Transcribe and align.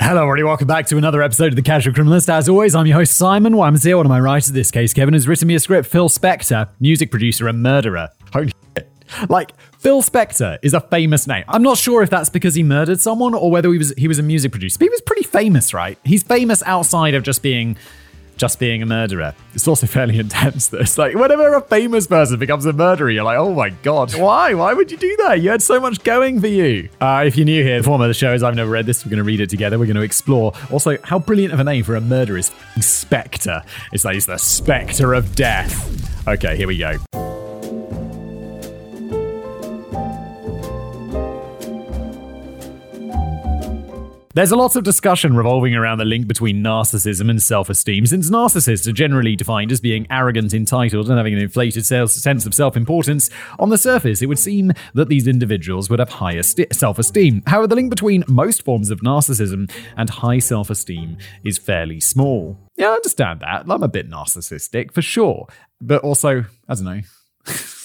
Hello, 0.00 0.22
everybody. 0.22 0.44
Welcome 0.44 0.68
back 0.68 0.86
to 0.86 0.96
another 0.96 1.22
episode 1.22 1.48
of 1.48 1.56
The 1.56 1.62
Casual 1.62 1.92
Criminalist. 1.92 2.28
As 2.28 2.48
always, 2.48 2.74
I'm 2.74 2.86
your 2.86 2.96
host, 2.96 3.16
Simon 3.16 3.56
Whistler. 3.56 3.96
One 3.96 4.06
of 4.06 4.10
my 4.10 4.20
writers 4.20 4.52
this 4.52 4.70
case, 4.70 4.94
Kevin, 4.94 5.12
has 5.12 5.26
written 5.26 5.48
me 5.48 5.56
a 5.56 5.60
script. 5.60 5.88
Phil 5.88 6.08
Spector, 6.08 6.68
music 6.78 7.10
producer 7.10 7.48
and 7.48 7.62
murderer. 7.62 8.08
Holy 8.32 8.52
shit. 8.76 8.90
Like, 9.28 9.52
Phil 9.80 10.00
Spector 10.02 10.58
is 10.62 10.72
a 10.72 10.80
famous 10.80 11.26
name. 11.26 11.44
I'm 11.48 11.64
not 11.64 11.78
sure 11.78 12.02
if 12.02 12.10
that's 12.10 12.30
because 12.30 12.54
he 12.54 12.62
murdered 12.62 13.00
someone 13.00 13.34
or 13.34 13.50
whether 13.50 13.70
he 13.72 13.78
was 13.78 13.92
he 13.98 14.06
was 14.06 14.18
a 14.20 14.22
music 14.22 14.52
producer. 14.52 14.78
But 14.78 14.84
he 14.84 14.90
was 14.90 15.00
pretty 15.00 15.24
famous, 15.24 15.74
right? 15.74 15.98
He's 16.04 16.22
famous 16.22 16.62
outside 16.64 17.14
of 17.14 17.24
just 17.24 17.42
being 17.42 17.76
just 18.38 18.58
being 18.58 18.82
a 18.82 18.86
murderer. 18.86 19.34
It's 19.52 19.68
also 19.68 19.86
fairly 19.86 20.18
intense. 20.18 20.68
This 20.68 20.96
like 20.96 21.14
whenever 21.14 21.54
a 21.54 21.60
famous 21.60 22.06
person 22.06 22.38
becomes 22.38 22.64
a 22.64 22.72
murderer, 22.72 23.10
you're 23.10 23.24
like, 23.24 23.38
oh 23.38 23.52
my 23.52 23.70
god, 23.70 24.14
why? 24.14 24.54
Why 24.54 24.72
would 24.72 24.90
you 24.90 24.96
do 24.96 25.16
that? 25.24 25.40
You 25.40 25.50
had 25.50 25.62
so 25.62 25.80
much 25.80 26.02
going 26.04 26.40
for 26.40 26.46
you. 26.46 26.88
Uh, 27.00 27.24
if 27.26 27.36
you're 27.36 27.44
new 27.44 27.62
here, 27.62 27.78
the 27.78 27.84
form 27.84 28.00
of 28.00 28.08
the 28.08 28.14
show 28.14 28.32
is 28.32 28.42
I've 28.42 28.54
never 28.54 28.70
read 28.70 28.86
this. 28.86 29.04
We're 29.04 29.10
going 29.10 29.18
to 29.18 29.24
read 29.24 29.40
it 29.40 29.50
together. 29.50 29.78
We're 29.78 29.86
going 29.86 29.96
to 29.96 30.02
explore 30.02 30.52
also 30.70 30.96
how 31.04 31.18
brilliant 31.18 31.52
of 31.52 31.60
a 31.60 31.64
name 31.64 31.84
for 31.84 31.96
a 31.96 32.00
murderer 32.00 32.38
is. 32.38 32.52
Spectre. 32.80 33.62
It's 33.92 34.04
like 34.04 34.16
it's 34.16 34.26
the 34.26 34.38
spectre 34.38 35.14
of 35.14 35.34
death. 35.34 36.28
Okay, 36.28 36.56
here 36.56 36.68
we 36.68 36.78
go. 36.78 36.96
There's 44.38 44.52
a 44.52 44.56
lot 44.56 44.76
of 44.76 44.84
discussion 44.84 45.34
revolving 45.34 45.74
around 45.74 45.98
the 45.98 46.04
link 46.04 46.28
between 46.28 46.62
narcissism 46.62 47.28
and 47.28 47.42
self 47.42 47.68
esteem, 47.68 48.06
since 48.06 48.30
narcissists 48.30 48.86
are 48.86 48.92
generally 48.92 49.34
defined 49.34 49.72
as 49.72 49.80
being 49.80 50.06
arrogant, 50.10 50.54
entitled, 50.54 51.08
and 51.08 51.16
having 51.16 51.34
an 51.34 51.40
inflated 51.40 51.84
sense 51.84 52.46
of 52.46 52.54
self 52.54 52.76
importance. 52.76 53.30
On 53.58 53.70
the 53.70 53.76
surface, 53.76 54.22
it 54.22 54.26
would 54.26 54.38
seem 54.38 54.74
that 54.94 55.08
these 55.08 55.26
individuals 55.26 55.90
would 55.90 55.98
have 55.98 56.10
higher 56.10 56.44
st- 56.44 56.72
self 56.72 57.00
esteem. 57.00 57.42
However, 57.48 57.66
the 57.66 57.74
link 57.74 57.90
between 57.90 58.22
most 58.28 58.62
forms 58.62 58.92
of 58.92 59.00
narcissism 59.00 59.72
and 59.96 60.08
high 60.08 60.38
self 60.38 60.70
esteem 60.70 61.18
is 61.42 61.58
fairly 61.58 61.98
small. 61.98 62.56
Yeah, 62.76 62.90
I 62.90 62.92
understand 62.92 63.40
that. 63.40 63.64
I'm 63.68 63.82
a 63.82 63.88
bit 63.88 64.08
narcissistic, 64.08 64.94
for 64.94 65.02
sure. 65.02 65.48
But 65.80 66.04
also, 66.04 66.44
I 66.68 66.74
don't 66.76 66.84
know. 66.84 67.00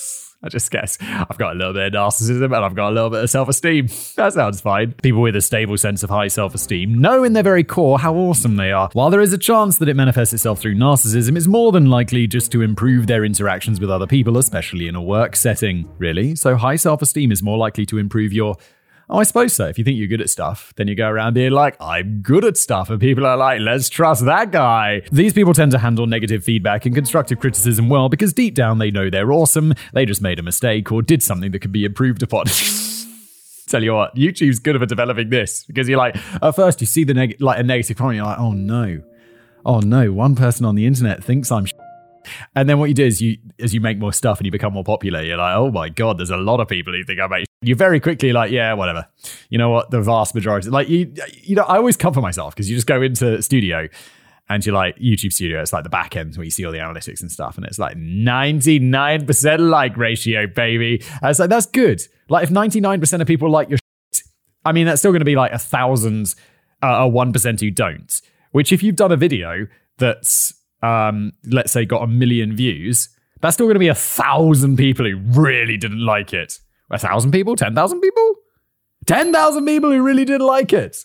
I 0.44 0.49
just 0.49 0.69
guess 0.72 0.98
I've 1.02 1.37
got 1.37 1.55
a 1.55 1.58
little 1.58 1.73
bit 1.73 1.87
of 1.87 1.93
narcissism 1.93 2.45
and 2.45 2.65
I've 2.65 2.76
got 2.76 2.89
a 2.89 2.93
little 2.93 3.09
bit 3.09 3.23
of 3.23 3.30
self 3.30 3.48
esteem. 3.48 3.87
That 4.17 4.33
sounds 4.33 4.59
fine. 4.59 4.92
People 5.02 5.21
with 5.21 5.37
a 5.37 5.42
stable 5.42 5.77
sense 5.77 6.04
of 6.04 6.09
high 6.09 6.27
self 6.27 6.54
esteem 6.54 6.95
know 6.95 7.23
in 7.23 7.31
their 7.31 7.43
very 7.43 7.64
core 7.64 7.98
how 7.98 8.14
awesome 8.14 8.58
they 8.58 8.71
are. 8.71 8.89
While 8.92 9.09
there 9.09 9.21
is 9.21 9.32
a 9.32 9.37
chance 9.37 9.77
that 9.77 9.87
it 9.87 9.95
manifests 9.95 10.33
itself 10.33 10.59
through 10.59 10.76
narcissism, 10.76 11.37
it's 11.37 11.48
more 11.48 11.71
than 11.71 11.89
likely 11.89 12.27
just 12.27 12.52
to 12.52 12.61
improve 12.61 13.08
their 13.08 13.23
interactions 13.23 13.80
with 13.80 13.89
other 13.89 14.08
people, 14.08 14.37
especially 14.37 14.87
in 14.89 14.95
a 14.95 15.02
work 15.02 15.37
setting. 15.37 15.89
Really? 15.98 16.36
So 16.36 16.58
high 16.58 16.76
self 16.76 17.02
esteem 17.02 17.32
is 17.32 17.42
more 17.42 17.58
likely 17.58 17.86
to 17.86 17.98
improve 17.98 18.33
your 18.33 18.58
Oh, 19.09 19.17
I 19.17 19.23
suppose 19.23 19.53
so. 19.53 19.67
If 19.67 19.77
you 19.77 19.83
think 19.83 19.97
you're 19.97 20.08
good 20.08 20.21
at 20.21 20.30
stuff, 20.30 20.73
then 20.77 20.87
you 20.87 20.95
go 20.95 21.08
around 21.09 21.33
being 21.33 21.52
like, 21.52 21.75
I'm 21.81 22.21
good 22.21 22.45
at 22.45 22.55
stuff. 22.55 22.89
And 22.89 23.02
people 23.02 23.25
are 23.25 23.36
like, 23.36 23.59
let's 23.59 23.89
trust 23.89 24.25
that 24.25 24.52
guy. 24.52 25.02
These 25.11 25.33
people 25.33 25.53
tend 25.53 25.71
to 25.73 25.80
handle 25.80 26.08
negative 26.08 26.43
feedback 26.43 26.86
and 26.86 26.95
constructive 26.95 27.39
criticism 27.39 27.89
well 27.89 28.08
because 28.08 28.31
deep 28.31 28.55
down 28.55 28.77
they 28.77 28.91
know 28.91 29.09
they're 29.09 29.31
awesome. 29.31 29.73
They 29.93 30.05
just 30.05 30.21
made 30.21 30.39
a 30.39 30.43
mistake 30.43 30.91
or 30.91 31.02
did 31.02 31.21
something 31.21 31.52
that 31.52 31.59
could 31.59 31.73
be 31.73 31.83
improved 31.83 32.23
upon. 32.23 32.45
Tell 33.67 33.83
you 33.83 33.93
what, 33.93 34.15
YouTube's 34.15 34.59
good 34.59 34.81
at 34.81 34.87
developing 34.87 35.30
this 35.30 35.64
because 35.65 35.89
you're 35.89 35.97
like, 35.97 36.15
at 36.41 36.55
first 36.55 36.80
you 36.80 36.87
see 36.87 37.03
the 37.03 37.14
neg- 37.14 37.41
like 37.41 37.59
a 37.59 37.64
negative 37.64 37.97
comment, 37.97 38.17
you're 38.17 38.25
like, 38.25 38.39
oh 38.39 38.52
no, 38.52 39.02
oh 39.65 39.80
no, 39.80 40.14
one 40.14 40.35
person 40.35 40.65
on 40.65 40.75
the 40.75 40.85
internet 40.85 41.23
thinks 41.23 41.52
I'm. 41.52 41.65
Sh-. 41.65 41.73
And 42.56 42.70
then 42.70 42.80
what 42.80 42.89
you 42.89 42.95
do 42.95 43.06
is 43.06 43.22
you, 43.22 43.38
as 43.60 43.73
you 43.73 43.82
make 43.82 43.98
more 43.98 44.14
stuff 44.14 44.39
and 44.39 44.45
you 44.45 44.52
become 44.52 44.73
more 44.73 44.84
popular, 44.84 45.22
you're 45.22 45.38
like, 45.38 45.56
oh 45.56 45.72
my 45.72 45.89
god, 45.89 46.17
there's 46.17 46.30
a 46.30 46.38
lot 46.38 46.60
of 46.60 46.67
people 46.67 46.94
who 46.94 47.04
think 47.04 47.20
I 47.20 47.28
make 47.28 47.45
you 47.61 47.76
very 47.76 48.00
quickly 48.00 48.34
like, 48.34 48.52
yeah, 48.52 48.73
whatever. 48.73 49.08
You 49.50 49.58
know 49.58 49.70
what? 49.70 49.92
The 49.92 50.02
vast 50.02 50.36
majority, 50.36 50.70
like 50.70 50.89
you, 50.89 51.14
you 51.42 51.56
know, 51.56 51.64
I 51.64 51.78
always 51.78 51.98
comfort 51.98 52.22
myself 52.22 52.54
because 52.56 52.70
you 52.70 52.76
just 52.76 52.88
go 52.88 53.02
into 53.02 53.42
studio 53.42 53.88
and 54.50 54.66
you're 54.66 54.76
like 54.76 54.98
YouTube 54.98 55.33
Studio. 55.33 55.62
It's 55.62 55.73
like 55.73 55.83
the 55.83 55.89
back 55.89 56.16
end 56.16 56.36
where 56.36 56.44
you 56.44 56.52
see 56.52 56.66
all 56.66 56.72
the 56.72 56.80
analytics 56.80 57.22
and 57.22 57.32
stuff, 57.32 57.58
and 57.58 57.66
it's 57.66 57.80
like 57.80 57.98
99% 57.98 59.70
like 59.70 59.98
ratio, 59.98 60.48
baby. 60.48 61.02
And 61.22 61.30
it's 61.30 61.39
like 61.39 61.50
that's 61.50 61.66
good. 61.66 62.02
Like 62.30 62.44
if 62.44 62.50
99% 62.50 63.22
of 63.22 63.28
people 63.28 63.50
like 63.50 63.70
your, 63.70 63.80
shit, 64.14 64.23
I 64.66 64.72
mean, 64.72 64.86
that's 64.86 65.02
still 65.02 65.12
going 65.12 65.22
to 65.22 65.26
be 65.26 65.36
like 65.36 65.52
a 65.52 65.60
thousand, 65.60 66.36
uh, 66.82 66.88
a 66.88 67.08
one 67.08 67.32
percent 67.32 67.62
who 67.62 67.72
don't. 67.72 68.22
Which 68.52 68.72
if 68.72 68.83
you've 68.83 68.95
done 68.95 69.12
a 69.12 69.17
video 69.17 69.67
that's, 69.98 70.54
um, 70.83 71.32
let's 71.45 71.71
say, 71.71 71.86
got 71.86 72.04
a 72.04 72.08
million 72.08 72.55
views, 72.55 73.10
that's 73.42 73.55
still 73.55 73.66
going 73.66 73.76
to 73.76 73.80
be 73.80 73.88
a 73.88 73.95
thousand 73.95 74.77
people 74.77 75.05
who 75.05 75.17
really 75.42 75.77
didn't 75.77 76.05
like 76.05 76.33
it. 76.33 76.60
A 76.92 76.99
thousand 76.99 77.32
people? 77.32 77.55
Ten 77.55 77.73
thousand 77.73 78.02
people? 78.02 78.36
Ten 79.05 79.33
thousand 79.33 79.66
people 79.66 79.92
who 79.92 80.02
really 80.04 80.26
didn't 80.26 80.45
like 80.45 80.73
it. 80.73 80.98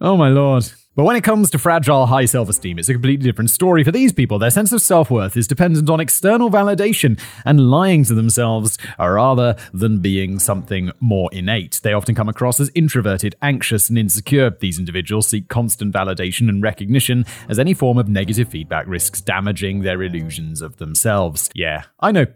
Oh 0.00 0.16
my 0.16 0.28
lord. 0.28 0.70
But 1.00 1.04
when 1.04 1.16
it 1.16 1.24
comes 1.24 1.48
to 1.52 1.58
fragile 1.58 2.04
high 2.04 2.26
self 2.26 2.50
esteem, 2.50 2.78
it's 2.78 2.90
a 2.90 2.92
completely 2.92 3.24
different 3.24 3.48
story. 3.48 3.82
For 3.84 3.90
these 3.90 4.12
people, 4.12 4.38
their 4.38 4.50
sense 4.50 4.70
of 4.70 4.82
self 4.82 5.10
worth 5.10 5.34
is 5.34 5.48
dependent 5.48 5.88
on 5.88 5.98
external 5.98 6.50
validation 6.50 7.18
and 7.46 7.70
lying 7.70 8.04
to 8.04 8.12
themselves 8.12 8.76
rather 8.98 9.56
than 9.72 10.00
being 10.00 10.38
something 10.38 10.92
more 11.00 11.30
innate. 11.32 11.80
They 11.82 11.94
often 11.94 12.14
come 12.14 12.28
across 12.28 12.60
as 12.60 12.70
introverted, 12.74 13.34
anxious, 13.40 13.88
and 13.88 13.96
insecure. 13.98 14.50
These 14.50 14.78
individuals 14.78 15.26
seek 15.26 15.48
constant 15.48 15.94
validation 15.94 16.50
and 16.50 16.62
recognition, 16.62 17.24
as 17.48 17.58
any 17.58 17.72
form 17.72 17.96
of 17.96 18.06
negative 18.06 18.50
feedback 18.50 18.86
risks 18.86 19.22
damaging 19.22 19.80
their 19.80 20.02
illusions 20.02 20.60
of 20.60 20.76
themselves. 20.76 21.48
Yeah, 21.54 21.84
I 22.00 22.12
know. 22.12 22.26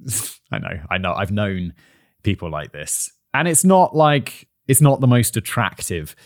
I 0.50 0.60
know. 0.60 0.80
I 0.88 0.96
know. 0.96 1.12
I've 1.12 1.30
known 1.30 1.74
people 2.22 2.50
like 2.50 2.72
this. 2.72 3.12
And 3.34 3.46
it's 3.46 3.64
not 3.64 3.94
like 3.94 4.48
it's 4.66 4.80
not 4.80 5.02
the 5.02 5.06
most 5.06 5.36
attractive 5.36 6.16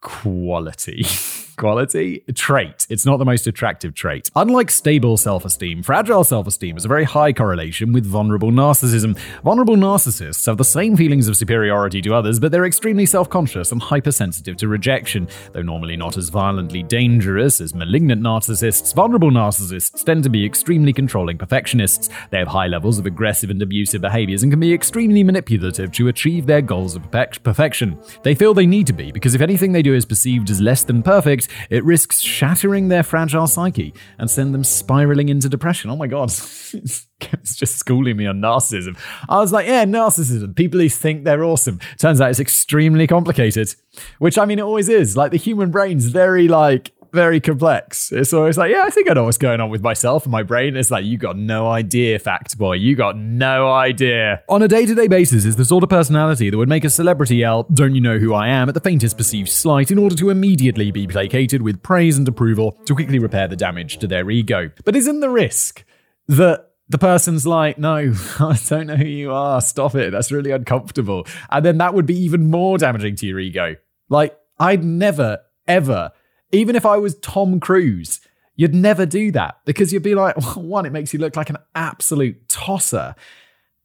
quality. 0.00 1.04
quality? 1.56 2.24
Trait. 2.34 2.86
It's 2.88 3.06
not 3.06 3.18
the 3.18 3.24
most 3.24 3.46
attractive 3.46 3.94
trait. 3.94 4.30
Unlike 4.36 4.70
stable 4.70 5.16
self 5.16 5.44
esteem, 5.44 5.82
fragile 5.82 6.24
self 6.24 6.46
esteem 6.46 6.76
has 6.76 6.84
a 6.84 6.88
very 6.88 7.04
high 7.04 7.32
correlation 7.32 7.92
with 7.92 8.06
vulnerable 8.06 8.50
narcissism. 8.50 9.18
Vulnerable 9.42 9.76
narcissists 9.76 10.46
have 10.46 10.56
the 10.56 10.64
same 10.64 10.96
feelings 10.96 11.28
of 11.28 11.36
superiority 11.36 12.00
to 12.02 12.14
others, 12.14 12.40
but 12.40 12.52
they're 12.52 12.66
extremely 12.66 13.06
self 13.06 13.28
conscious 13.28 13.72
and 13.72 13.82
hypersensitive 13.82 14.56
to 14.56 14.68
rejection. 14.68 15.28
Though 15.52 15.62
normally 15.62 15.96
not 15.96 16.16
as 16.16 16.28
violently 16.28 16.82
dangerous 16.82 17.60
as 17.60 17.74
malignant 17.74 18.22
narcissists, 18.22 18.94
vulnerable 18.94 19.30
narcissists 19.30 20.04
tend 20.04 20.24
to 20.24 20.30
be 20.30 20.44
extremely 20.44 20.92
controlling 20.92 21.38
perfectionists. 21.38 22.08
They 22.30 22.38
have 22.38 22.48
high 22.48 22.66
levels 22.66 22.98
of 22.98 23.06
aggressive 23.06 23.50
and 23.50 23.60
abusive 23.62 24.00
behaviors 24.00 24.42
and 24.42 24.52
can 24.52 24.60
be 24.60 24.72
extremely 24.72 25.22
manipulative 25.22 25.92
to 25.92 26.08
achieve 26.08 26.46
their 26.46 26.62
goals 26.62 26.96
of 26.96 27.10
perfection. 27.10 27.98
They 28.22 28.34
feel 28.34 28.54
they 28.54 28.66
need 28.66 28.86
to 28.86 28.92
be 28.92 29.12
because 29.12 29.34
if 29.34 29.40
anything 29.40 29.72
they 29.72 29.82
do 29.82 29.94
is 29.94 30.04
perceived 30.04 30.50
as 30.50 30.60
less 30.60 30.84
than 30.84 31.02
perfect, 31.02 31.48
it 31.68 31.84
risks 31.84 32.20
shattering 32.20 32.88
their 32.88 33.02
fragile 33.02 33.46
psyche 33.46 33.94
and 34.18 34.30
send 34.30 34.54
them 34.54 34.64
spiraling 34.64 35.28
into 35.28 35.48
depression. 35.48 35.90
Oh 35.90 35.96
my 35.96 36.06
god. 36.06 36.28
it's 37.20 37.56
just 37.56 37.76
schooling 37.76 38.16
me 38.16 38.26
on 38.26 38.40
narcissism. 38.40 38.98
I 39.28 39.38
was 39.38 39.52
like, 39.52 39.66
yeah, 39.66 39.84
narcissism. 39.84 40.54
People 40.54 40.80
who 40.80 40.88
think 40.88 41.24
they're 41.24 41.44
awesome. 41.44 41.80
Turns 41.98 42.20
out 42.20 42.30
it's 42.30 42.40
extremely 42.40 43.06
complicated. 43.06 43.74
Which 44.18 44.38
I 44.38 44.44
mean 44.44 44.58
it 44.58 44.62
always 44.62 44.88
is. 44.88 45.16
Like 45.16 45.30
the 45.30 45.38
human 45.38 45.70
brain's 45.70 46.06
very 46.06 46.48
like 46.48 46.92
very 47.12 47.40
complex. 47.40 48.12
It's 48.12 48.32
always 48.32 48.56
like, 48.58 48.70
yeah, 48.70 48.82
I 48.84 48.90
think 48.90 49.10
I 49.10 49.14
know 49.14 49.24
what's 49.24 49.38
going 49.38 49.60
on 49.60 49.70
with 49.70 49.82
myself 49.82 50.24
and 50.24 50.32
my 50.32 50.42
brain. 50.42 50.76
It's 50.76 50.90
like, 50.90 51.04
you 51.04 51.18
got 51.18 51.36
no 51.36 51.68
idea, 51.68 52.18
fact 52.18 52.56
boy. 52.58 52.74
You 52.74 52.96
got 52.96 53.16
no 53.16 53.70
idea. 53.72 54.42
On 54.48 54.62
a 54.62 54.68
day 54.68 54.86
to 54.86 54.94
day 54.94 55.08
basis, 55.08 55.44
is 55.44 55.56
the 55.56 55.64
sort 55.64 55.82
of 55.82 55.90
personality 55.90 56.50
that 56.50 56.56
would 56.58 56.68
make 56.68 56.84
a 56.84 56.90
celebrity 56.90 57.36
yell, 57.36 57.64
Don't 57.72 57.94
you 57.94 58.00
know 58.00 58.18
who 58.18 58.34
I 58.34 58.48
am? 58.48 58.68
at 58.68 58.74
the 58.74 58.80
faintest 58.80 59.16
perceived 59.16 59.48
slight 59.48 59.90
in 59.90 59.98
order 59.98 60.14
to 60.16 60.30
immediately 60.30 60.90
be 60.90 61.06
placated 61.06 61.62
with 61.62 61.82
praise 61.82 62.18
and 62.18 62.26
approval 62.28 62.72
to 62.86 62.94
quickly 62.94 63.18
repair 63.18 63.48
the 63.48 63.56
damage 63.56 63.98
to 63.98 64.06
their 64.06 64.30
ego. 64.30 64.70
But 64.84 64.96
isn't 64.96 65.20
the 65.20 65.30
risk 65.30 65.84
that 66.28 66.70
the 66.88 66.98
person's 66.98 67.46
like, 67.46 67.78
no, 67.78 68.12
I 68.40 68.58
don't 68.68 68.88
know 68.88 68.96
who 68.96 69.06
you 69.06 69.32
are. 69.32 69.60
Stop 69.60 69.94
it. 69.94 70.10
That's 70.10 70.32
really 70.32 70.50
uncomfortable. 70.50 71.26
And 71.50 71.64
then 71.64 71.78
that 71.78 71.94
would 71.94 72.06
be 72.06 72.18
even 72.18 72.50
more 72.50 72.78
damaging 72.78 73.16
to 73.16 73.26
your 73.26 73.38
ego. 73.38 73.76
Like, 74.08 74.36
I'd 74.58 74.84
never, 74.84 75.38
ever, 75.68 76.10
even 76.52 76.76
if 76.76 76.84
I 76.86 76.96
was 76.96 77.16
Tom 77.18 77.60
Cruise, 77.60 78.20
you'd 78.56 78.74
never 78.74 79.06
do 79.06 79.30
that 79.32 79.60
because 79.64 79.92
you'd 79.92 80.02
be 80.02 80.14
like, 80.14 80.36
well, 80.36 80.54
one, 80.56 80.86
it 80.86 80.92
makes 80.92 81.12
you 81.12 81.18
look 81.18 81.36
like 81.36 81.50
an 81.50 81.58
absolute 81.74 82.48
tosser. 82.48 83.14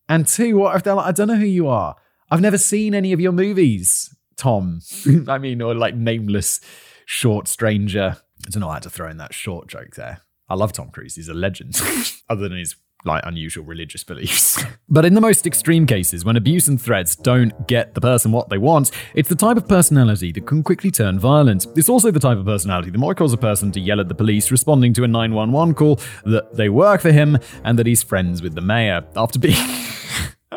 And 0.09 0.27
two, 0.27 0.57
what 0.57 0.75
if 0.75 0.83
they're 0.83 0.95
like, 0.95 1.07
I 1.07 1.11
don't 1.11 1.27
know 1.27 1.35
who 1.35 1.45
you 1.45 1.67
are. 1.67 1.95
I've 2.29 2.41
never 2.41 2.57
seen 2.57 2.93
any 2.93 3.13
of 3.13 3.19
your 3.19 3.31
movies, 3.31 4.13
Tom. 4.35 4.81
I 5.27 5.37
mean, 5.37 5.61
or 5.61 5.73
like 5.75 5.95
nameless 5.95 6.59
short 7.05 7.47
stranger. 7.47 8.17
I 8.45 8.49
don't 8.49 8.61
know 8.61 8.69
I 8.69 8.75
had 8.75 8.83
to 8.83 8.89
throw 8.89 9.09
in 9.09 9.17
that 9.17 9.33
short 9.33 9.67
joke 9.67 9.95
there. 9.95 10.21
I 10.49 10.55
love 10.55 10.73
Tom 10.73 10.89
Cruise. 10.89 11.15
He's 11.15 11.29
a 11.29 11.33
legend, 11.33 11.81
other 12.29 12.47
than 12.47 12.57
his 12.57 12.75
like 13.05 13.23
unusual 13.25 13.63
religious 13.63 14.03
beliefs. 14.03 14.63
but 14.89 15.05
in 15.05 15.13
the 15.13 15.21
most 15.21 15.45
extreme 15.45 15.85
cases, 15.85 16.25
when 16.25 16.35
abuse 16.35 16.67
and 16.67 16.81
threats 16.81 17.15
don't 17.15 17.67
get 17.67 17.93
the 17.93 18.01
person 18.01 18.31
what 18.31 18.49
they 18.49 18.57
want, 18.57 18.91
it's 19.13 19.29
the 19.29 19.35
type 19.35 19.57
of 19.57 19.67
personality 19.67 20.31
that 20.31 20.45
can 20.47 20.63
quickly 20.63 20.91
turn 20.91 21.19
violent. 21.19 21.67
It's 21.75 21.89
also 21.89 22.11
the 22.11 22.19
type 22.19 22.37
of 22.37 22.45
personality 22.45 22.89
that 22.89 22.97
might 22.97 23.17
cause 23.17 23.33
a 23.33 23.37
person 23.37 23.71
to 23.73 23.79
yell 23.79 23.99
at 23.99 24.09
the 24.09 24.15
police 24.15 24.51
responding 24.51 24.93
to 24.93 25.03
a 25.03 25.07
911 25.07 25.75
call 25.75 25.99
that 26.25 26.55
they 26.55 26.69
work 26.69 27.01
for 27.01 27.11
him 27.11 27.37
and 27.63 27.79
that 27.79 27.85
he's 27.85 28.03
friends 28.03 28.41
with 28.41 28.55
the 28.55 28.61
mayor 28.61 29.05
after 29.15 29.39
being. 29.39 29.55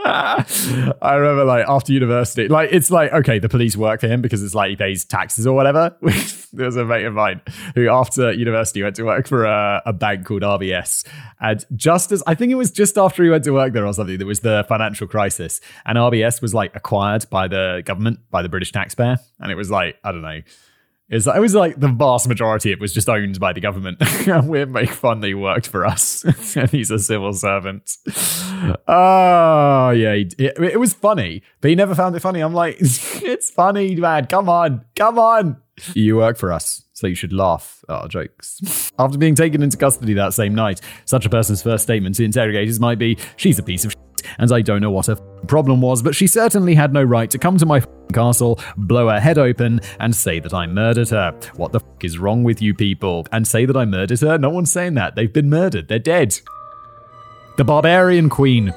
I 1.03 1.15
remember 1.15 1.45
like 1.45 1.67
after 1.69 1.93
university, 1.93 2.49
like 2.49 2.71
it's 2.73 2.91
like 2.91 3.13
okay, 3.13 3.39
the 3.39 3.49
police 3.49 3.77
work 3.77 4.01
for 4.01 4.09
him 4.09 4.23
because 4.23 4.43
it's 4.43 4.55
like 4.55 4.71
he 4.71 4.77
pays 4.77 5.05
taxes 5.05 5.47
or 5.47 5.55
whatever. 5.55 5.97
there 6.53 6.67
was 6.67 6.77
a 6.77 6.85
mate 6.85 7.05
of 7.05 7.15
mine 7.15 7.41
who 7.75 7.89
after 7.89 8.33
university 8.33 8.83
went 8.83 8.97
to 8.97 9.05
work 9.05 9.27
for 9.27 9.45
a, 9.45 9.83
a, 9.87 9.93
bank 9.93 10.25
called 10.27 10.43
RBS, 10.43 11.07
and 11.41 11.65
just 11.75 12.13
as 12.13 12.23
I 12.27 12.35
think 12.35 12.53
it 12.53 12.57
was 12.57 12.71
just 12.71 12.97
after 12.97 13.25
he 13.25 13.31
went 13.31 13.45
to 13.45 13.53
work 13.53 13.73
there 13.73 13.87
or 13.87 13.93
something, 13.93 14.19
there 14.19 14.27
was 14.27 14.41
the 14.41 14.65
financial 14.69 15.07
crisis, 15.07 15.61
and 15.85 15.99
RBS 15.99 16.41
was 16.41 16.55
like 16.55 16.75
acquired 16.77 17.29
by 17.31 17.49
the 17.49 17.83
government 17.85 18.21
by 18.31 18.43
the 18.43 18.49
British 18.49 18.73
taxpayer, 18.73 19.17
and 19.41 19.51
it 19.51 19.57
was 19.57 19.71
like 19.71 19.97
I 20.05 20.13
don't 20.13 20.23
know 20.23 20.43
is 21.11 21.27
it 21.27 21.41
was 21.41 21.55
like 21.55 21.81
the 21.81 21.89
vast 21.89 22.29
majority 22.29 22.71
it 22.71 22.81
was 22.81 22.93
just 22.93 23.09
owned 23.09 23.41
by 23.41 23.53
the 23.53 23.61
government. 23.61 23.99
we 24.45 24.65
make 24.67 24.91
fun 24.91 25.21
that 25.21 25.29
he 25.29 25.35
worked 25.35 25.67
for 25.67 25.87
us. 25.87 26.25
and 26.57 26.71
he's 26.71 26.91
a 26.91 26.99
civil 26.99 27.33
servant. 27.33 27.97
Oh, 28.87 29.91
yeah. 29.91 30.13
It, 30.13 30.35
it, 30.39 30.79
was 30.79 30.93
funny, 30.93 31.43
but 31.61 31.69
he 31.69 31.75
never 31.75 31.95
found 31.95 32.15
it 32.15 32.21
funny. 32.21 32.41
I'm 32.41 32.55
like, 32.55 32.77
it's 32.81 33.51
funny, 33.51 33.97
man. 33.97 34.27
Come 34.27 34.49
on. 34.49 34.85
Come 34.97 35.19
on. 35.19 35.57
You 35.95 36.17
work 36.17 36.37
for 36.37 36.53
us, 36.53 36.85
so 36.93 37.07
you 37.07 37.15
should 37.15 37.33
laugh 37.33 37.85
at 37.89 37.95
our 37.95 38.09
jokes. 38.09 38.91
After 38.99 39.17
being 39.17 39.37
taken 39.37 39.63
into 39.63 39.77
custody 39.77 40.13
that 40.15 40.35
same 40.35 40.55
night, 40.55 40.81
such 41.05 41.25
a 41.25 41.31
person's 41.31 41.63
first 41.63 41.85
statement 41.85 42.17
to 42.17 42.25
interrogators 42.25 42.81
might 42.81 42.99
be, 42.99 43.17
she's 43.37 43.59
a 43.61 43.63
piece 43.63 43.85
of 43.85 43.95
and 44.39 44.51
I 44.53 44.61
don't 44.61 44.81
know 44.81 44.91
what 44.91 45.07
her 45.07 45.17
problem 45.47 45.81
was, 45.81 46.03
but 46.03 46.15
she 46.15 46.27
certainly 46.27 46.75
had 46.75 46.93
no 46.93 47.03
right 47.03 47.31
to 47.31 47.39
come 47.39 47.57
to 47.59 47.67
my 47.67 47.83
castle, 48.13 48.59
blow 48.77 49.09
her 49.09 49.21
head 49.21 49.39
open, 49.39 49.81
and 50.01 50.15
say 50.15 50.41
that 50.41 50.55
I 50.55 50.67
murdered 50.67 51.11
her. 51.11 51.39
What 51.57 51.73
the 51.73 51.81
is 52.03 52.19
wrong 52.19 52.45
with 52.45 52.63
you 52.63 52.75
people? 52.75 53.27
And 53.33 53.47
say 53.47 53.67
that 53.67 53.77
I 53.77 53.85
murdered 53.85 54.21
her? 54.21 54.39
No 54.39 54.51
one's 54.51 54.73
saying 54.73 54.95
that. 54.95 55.15
They've 55.15 55.33
been 55.33 55.51
murdered. 55.51 55.89
They're 55.89 55.99
dead. 55.99 56.39
The 57.57 57.65
Barbarian 57.65 58.29
Queen. 58.29 58.73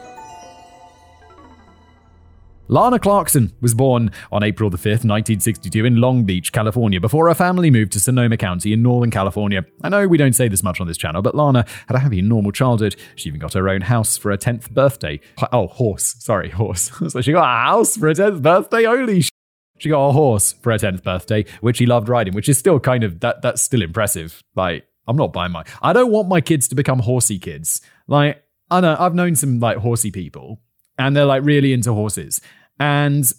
Lana 2.72 3.00
Clarkson 3.00 3.52
was 3.60 3.74
born 3.74 4.12
on 4.32 4.44
April 4.44 4.70
the 4.70 4.78
5th, 4.78 5.04
1962 5.04 5.84
in 5.84 5.98
Long 5.98 6.24
Beach, 6.24 6.54
California, 6.54 7.02
before 7.02 7.28
her 7.28 7.34
family 7.34 7.70
moved 7.70 7.92
to 7.92 8.00
Sonoma 8.00 8.38
County 8.38 8.72
in 8.72 8.82
Northern 8.82 9.12
California. 9.12 9.66
I 9.84 9.90
know 9.90 10.08
we 10.08 10.18
don't 10.18 10.32
say 10.32 10.48
this 10.48 10.64
much 10.64 10.80
on 10.80 10.88
this 10.88 10.96
channel, 10.96 11.22
but 11.22 11.36
Lana 11.36 11.66
had 11.88 11.98
a 11.98 12.00
happy 12.00 12.22
normal 12.22 12.54
childhood. 12.54 12.96
She 13.18 13.28
even 13.28 13.42
got 13.42 13.56
her 13.56 13.68
own 13.68 13.82
house 13.82 14.16
for 14.16 14.32
her 14.32 14.38
10th 14.38 14.72
birthday. 14.72 15.20
Oh, 15.52 15.68
horse. 15.68 16.16
Sorry, 16.20 16.50
horse. 16.50 16.92
so 17.10 17.20
she 17.20 17.34
got 17.34 17.44
a 17.44 17.72
house 17.72 17.98
for 17.98 18.08
her 18.08 18.14
10th 18.14 18.42
birthday? 18.42 18.86
Holy 18.86 19.20
sh- 19.20 19.32
she 19.78 19.90
got 19.90 20.08
a 20.08 20.14
horse 20.14 20.54
for 20.54 20.72
her 20.72 20.78
10th 20.78 21.04
birthday, 21.04 21.44
which 21.60 21.76
she 21.76 21.86
loved 21.86 22.08
riding, 22.08 22.34
which 22.34 22.48
is 22.48 22.58
still 22.58 22.80
kind 22.80 23.04
of, 23.04 23.20
that 23.20 23.42
that's 23.42 23.62
still 23.62 23.82
impressive. 23.82 24.42
Like, 24.56 24.88
I'm 25.10 25.18
not 25.18 25.34
buying 25.34 25.52
my, 25.52 25.66
I 25.82 25.92
don't 25.92 26.10
want 26.10 26.30
my 26.30 26.40
kids 26.40 26.70
to 26.70 26.76
become 26.76 27.00
horsey 27.00 27.38
kids. 27.38 27.82
Like, 28.08 28.46
I 28.70 28.80
know, 28.80 28.96
I've 28.98 29.14
known 29.14 29.36
some 29.36 29.60
like 29.60 29.80
horsey 29.80 30.10
people 30.10 30.62
and 30.98 31.16
they're 31.16 31.26
like 31.26 31.44
really 31.44 31.74
into 31.74 31.94
horses. 31.94 32.40
And 32.82 33.32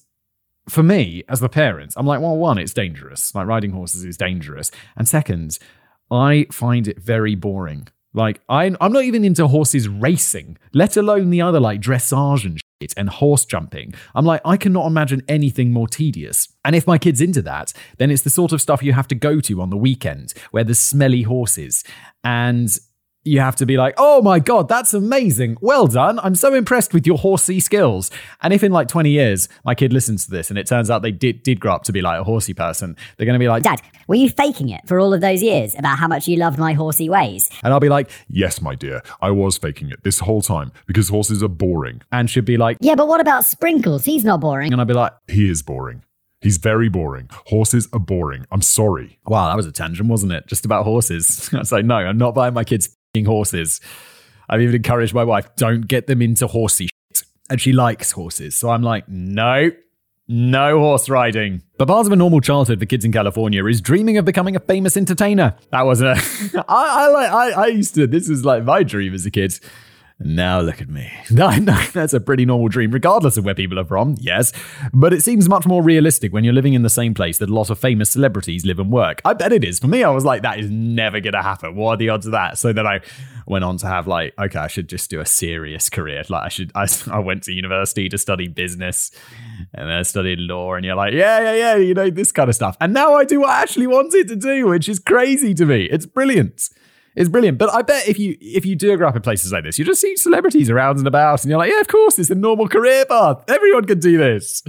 for 0.68 0.84
me, 0.84 1.24
as 1.28 1.40
the 1.40 1.48
parent, 1.48 1.94
I'm 1.96 2.06
like, 2.06 2.20
well, 2.20 2.36
one, 2.36 2.58
it's 2.58 2.72
dangerous. 2.72 3.34
Like 3.34 3.48
riding 3.48 3.72
horses 3.72 4.04
is 4.04 4.16
dangerous. 4.16 4.70
And 4.96 5.08
second, 5.08 5.58
I 6.12 6.46
find 6.52 6.86
it 6.86 7.00
very 7.00 7.34
boring. 7.34 7.88
Like, 8.14 8.40
I, 8.48 8.66
I'm 8.80 8.92
not 8.92 9.02
even 9.02 9.24
into 9.24 9.48
horses 9.48 9.88
racing, 9.88 10.58
let 10.72 10.96
alone 10.96 11.30
the 11.30 11.42
other 11.42 11.58
like 11.58 11.80
dressage 11.80 12.44
and 12.44 12.60
shit 12.80 12.94
and 12.96 13.08
horse 13.08 13.44
jumping. 13.44 13.94
I'm 14.14 14.24
like, 14.24 14.42
I 14.44 14.56
cannot 14.56 14.86
imagine 14.86 15.24
anything 15.26 15.72
more 15.72 15.88
tedious. 15.88 16.48
And 16.64 16.76
if 16.76 16.86
my 16.86 16.96
kid's 16.96 17.20
into 17.20 17.42
that, 17.42 17.72
then 17.98 18.12
it's 18.12 18.22
the 18.22 18.30
sort 18.30 18.52
of 18.52 18.62
stuff 18.62 18.80
you 18.80 18.92
have 18.92 19.08
to 19.08 19.16
go 19.16 19.40
to 19.40 19.60
on 19.60 19.70
the 19.70 19.76
weekend 19.76 20.34
where 20.52 20.62
there's 20.62 20.78
smelly 20.78 21.22
horses. 21.22 21.82
And 22.22 22.78
you 23.24 23.40
have 23.40 23.56
to 23.56 23.66
be 23.66 23.76
like, 23.76 23.94
oh 23.98 24.20
my 24.20 24.38
God, 24.38 24.68
that's 24.68 24.94
amazing. 24.94 25.56
Well 25.60 25.86
done. 25.86 26.18
I'm 26.20 26.34
so 26.34 26.54
impressed 26.54 26.92
with 26.92 27.06
your 27.06 27.18
horsey 27.18 27.60
skills. 27.60 28.10
And 28.42 28.52
if 28.52 28.64
in 28.64 28.72
like 28.72 28.88
20 28.88 29.10
years 29.10 29.48
my 29.64 29.74
kid 29.74 29.92
listens 29.92 30.24
to 30.24 30.30
this 30.30 30.50
and 30.50 30.58
it 30.58 30.66
turns 30.66 30.90
out 30.90 31.02
they 31.02 31.12
did, 31.12 31.42
did 31.42 31.60
grow 31.60 31.74
up 31.74 31.84
to 31.84 31.92
be 31.92 32.02
like 32.02 32.20
a 32.20 32.24
horsey 32.24 32.54
person, 32.54 32.96
they're 33.16 33.26
going 33.26 33.38
to 33.38 33.42
be 33.42 33.48
like, 33.48 33.62
Dad, 33.62 33.80
were 34.08 34.16
you 34.16 34.28
faking 34.28 34.70
it 34.70 34.80
for 34.86 34.98
all 34.98 35.14
of 35.14 35.20
those 35.20 35.42
years 35.42 35.74
about 35.78 35.98
how 35.98 36.08
much 36.08 36.26
you 36.26 36.36
loved 36.36 36.58
my 36.58 36.72
horsey 36.72 37.08
ways? 37.08 37.50
And 37.62 37.72
I'll 37.72 37.80
be 37.80 37.88
like, 37.88 38.10
yes, 38.28 38.60
my 38.60 38.74
dear, 38.74 39.02
I 39.20 39.30
was 39.30 39.56
faking 39.56 39.90
it 39.90 40.02
this 40.02 40.18
whole 40.18 40.42
time 40.42 40.72
because 40.86 41.08
horses 41.08 41.42
are 41.42 41.48
boring. 41.48 42.02
And 42.10 42.28
she'd 42.28 42.44
be 42.44 42.56
like, 42.56 42.78
yeah, 42.80 42.96
but 42.96 43.06
what 43.06 43.20
about 43.20 43.44
Sprinkles? 43.44 44.04
He's 44.04 44.24
not 44.24 44.40
boring. 44.40 44.72
And 44.72 44.80
I'd 44.80 44.88
be 44.88 44.94
like, 44.94 45.12
he 45.28 45.48
is 45.48 45.62
boring. 45.62 46.04
He's 46.40 46.56
very 46.56 46.88
boring. 46.88 47.30
Horses 47.46 47.88
are 47.92 48.00
boring. 48.00 48.46
I'm 48.50 48.62
sorry. 48.62 49.20
Wow, 49.26 49.46
that 49.46 49.56
was 49.56 49.66
a 49.66 49.70
tangent, 49.70 50.08
wasn't 50.08 50.32
it? 50.32 50.48
Just 50.48 50.64
about 50.64 50.84
horses. 50.84 51.48
I 51.54 51.58
was 51.58 51.70
like, 51.70 51.84
no, 51.84 51.94
I'm 51.94 52.18
not 52.18 52.34
buying 52.34 52.52
my 52.52 52.64
kids 52.64 52.96
horses. 53.20 53.80
I've 54.48 54.62
even 54.62 54.74
encouraged 54.74 55.12
my 55.12 55.24
wife, 55.24 55.54
don't 55.56 55.86
get 55.86 56.06
them 56.06 56.22
into 56.22 56.46
horsey 56.46 56.88
shit. 57.12 57.24
And 57.50 57.60
she 57.60 57.72
likes 57.72 58.12
horses. 58.12 58.56
So 58.56 58.70
I'm 58.70 58.82
like, 58.82 59.06
no, 59.06 59.70
no 60.28 60.78
horse 60.78 61.10
riding. 61.10 61.62
But 61.76 61.88
part 61.88 62.06
of 62.06 62.12
a 62.12 62.16
normal 62.16 62.40
childhood 62.40 62.78
for 62.80 62.86
kids 62.86 63.04
in 63.04 63.12
California 63.12 63.62
is 63.66 63.82
dreaming 63.82 64.16
of 64.16 64.24
becoming 64.24 64.56
a 64.56 64.60
famous 64.60 64.96
entertainer. 64.96 65.56
That 65.70 65.82
was 65.82 66.00
a. 66.00 66.12
I, 66.56 66.62
I. 66.68 67.24
I, 67.24 67.50
I 67.50 67.66
used 67.66 67.94
to. 67.96 68.06
This 68.06 68.30
was 68.30 68.46
like 68.46 68.64
my 68.64 68.82
dream 68.82 69.12
as 69.12 69.26
a 69.26 69.30
kid. 69.30 69.60
Now 70.18 70.60
look 70.60 70.80
at 70.80 70.88
me. 70.88 71.10
That's 71.30 72.12
a 72.12 72.20
pretty 72.20 72.44
normal 72.44 72.68
dream, 72.68 72.90
regardless 72.90 73.36
of 73.36 73.44
where 73.44 73.54
people 73.54 73.78
are 73.78 73.84
from, 73.84 74.16
yes. 74.20 74.52
But 74.92 75.12
it 75.12 75.22
seems 75.22 75.48
much 75.48 75.66
more 75.66 75.82
realistic 75.82 76.32
when 76.32 76.44
you're 76.44 76.52
living 76.52 76.74
in 76.74 76.82
the 76.82 76.90
same 76.90 77.14
place 77.14 77.38
that 77.38 77.50
a 77.50 77.54
lot 77.54 77.70
of 77.70 77.78
famous 77.78 78.10
celebrities 78.10 78.64
live 78.64 78.78
and 78.78 78.90
work. 78.90 79.20
I 79.24 79.32
bet 79.32 79.52
it 79.52 79.64
is. 79.64 79.78
For 79.78 79.88
me, 79.88 80.04
I 80.04 80.10
was 80.10 80.24
like, 80.24 80.42
that 80.42 80.58
is 80.58 80.70
never 80.70 81.20
going 81.20 81.32
to 81.32 81.42
happen. 81.42 81.74
What 81.74 81.94
are 81.94 81.96
the 81.96 82.10
odds 82.10 82.26
of 82.26 82.32
that? 82.32 82.58
So 82.58 82.72
then 82.72 82.86
I 82.86 83.00
went 83.46 83.64
on 83.64 83.76
to 83.78 83.86
have 83.86 84.06
like, 84.06 84.34
okay, 84.38 84.58
I 84.58 84.68
should 84.68 84.88
just 84.88 85.10
do 85.10 85.20
a 85.20 85.26
serious 85.26 85.90
career. 85.90 86.22
Like 86.28 86.44
I 86.44 86.48
should, 86.48 86.72
I, 86.74 86.86
I 87.10 87.18
went 87.18 87.44
to 87.44 87.52
university 87.52 88.08
to 88.08 88.18
study 88.18 88.48
business 88.48 89.10
and 89.74 89.88
then 89.88 89.96
I 89.96 90.02
studied 90.02 90.38
law 90.38 90.74
and 90.74 90.84
you're 90.84 90.94
like, 90.94 91.14
yeah, 91.14 91.40
yeah, 91.40 91.54
yeah, 91.54 91.76
you 91.76 91.94
know, 91.94 92.10
this 92.10 92.32
kind 92.32 92.48
of 92.48 92.54
stuff. 92.54 92.76
And 92.80 92.92
now 92.92 93.14
I 93.14 93.24
do 93.24 93.40
what 93.40 93.50
I 93.50 93.62
actually 93.62 93.86
wanted 93.86 94.28
to 94.28 94.36
do, 94.36 94.68
which 94.68 94.88
is 94.88 94.98
crazy 94.98 95.54
to 95.54 95.66
me. 95.66 95.84
It's 95.84 96.06
brilliant. 96.06 96.68
It's 97.14 97.28
brilliant. 97.28 97.58
But 97.58 97.72
I 97.74 97.82
bet 97.82 98.08
if 98.08 98.18
you 98.18 98.36
if 98.40 98.64
you 98.64 98.74
do 98.74 98.96
grow 98.96 99.08
up 99.08 99.16
in 99.16 99.22
places 99.22 99.52
like 99.52 99.64
this, 99.64 99.78
you 99.78 99.84
just 99.84 100.00
see 100.00 100.16
celebrities 100.16 100.70
around 100.70 100.98
and 100.98 101.06
about, 101.06 101.42
and 101.42 101.50
you're 101.50 101.58
like, 101.58 101.70
yeah, 101.70 101.80
of 101.80 101.88
course, 101.88 102.18
it's 102.18 102.30
a 102.30 102.34
normal 102.34 102.68
career 102.68 103.04
path. 103.04 103.44
Everyone 103.48 103.84
can 103.84 104.00
do 104.00 104.16
this. 104.16 104.62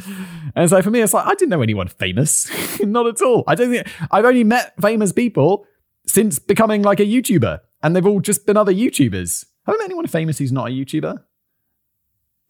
And 0.56 0.70
so 0.70 0.82
for 0.82 0.92
me, 0.92 1.02
it's 1.02 1.14
like 1.14 1.26
I 1.26 1.36
didn't 1.36 1.50
know 1.50 1.62
anyone 1.62 1.88
famous, 1.88 2.50
not 2.82 3.08
at 3.08 3.22
all. 3.22 3.44
I 3.48 3.56
don't 3.56 3.72
think 3.72 3.88
I've 4.12 4.26
only 4.26 4.44
met 4.44 4.74
famous 4.82 5.14
people 5.14 5.66
since 6.06 6.38
becoming 6.40 6.82
like 6.82 7.00
a 7.00 7.06
YouTuber, 7.06 7.60
and 7.82 7.96
they've 7.96 8.06
all 8.06 8.20
just 8.20 8.46
been 8.46 8.58
other 8.58 8.74
YouTubers. 8.74 9.46
Have 9.66 9.76
I 9.76 9.78
met 9.78 9.86
anyone 9.86 10.08
famous 10.08 10.40
who's 10.40 10.52
not 10.52 10.68
a 10.68 10.72
YouTuber? 10.72 11.24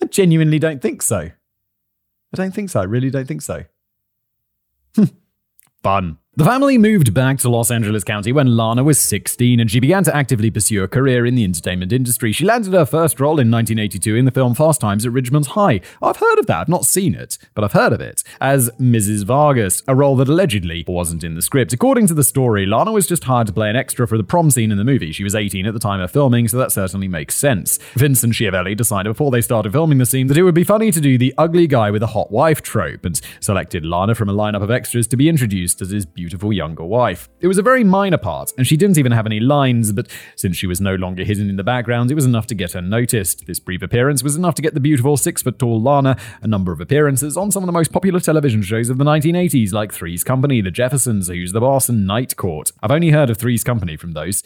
I 0.02 0.06
genuinely 0.08 0.58
don't 0.58 0.82
think 0.82 1.04
so. 1.04 1.18
I 1.20 2.36
don't 2.36 2.54
think 2.54 2.72
so. 2.72 2.82
I 2.82 2.86
really 2.86 3.12
don't 3.12 3.28
think 3.28 3.44
so. 3.44 3.64
Hmm. 4.96 5.04
Fun. 5.84 6.18
The 6.36 6.46
family 6.46 6.80
moved 6.80 7.13
back 7.13 7.38
to 7.42 7.50
Los 7.50 7.70
Angeles 7.70 8.04
County 8.04 8.32
when 8.32 8.58
Lana 8.58 8.84
was 8.84 8.98
16 8.98 9.60
and 9.60 9.70
she 9.70 9.80
began 9.80 10.04
to 10.06 10.16
actively 10.16 10.50
pursue 10.50 10.82
a 10.82 10.88
career 10.88 11.28
in 11.28 11.36
the 11.36 11.44
entertainment 11.44 11.94
industry. 11.94 12.32
She 12.32 12.44
landed 12.44 12.74
her 12.74 12.88
first 12.88 13.20
role 13.20 13.40
in 13.40 13.52
1982 13.52 14.16
in 14.16 14.25
the 14.25 14.32
film 14.32 14.56
Fast 14.56 14.82
Times 14.82 15.06
at 15.06 15.12
Ridgemont 15.12 15.46
High. 15.50 15.80
I've 16.02 16.18
heard 16.18 16.40
of 16.40 16.48
that, 16.48 16.62
I've 16.62 16.68
not 16.68 16.86
seen 16.86 17.13
it, 17.13 17.38
but 17.54 17.63
I've 17.63 17.74
heard 17.74 17.94
of 17.94 18.02
it, 18.02 18.24
as 18.42 18.72
Mrs. 18.82 19.25
Vargas, 19.25 19.84
a 19.88 19.94
role 19.94 20.16
that 20.16 20.28
allegedly 20.28 20.84
wasn't 20.88 21.24
in 21.24 21.36
the 21.36 21.42
script. 21.44 21.72
According 21.72 22.08
to 22.08 22.16
the 22.16 22.24
story, 22.24 22.66
Lana 22.66 22.92
was 22.92 23.06
just 23.06 23.25
hired 23.25 23.46
to 23.46 23.54
play 23.54 23.70
an 23.70 23.75
extra 23.75 24.08
for 24.08 24.18
the 24.18 24.24
prom 24.24 24.50
scene 24.50 24.72
in 24.72 24.80
the 24.80 24.84
movie. 24.84 25.12
She 25.12 25.24
was 25.24 25.36
18 25.36 25.68
at 25.68 25.75
the 25.75 25.80
time 25.80 26.02
of 26.02 26.10
filming, 26.10 26.48
so 26.48 26.58
that 26.58 26.72
certainly 26.72 27.08
makes 27.08 27.36
sense. 27.36 27.78
Vincent 27.94 28.34
Schiavelli 28.34 28.75
decided 28.75 29.12
before 29.12 29.30
they 29.30 29.42
started 29.42 29.72
filming 29.72 30.00
the 30.00 30.06
scene 30.08 30.25
that 30.25 30.38
it 30.38 30.44
would 30.44 30.56
be 30.56 30.63
funny 30.63 30.90
to 30.90 31.00
do 31.00 31.20
the 31.20 31.36
ugly 31.38 31.68
guy 31.68 31.92
with 31.92 32.02
a 32.02 32.08
hot 32.08 32.32
wife 32.32 32.63
trope 32.63 33.06
and 33.06 33.22
selected 33.40 33.86
Lana 33.86 34.16
from 34.16 34.30
a 34.30 34.34
lineup 34.34 34.63
of 34.63 34.72
extras 34.72 35.06
to 35.10 35.16
be 35.16 35.30
introduced 35.30 35.80
as 35.80 35.92
his 35.92 36.08
beautiful 36.08 36.23
younger 36.53 36.84
wife 36.84 37.03
wife. 37.03 37.30
It 37.42 37.48
was 37.48 37.58
a 37.58 37.62
very 37.62 37.84
minor 37.84 38.18
part, 38.18 38.53
and 38.58 38.65
she 38.65 38.77
didn't 38.77 38.98
even 38.98 39.12
have 39.12 39.25
any 39.25 39.39
lines, 39.39 39.92
but 39.92 40.08
since 40.36 40.56
she 40.56 40.68
was 40.68 40.80
no 40.80 40.96
longer 40.96 41.24
hidden 41.24 41.50
in 41.50 41.58
the 41.58 41.63
background, 41.63 42.12
it 42.12 42.15
was 42.15 42.25
enough 42.25 42.48
to 42.48 42.56
get 42.56 42.72
her 42.74 42.82
noticed. 42.82 43.46
This 43.46 43.60
brief 43.60 43.82
appearance 43.82 44.24
was 44.24 44.36
enough 44.36 44.56
to 44.56 44.62
get 44.62 44.74
the 44.74 44.80
beautiful 44.80 45.18
six 45.18 45.42
foot 45.42 45.60
tall 45.60 45.82
Lana 45.82 46.15
a 46.42 46.48
number 46.48 46.72
of 46.72 46.80
appearances 46.80 47.36
on 47.36 47.51
some 47.51 47.63
of 47.63 47.68
the 47.68 47.74
most 47.74 47.92
popular 47.92 48.20
television 48.20 48.62
shows 48.62 48.89
of 48.89 48.98
the 48.98 49.03
1980s, 49.03 49.74
like 49.74 49.94
Three's 49.94 50.24
Company, 50.24 50.62
The 50.62 50.72
Jeffersons, 50.72 51.27
Who's 51.27 51.51
the 51.51 51.60
Boss, 51.60 51.89
and 51.89 52.08
Night 52.08 52.38
Court. 52.38 52.72
I've 52.82 52.92
only 52.92 53.10
heard 53.10 53.30
of 53.30 53.38
Three's 53.38 53.63
Company 53.63 53.98
from 53.98 54.13
those. 54.13 54.44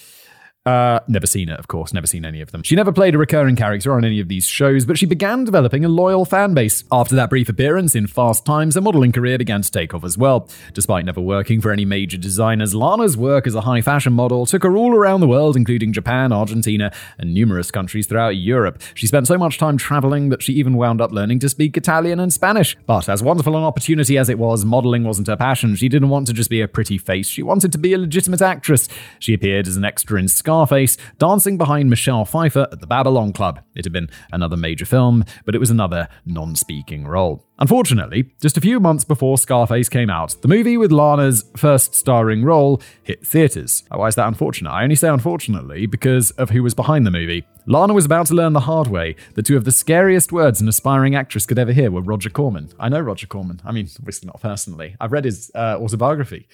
Uh, 0.68 1.00
never 1.08 1.26
seen 1.26 1.48
it, 1.48 1.58
of 1.58 1.70
course, 1.70 1.94
never 1.94 2.06
seen 2.06 2.26
any 2.26 2.42
of 2.42 2.52
them. 2.52 2.62
She 2.62 2.76
never 2.76 2.92
played 2.92 3.16
a 3.16 3.18
recurring 3.18 3.56
character 3.56 3.94
on 3.94 4.04
any 4.04 4.20
of 4.20 4.28
these 4.28 4.46
shows, 4.46 4.84
but 4.84 4.98
she 4.98 5.06
began 5.06 5.46
developing 5.46 5.86
a 5.86 5.88
loyal 5.88 6.26
fan 6.26 6.54
base. 6.54 6.84
After 6.92 7.16
that 7.16 7.30
brief 7.30 7.48
appearance 7.48 7.96
in 7.96 8.06
Fast 8.06 8.46
Times, 8.46 8.76
her 8.76 8.82
modeling 8.82 9.14
career 9.14 9.38
began 9.38 9.62
to 9.62 9.72
take 9.72 9.94
off 9.94 10.04
as 10.04 10.18
well. 10.18 10.50
Despite 10.74 11.06
never 11.06 11.22
working 11.22 11.62
for 11.62 11.72
any 11.72 11.86
major 11.86 12.18
designers, 12.18 12.76
Lana's 12.76 13.16
work 13.16 13.48
as 13.48 13.56
a 13.56 13.62
high 13.62 13.80
fashion 13.80 14.12
model 14.12 14.46
took 14.46 14.64
her 14.64 14.76
all 14.76 14.94
around 14.94 15.22
the 15.22 15.28
world, 15.30 15.56
including 15.56 15.94
Japan, 15.94 16.34
Argentina, 16.34 16.92
and 17.18 17.34
numerous 17.34 17.72
countries 17.72 18.06
throughout 18.06 18.36
Europe. 18.36 18.82
She 18.94 19.08
spent 19.08 19.26
so 19.28 19.38
much 19.38 19.58
time 19.58 19.78
traveling 19.78 20.28
that 20.30 20.44
she 20.44 20.52
even 20.52 20.76
wound 20.76 21.00
up 21.00 21.14
learning 21.14 21.40
to 21.40 21.50
speak 21.50 21.78
Italian 21.78 22.20
and 22.20 22.34
Spanish. 22.34 22.76
But 22.86 23.08
as 23.08 23.24
wonderful 23.24 23.56
an 23.56 23.64
opportunity 23.64 24.18
as 24.18 24.28
it 24.28 24.38
was, 24.38 24.66
modeling 24.66 25.06
wasn't 25.06 25.28
her 25.28 25.38
passion. 25.38 25.78
She 25.78 25.88
didn't 25.88 26.10
want 26.10 26.28
to 26.28 26.34
just 26.34 26.50
be 26.50 26.60
a 26.60 26.68
pretty 26.68 26.98
face, 26.98 27.30
she 27.30 27.42
wanted 27.42 27.72
to 27.72 27.78
be 27.78 27.94
a 27.94 27.98
legitimate 27.98 28.42
actress. 28.42 28.90
She 29.20 29.34
appeared 29.34 29.70
as 29.70 29.78
an 29.78 29.86
extra 29.86 30.20
in 30.20 30.28
Scarface, 30.58 30.98
dancing 31.20 31.56
behind 31.56 31.88
Michelle 31.88 32.26
Pfeiffer 32.26 32.68
at 32.72 32.82
the 32.82 32.88
Babylon 32.88 33.32
Club. 33.32 33.60
It 33.76 33.86
had 33.86 33.94
been 33.94 34.10
another 34.32 34.58
major 34.58 34.86
film, 34.86 35.24
but 35.46 35.54
it 35.54 35.60
was 35.60 35.70
another 35.70 36.08
non 36.26 36.56
speaking 36.56 37.06
role. 37.06 37.46
Unfortunately, 37.60 38.32
just 38.42 38.58
a 38.58 38.62
few 38.62 38.80
months 38.80 39.04
before 39.04 39.38
Scarface 39.38 39.88
came 39.88 40.10
out, 40.10 40.36
the 40.42 40.48
movie 40.48 40.76
with 40.76 40.92
Lana's 40.92 41.46
first 41.56 41.94
starring 41.94 42.44
role 42.44 42.82
hit 43.04 43.26
theatres. 43.26 43.84
Why 43.92 44.08
is 44.08 44.16
that 44.16 44.28
unfortunate? 44.28 44.72
I 44.72 44.82
only 44.82 44.96
say 44.96 45.10
unfortunately 45.10 45.86
because 45.86 46.32
of 46.32 46.50
who 46.50 46.64
was 46.64 46.74
behind 46.74 47.06
the 47.06 47.12
movie. 47.12 47.46
Lana 47.68 47.94
was 47.94 48.06
about 48.06 48.26
to 48.28 48.34
learn 48.34 48.54
the 48.54 48.62
hard 48.62 48.88
way 48.88 49.16
that 49.36 49.46
two 49.46 49.58
of 49.58 49.64
the 49.64 49.72
scariest 49.72 50.32
words 50.32 50.60
an 50.60 50.68
aspiring 50.68 51.14
actress 51.14 51.46
could 51.46 51.60
ever 51.60 51.72
hear 51.72 51.92
were 51.92 52.02
Roger 52.02 52.32
Corman. 52.32 52.70
I 52.80 52.90
know 52.90 53.00
Roger 53.02 53.28
Corman. 53.28 53.62
I 53.64 53.72
mean, 53.72 53.88
obviously 54.00 54.26
not 54.26 54.42
personally. 54.42 54.96
I've 55.00 55.12
read 55.12 55.26
his 55.26 55.52
uh, 55.54 55.78
autobiography 55.80 56.48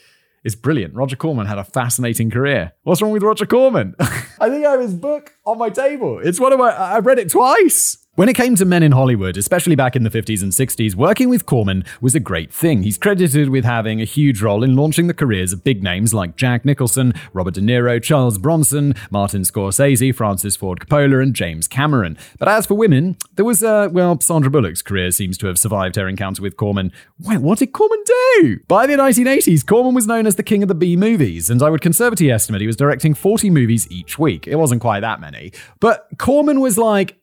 is 0.44 0.56
brilliant. 0.56 0.94
Roger 0.94 1.16
Corman 1.16 1.46
had 1.46 1.58
a 1.58 1.64
fascinating 1.64 2.30
career. 2.30 2.74
What's 2.84 3.02
wrong 3.02 3.12
with 3.12 3.24
Roger 3.24 3.46
Corman? 3.46 3.96
I 4.00 4.50
think 4.50 4.66
I 4.66 4.72
have 4.72 4.82
his 4.82 4.94
book 4.94 5.34
on 5.46 5.58
my 5.58 5.70
table. 5.70 6.20
It's 6.20 6.40
one 6.40 6.54
of 6.54 6.60
my, 6.60 6.76
I've 6.78 7.06
read 7.06 7.20
it 7.20 7.30
twice. 7.30 8.03
When 8.16 8.30
it 8.30 8.36
came 8.36 8.56
to 8.58 8.66
men 8.66 8.84
in 8.84 8.92
Hollywood, 8.92 9.38
especially 9.38 9.76
back 9.76 9.96
in 9.96 10.04
the 10.04 10.10
50s 10.12 10.44
and 10.44 10.52
60s, 10.52 10.94
working 10.94 11.30
with 11.30 11.48
Corman 11.48 11.84
was 12.00 12.14
a 12.14 12.20
great 12.20 12.54
thing. 12.54 12.84
He's 12.84 13.00
credited 13.00 13.50
with 13.50 13.66
having 13.66 14.00
a 14.00 14.06
huge 14.06 14.40
role 14.40 14.64
in 14.64 14.76
launching 14.76 15.08
the 15.08 15.16
careers 15.16 15.52
of 15.52 15.64
big 15.64 15.82
names 15.82 16.14
like 16.14 16.36
Jack 16.36 16.64
Nicholson, 16.64 17.16
Robert 17.34 17.56
De 17.56 17.62
Niro, 17.62 18.00
Charles 18.00 18.38
Bronson, 18.38 18.94
Martin 19.10 19.42
Scorsese, 19.42 20.14
Francis 20.14 20.56
Ford 20.56 20.80
Coppola, 20.80 21.24
and 21.24 21.34
James 21.34 21.68
Cameron. 21.68 22.16
But 22.38 22.50
as 22.50 22.68
for 22.68 22.76
women, 22.76 23.18
there 23.34 23.46
was, 23.46 23.64
uh, 23.64 23.90
well, 23.92 24.22
Sandra 24.22 24.52
Bullock's 24.52 24.84
career 24.84 25.10
seems 25.10 25.36
to 25.40 25.48
have 25.48 25.58
survived 25.58 25.96
her 25.96 26.08
encounter 26.08 26.44
with 26.44 26.56
Corman. 26.56 26.92
Wait, 27.20 27.40
what 27.40 27.58
did 27.58 27.74
Corman 27.74 28.04
do? 28.06 28.60
By 28.68 28.86
the 28.86 28.94
1980s, 28.94 29.66
Corman 29.66 29.96
was 29.96 30.06
known 30.06 30.28
as 30.28 30.36
the 30.36 30.44
king 30.44 30.62
of 30.62 30.70
the 30.70 30.76
B 30.76 30.96
movies, 30.96 31.50
and 31.50 31.64
I 31.64 31.72
would 31.72 31.82
conservatively 31.82 32.30
estimate 32.32 32.62
he 32.62 32.68
was 32.68 32.76
directing 32.76 33.16
40 33.16 33.50
movies 33.50 33.92
each 33.92 34.20
week. 34.20 34.48
It 34.48 34.58
wasn't 34.58 34.82
quite 34.82 35.00
that 35.00 35.20
many. 35.20 35.52
But 35.80 36.08
Corman 36.20 36.60
was 36.60 36.78
like, 36.78 37.18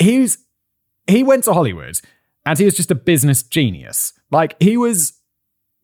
he's 0.00 0.38
he 1.06 1.22
went 1.22 1.44
to 1.44 1.52
Hollywood 1.52 2.00
and 2.44 2.58
he 2.58 2.64
was 2.64 2.74
just 2.74 2.90
a 2.90 2.94
business 2.94 3.42
genius. 3.42 4.12
Like 4.30 4.60
he 4.60 4.76
was 4.76 5.14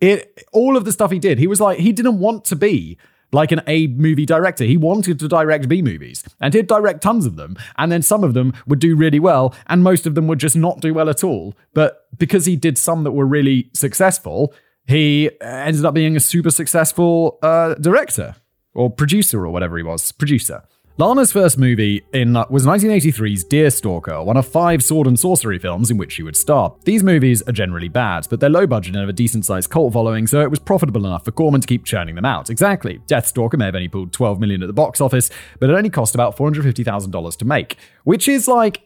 it 0.01 0.45
all 0.53 0.77
of 0.77 0.85
the 0.85 0.93
stuff 0.93 1.11
he 1.11 1.19
did, 1.19 1.39
he 1.39 1.47
was 1.47 1.61
like 1.61 1.79
he 1.79 1.93
didn't 1.93 2.19
want 2.19 2.45
to 2.47 2.57
be 2.57 2.99
like 3.33 3.53
an 3.53 3.61
A 3.67 3.87
movie 3.89 4.27
director. 4.27 4.65
He 4.65 4.77
wanted 4.77 5.19
to 5.19 5.29
direct 5.29 5.69
B 5.69 5.83
movies 5.83 6.25
and 6.41 6.55
he'd 6.55 6.67
direct 6.67 7.03
tons 7.03 7.27
of 7.27 7.37
them. 7.37 7.57
And 7.77 7.91
then 7.91 8.03
some 8.03 8.25
of 8.25 8.35
them 8.35 8.53
would 8.67 8.79
do 8.79 8.97
really 8.97 9.21
well, 9.21 9.55
and 9.67 9.83
most 9.83 10.07
of 10.07 10.15
them 10.15 10.27
would 10.29 10.39
just 10.39 10.57
not 10.57 10.81
do 10.81 10.95
well 10.95 11.09
at 11.09 11.25
all. 11.25 11.55
But 11.75 12.07
because 12.19 12.47
he 12.47 12.57
did 12.57 12.79
some 12.79 13.05
that 13.05 13.13
were 13.13 13.27
really 13.27 13.71
successful, 13.75 14.55
he 14.87 15.31
ended 15.41 15.85
up 15.85 15.95
being 15.95 16.17
a 16.17 16.21
super 16.21 16.51
successful 16.51 17.39
uh, 17.43 17.75
director 17.75 18.37
or 18.75 18.91
producer 18.91 19.45
or 19.45 19.51
whatever 19.51 19.77
he 19.77 19.83
was. 19.83 20.13
Producer. 20.13 20.63
Lana's 20.99 21.31
first 21.31 21.59
movie 21.59 22.07
in 22.15 22.37
uh, 22.37 22.47
was 22.49 22.65
1983's 22.65 23.45
Deathstalker, 23.45 24.25
one 24.25 24.39
of 24.39 24.49
five 24.49 24.83
sword 24.83 25.07
and 25.07 25.21
sorcery 25.21 25.59
films 25.59 25.91
in 25.91 25.99
which 25.99 26.13
she 26.13 26.23
would 26.23 26.37
star. 26.37 26.75
These 26.85 27.03
movies 27.03 27.43
are 27.43 27.53
generally 27.53 27.89
bad, 27.89 28.27
but 28.31 28.41
they're 28.41 28.49
low 28.49 28.67
budget 28.67 28.95
and 28.95 29.01
have 29.01 29.09
a 29.11 29.13
decent 29.13 29.45
sized 29.45 29.69
cult 29.69 29.93
following, 29.93 30.27
so 30.27 30.41
it 30.41 30.49
was 30.49 30.59
profitable 30.59 31.05
enough 31.05 31.27
for 31.27 31.33
Corman 31.33 31.61
to 31.61 31.67
keep 31.67 31.85
churning 31.85 32.15
them 32.15 32.25
out. 32.25 32.49
Exactly. 32.49 33.01
Deathstalker 33.07 33.59
may 33.59 33.67
have 33.67 33.75
only 33.75 33.89
pulled 33.89 34.15
12 34.15 34.41
million 34.41 34.63
at 34.63 34.69
the 34.69 34.73
box 34.73 35.03
office, 35.03 35.29
but 35.61 35.69
it 35.69 35.75
only 35.75 35.91
cost 35.91 36.15
about 36.15 36.35
$450,000 36.35 37.37
to 37.37 37.45
make, 37.45 37.77
which 38.05 38.27
is 38.27 38.49
like, 38.49 38.81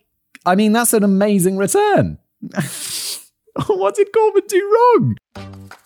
I 0.45 0.57
mean, 0.57 0.73
that's 0.73 0.93
an 0.93 1.05
amazing 1.05 1.59
return. 1.59 2.19
what 3.67 3.95
did 3.95 4.13
Corman 4.13 4.43
do 4.49 4.77
wrong? 4.97 5.17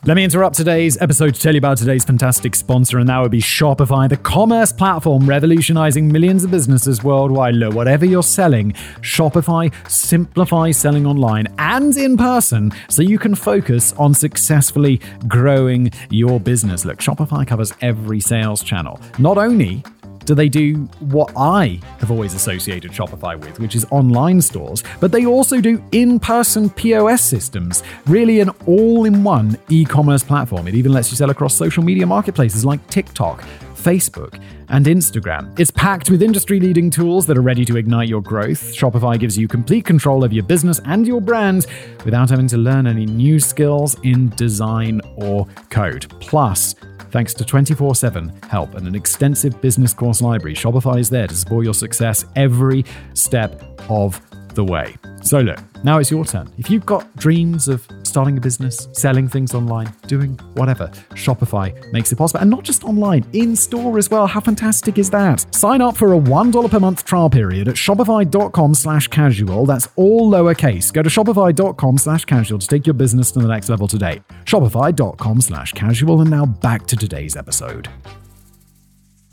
Let 0.07 0.17
me 0.17 0.25
interrupt 0.25 0.57
today's 0.57 1.01
episode 1.01 1.35
to 1.35 1.41
tell 1.41 1.55
you 1.55 1.59
about 1.59 1.79
today's 1.79 2.05
fantastic 2.05 2.55
sponsor, 2.55 2.99
and 2.99 3.09
that 3.09 3.19
would 3.21 3.31
be 3.31 3.41
Shopify, 3.41 4.07
the 4.07 4.19
commerce 4.19 4.71
platform 4.71 5.27
revolutionizing 5.27 6.13
millions 6.13 6.45
of 6.45 6.51
businesses 6.51 7.03
worldwide. 7.03 7.55
Look, 7.55 7.75
whatever 7.75 8.05
you're 8.05 8.23
selling, 8.23 8.73
Shopify 9.01 9.73
simplifies 9.91 10.77
selling 10.77 11.07
online 11.07 11.47
and 11.59 11.97
in 11.97 12.19
person 12.19 12.71
so 12.91 13.01
you 13.01 13.19
can 13.19 13.35
focus 13.35 13.95
on 13.95 14.13
successfully 14.13 15.01
growing 15.27 15.91
your 16.11 16.39
business. 16.39 16.85
Look, 16.85 16.99
Shopify 16.99 17.47
covers 17.47 17.73
every 17.81 18.21
sales 18.21 18.63
channel. 18.63 19.01
Not 19.19 19.39
only 19.39 19.85
do 20.25 20.35
they 20.35 20.49
do 20.49 20.77
what 21.01 21.33
I 21.37 21.81
have 21.99 22.11
always 22.11 22.35
associated 22.35 22.91
Shopify 22.91 23.39
with, 23.39 23.61
which 23.61 23.75
is 23.75 23.87
online 23.91 24.41
stores, 24.41 24.83
but 25.01 25.13
they 25.13 25.27
also 25.27 25.61
do 25.61 25.83
in 25.93 26.19
person 26.19 26.71
POS 26.71 27.23
systems, 27.23 27.83
really 28.07 28.41
an 28.41 28.51
all 28.67 29.05
in 29.05 29.25
one 29.25 29.59
e 29.69 29.85
commerce 29.85 30.23
platform. 30.23 30.69
It 30.69 30.75
even 30.75 30.93
lets 30.93 31.11
you 31.11 31.17
sell 31.17 31.31
across 31.31 31.55
social 31.55 31.83
media 31.83 32.07
marketplaces 32.07 32.65
like 32.65 32.87
TikTok, 32.89 33.43
Facebook, 33.75 34.41
and 34.71 34.87
Instagram. 34.87 35.59
It's 35.59 35.71
packed 35.71 36.11
with 36.11 36.23
industry 36.23 36.59
leading 36.59 36.91
tools 36.91 37.27
that 37.27 37.37
are 37.37 37.43
ready 37.43 37.65
to 37.67 37.77
ignite 37.77 38.09
your 38.09 38.23
growth. 38.23 38.75
Shopify 38.75 39.19
gives 39.19 39.37
you 39.37 39.47
complete 39.47 39.85
control 39.85 40.25
of 40.25 40.33
your 40.33 40.45
business 40.45 40.81
and 40.87 41.07
your 41.07 41.21
brand 41.21 41.67
without 42.05 42.31
having 42.31 42.49
to 42.49 42.57
learn 42.57 42.87
any 42.87 43.07
new 43.07 43.39
skills 43.39 43.97
in 44.03 44.31
design 44.31 45.01
or 45.17 45.47
code. 45.71 46.07
Plus, 46.21 46.75
Thanks 47.15 47.33
to 47.35 47.45
24 47.45 47.95
7 47.95 48.33
help 48.49 48.75
and 48.75 48.89
an 48.89 48.97
extensive 48.97 49.61
business 49.61 49.95
course 49.95 50.21
library, 50.21 50.57
Shopify 50.57 50.99
is 50.99 51.09
there 51.09 51.29
to 51.29 51.35
support 51.37 51.65
your 51.65 51.73
success 51.73 52.25
every 52.35 52.85
step 53.13 53.63
of 53.89 54.21
the 54.55 54.65
way. 54.65 54.95
So, 55.23 55.41
look, 55.41 55.59
now 55.85 55.99
it's 55.99 56.11
your 56.11 56.25
turn. 56.25 56.51
If 56.59 56.71
you've 56.71 56.87
got 56.87 57.17
dreams 57.17 57.69
of 57.69 57.87
starting 58.03 58.39
a 58.39 58.41
business, 58.41 58.89
selling 58.93 59.29
things 59.29 59.55
online, 59.55 59.93
doing 60.07 60.39
whatever, 60.55 60.89
Shopify 61.15 61.73
makes 61.93 62.13
it 62.13 62.17
possible. 62.17 62.41
And 62.41 62.51
not 62.51 62.63
just 62.65 62.85
online, 62.85 63.27
in 63.33 63.57
store 63.57 63.97
as 63.99 64.11
well. 64.11 64.27
How 64.27 64.41
fantastic 64.41 64.99
is 64.99 65.11
that? 65.11 65.55
Sign 65.55 65.81
up 65.81 65.97
for 65.97 66.15
a 66.15 66.19
$1 66.19 66.71
per 66.71 66.81
month 66.81 67.05
trial 67.05 67.31
period 67.31 67.69
at 67.69 67.77
shopify.com 67.77 68.75
slash 68.75 69.09
casual. 69.09 69.67
That's 69.67 69.89
all 69.97 70.31
lowercase. 70.31 70.93
Go 70.93 71.03
to 71.03 71.11
shopify.com 71.11 71.99
slash 71.99 72.25
casual 72.25 72.59
to 72.59 72.67
take 72.67 72.87
your 72.87 72.95
business 72.95 73.33
to 73.33 73.41
the 73.41 73.49
next 73.49 73.69
level 73.69 73.89
today. 73.89 74.23
Shopify.com 74.45 75.41
slash 75.41 75.73
casual. 75.73 76.21
And 76.21 76.31
now 76.31 76.47
back 76.47 76.87
to 76.87 76.97
today's 76.97 77.37
episode. 77.37 77.89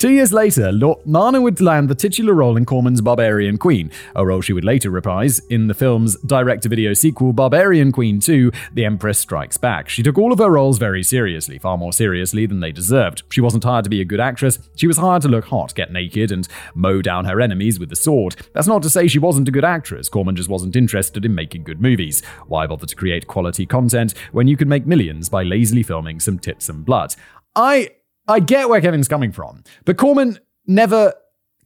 Two 0.01 0.10
years 0.10 0.34
later, 0.34 0.72
Lana 0.72 1.41
would 1.41 1.62
land 1.62 1.88
the 1.88 1.93
titular 1.93 2.34
role 2.34 2.58
in 2.58 2.65
Corman's 2.65 3.01
Barbarian 3.01 3.60
Queen, 3.60 3.91
a 4.15 4.25
role 4.25 4.41
she 4.41 4.51
would 4.51 4.63
later 4.63 4.89
reprise 4.89 5.38
in 5.51 5.67
the 5.67 5.75
film's 5.75 6.17
direct 6.22 6.63
to 6.63 6.70
video 6.70 6.96
sequel, 6.96 7.34
Barbarian 7.34 7.91
Queen 7.91 8.20
2 8.20 8.51
The 8.74 8.84
Empress 8.84 9.20
Strikes 9.20 9.58
Back. 9.58 9.89
She 9.89 10.01
took 10.01 10.17
all 10.17 10.34
of 10.34 10.39
her 10.39 10.50
roles 10.50 10.79
very 10.79 11.03
seriously, 11.03 11.60
far 11.60 11.77
more 11.77 11.93
seriously 11.93 12.48
than 12.48 12.62
they 12.62 12.72
deserved. 12.72 13.22
She 13.29 13.41
wasn't 13.41 13.63
hired 13.63 13.84
to 13.84 13.91
be 13.91 14.01
a 14.01 14.03
good 14.03 14.20
actress, 14.20 14.58
she 14.75 14.88
was 14.88 14.98
hired 14.98 15.22
to 15.22 15.27
look 15.27 15.46
hot, 15.46 15.75
get 15.75 15.91
naked, 15.91 16.31
and 16.31 16.48
mow 16.74 17.03
down 17.03 17.25
her 17.25 17.39
enemies 17.39 17.79
with 17.79 17.89
the 17.89 17.96
sword. 17.96 18.36
That's 18.53 18.65
not 18.65 18.81
to 18.81 18.89
say 18.89 19.08
she 19.08 19.20
wasn't 19.20 19.50
a 19.50 19.51
good 19.51 19.63
actress, 19.63 20.10
Corman 20.10 20.36
just 20.36 20.50
wasn't 20.50 20.75
interested 20.75 21.25
in 21.25 21.36
making 21.36 21.62
good 21.62 21.79
movies. 21.79 22.25
Why 22.48 22.65
bother 22.65 22.88
to 22.88 22.96
create 22.96 23.27
quality 23.27 23.67
content 23.67 24.15
when 24.31 24.48
you 24.48 24.58
could 24.58 24.67
make 24.67 24.88
millions 24.88 25.29
by 25.29 25.43
lazily 25.43 25.84
filming 25.84 26.20
some 26.20 26.39
tits 26.39 26.70
and 26.70 26.84
blood? 26.84 27.13
I 27.55 27.91
I 28.28 28.40
get 28.40 28.70
where 28.70 28.82
Kevin's 28.82 29.08
coming 29.08 29.32
from, 29.32 29.63
but 29.86 29.98
Corman 29.98 30.40
never 30.68 31.13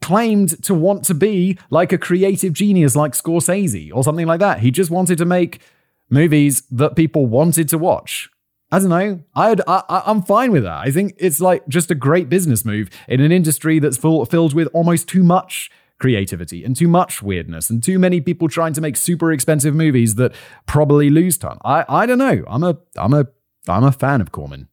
claimed 0.02 0.62
to 0.64 0.74
want 0.74 1.04
to 1.06 1.14
be 1.14 1.58
like 1.70 1.92
a 1.92 1.98
creative 1.98 2.54
genius 2.54 2.96
like 2.96 3.14
Scorsese 3.14 3.92
or 3.94 4.04
something 4.04 4.28
like 4.28 4.40
that. 4.40 4.60
He 4.60 4.72
just 4.72 4.92
wanted 4.92 5.18
to 5.18 5.26
make 5.26 5.62
movies 6.10 6.64
that 6.72 6.96
people 6.96 7.26
wanted 7.26 7.70
to 7.70 7.78
watch. 7.78 8.30
I 8.72 8.80
don't 8.80 8.90
know. 8.90 9.22
I'd, 9.36 9.62
I, 9.68 10.04
I'm 10.06 10.22
fine 10.22 10.52
with 10.52 10.64
that. 10.64 10.80
I 10.80 10.92
think 10.92 11.14
it's 11.18 11.40
like 11.40 11.68
just 11.68 11.92
a 11.92 11.96
great 11.96 12.30
business 12.30 12.66
move 12.66 12.90
in 13.08 13.22
an 13.22 13.32
industry 13.32 13.80
that's 13.80 13.98
full, 13.98 14.26
filled 14.26 14.54
with 14.54 14.68
almost 14.74 15.08
too 15.08 15.24
much 15.24 15.72
creativity 16.00 16.64
and 16.64 16.76
too 16.76 16.88
much 16.88 17.22
weirdness 17.22 17.70
and 17.70 17.82
too 17.82 17.98
many 17.98 18.20
people 18.20 18.48
trying 18.48 18.74
to 18.74 18.82
make 18.82 18.98
super 18.98 19.32
expensive 19.32 19.74
movies 19.74 20.16
that 20.16 20.34
probably 20.66 21.10
lose 21.10 21.38
ton. 21.38 21.58
I, 21.64 21.86
I 21.88 22.06
don't 22.06 22.18
know. 22.18 22.44
I'm 22.48 22.64
a 22.64 22.78
I'm 22.98 23.14
a 23.14 23.28
I'm 23.68 23.84
a 23.84 23.92
fan 23.92 24.22
of 24.22 24.32
Corman. 24.32 24.68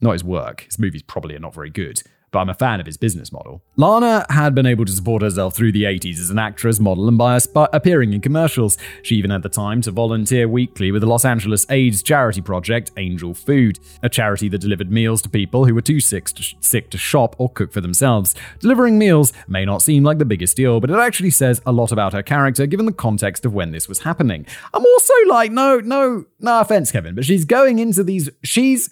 Not 0.00 0.12
his 0.12 0.24
work. 0.24 0.62
His 0.62 0.78
movies 0.78 1.02
probably 1.02 1.34
are 1.36 1.40
not 1.40 1.54
very 1.54 1.70
good 1.70 2.02
but 2.34 2.40
I'm 2.40 2.48
a 2.48 2.54
fan 2.54 2.80
of 2.80 2.86
his 2.86 2.96
business 2.96 3.30
model. 3.30 3.62
Lana 3.76 4.26
had 4.28 4.56
been 4.56 4.66
able 4.66 4.84
to 4.84 4.90
support 4.90 5.22
herself 5.22 5.54
through 5.54 5.70
the 5.70 5.84
80s 5.84 6.18
as 6.18 6.30
an 6.30 6.38
actress, 6.38 6.80
model, 6.80 7.06
and 7.06 7.16
bias 7.16 7.46
by 7.46 7.68
appearing 7.72 8.12
in 8.12 8.20
commercials. 8.20 8.76
She 9.04 9.14
even 9.14 9.30
had 9.30 9.44
the 9.44 9.48
time 9.48 9.80
to 9.82 9.92
volunteer 9.92 10.48
weekly 10.48 10.90
with 10.90 11.02
the 11.02 11.06
Los 11.06 11.24
Angeles 11.24 11.64
AIDS 11.70 12.02
charity 12.02 12.40
project 12.40 12.90
Angel 12.96 13.34
Food, 13.34 13.78
a 14.02 14.08
charity 14.08 14.48
that 14.48 14.60
delivered 14.60 14.90
meals 14.90 15.22
to 15.22 15.28
people 15.28 15.64
who 15.64 15.76
were 15.76 15.80
too 15.80 16.00
sick 16.00 16.24
to, 16.24 16.42
sh- 16.42 16.56
sick 16.58 16.90
to 16.90 16.98
shop 16.98 17.36
or 17.38 17.48
cook 17.48 17.72
for 17.72 17.80
themselves. 17.80 18.34
Delivering 18.58 18.98
meals 18.98 19.32
may 19.46 19.64
not 19.64 19.80
seem 19.80 20.02
like 20.02 20.18
the 20.18 20.24
biggest 20.24 20.56
deal, 20.56 20.80
but 20.80 20.90
it 20.90 20.98
actually 20.98 21.30
says 21.30 21.62
a 21.64 21.70
lot 21.70 21.92
about 21.92 22.14
her 22.14 22.22
character 22.24 22.66
given 22.66 22.86
the 22.86 22.92
context 22.92 23.44
of 23.44 23.54
when 23.54 23.70
this 23.70 23.88
was 23.88 24.00
happening. 24.00 24.44
I'm 24.72 24.84
also 24.84 25.14
like, 25.28 25.52
no, 25.52 25.78
no, 25.78 26.24
no 26.40 26.60
offense, 26.60 26.90
Kevin, 26.90 27.14
but 27.14 27.24
she's 27.24 27.44
going 27.44 27.78
into 27.78 28.02
these, 28.02 28.28
she's 28.42 28.90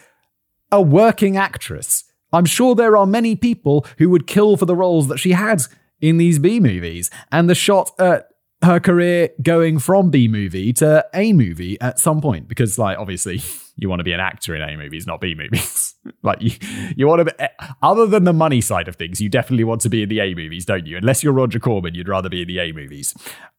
a 0.73 0.81
working 0.81 1.37
actress. 1.37 2.05
I'm 2.33 2.47
sure 2.47 2.75
there 2.75 2.97
are 2.97 3.07
many 3.07 3.37
people 3.37 3.87
who 3.99 4.09
would 4.11 4.27
kill 4.27 4.57
for 4.57 4.67
the 4.67 4.75
roles 4.75 5.09
that 5.09 5.19
she 5.19 5.33
had 5.33 5.63
in 6.01 6.17
these 6.17 6.39
B 6.39 6.59
movies. 6.59 7.11
And 7.31 7.49
the 7.49 7.55
shot 7.55 7.93
at 7.99 8.29
her 8.63 8.81
career 8.81 9.31
going 9.43 9.79
from 9.79 10.11
B 10.11 10.29
movie 10.29 10.73
to 10.75 11.07
A 11.15 11.33
movie 11.33 11.81
at 11.81 11.99
some 11.99 12.21
point, 12.21 12.49
because, 12.49 12.79
like, 12.79 12.97
obviously, 12.99 13.43
you 13.77 13.89
want 13.89 14.01
to 14.01 14.05
be 14.05 14.13
an 14.13 14.21
actor 14.21 14.55
in 14.55 14.63
A 14.63 14.77
movies, 14.77 15.07
not 15.07 15.21
B 15.21 15.35
movies. 15.35 15.95
like, 16.23 16.41
you, 16.41 16.53
you 16.97 17.07
want 17.07 17.27
to 17.27 17.35
be, 17.35 17.45
other 17.83 18.07
than 18.07 18.25
the 18.25 18.33
money 18.33 18.61
side 18.61 18.89
of 18.89 18.97
things, 18.97 19.21
you 19.21 19.29
definitely 19.29 19.65
want 19.65 19.83
to 19.83 19.91
be 19.91 20.03
in 20.03 20.09
the 20.09 20.21
A 20.21 20.35
movies, 20.35 20.65
don't 20.65 20.87
you? 20.87 20.97
Unless 20.97 21.23
you're 21.23 21.33
Roger 21.33 21.59
Corman, 21.59 21.95
you'd 21.95 22.09
rather 22.09 22.31
be 22.31 22.43
in 22.43 22.49
the 22.49 22.59
A 22.59 22.73
movies. 22.73 23.15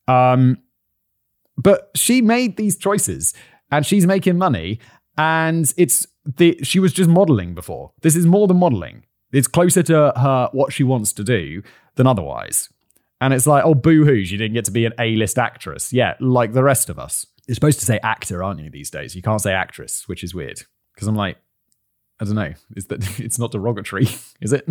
Um, 0.08 0.58
but 1.58 1.92
she 1.96 2.22
made 2.22 2.58
these 2.58 2.76
choices 2.76 3.34
and 3.72 3.86
she's 3.86 4.06
making 4.06 4.38
money. 4.38 4.80
And 5.18 5.72
it's 5.78 6.08
the, 6.26 6.60
she 6.64 6.80
was 6.80 6.94
just 6.94 7.10
modeling 7.10 7.54
before. 7.54 7.92
This 8.02 8.16
is 8.16 8.26
more 8.26 8.48
than 8.48 8.58
modeling. 8.58 9.06
It's 9.32 9.48
closer 9.48 9.84
to 9.84 10.14
her 10.16 10.50
what 10.52 10.74
she 10.74 10.84
wants 10.84 11.12
to 11.14 11.24
do 11.24 11.64
than 11.96 12.08
otherwise. 12.08 12.70
And 13.20 13.34
it's 13.34 13.48
like, 13.48 13.64
oh, 13.64 13.74
boo 13.74 14.06
hoo, 14.06 14.26
she 14.26 14.38
didn't 14.38 14.54
get 14.54 14.66
to 14.66 14.72
be 14.72 14.86
an 14.86 14.94
A 15.00 15.16
list 15.16 15.40
actress. 15.40 15.94
Yeah, 15.94 16.16
like 16.20 16.54
the 16.54 16.64
rest 16.64 16.90
of 16.90 17.00
us. 17.00 17.26
You're 17.48 17.56
supposed 17.56 17.80
to 17.80 17.86
say 17.86 18.00
actor, 18.04 18.44
aren't 18.44 18.60
you, 18.60 18.70
these 18.70 18.90
days? 18.90 19.16
You 19.16 19.22
can't 19.22 19.42
say 19.42 19.54
actress, 19.54 20.08
which 20.08 20.24
is 20.24 20.34
weird. 20.34 20.62
Because 20.94 21.08
I'm 21.08 21.16
like, 21.16 21.38
I 22.20 22.26
don't 22.26 22.36
know. 22.36 22.54
Is 22.76 22.88
that 22.88 23.20
it's 23.20 23.40
not 23.40 23.52
derogatory, 23.52 24.08
is 24.42 24.54
it? 24.54 24.66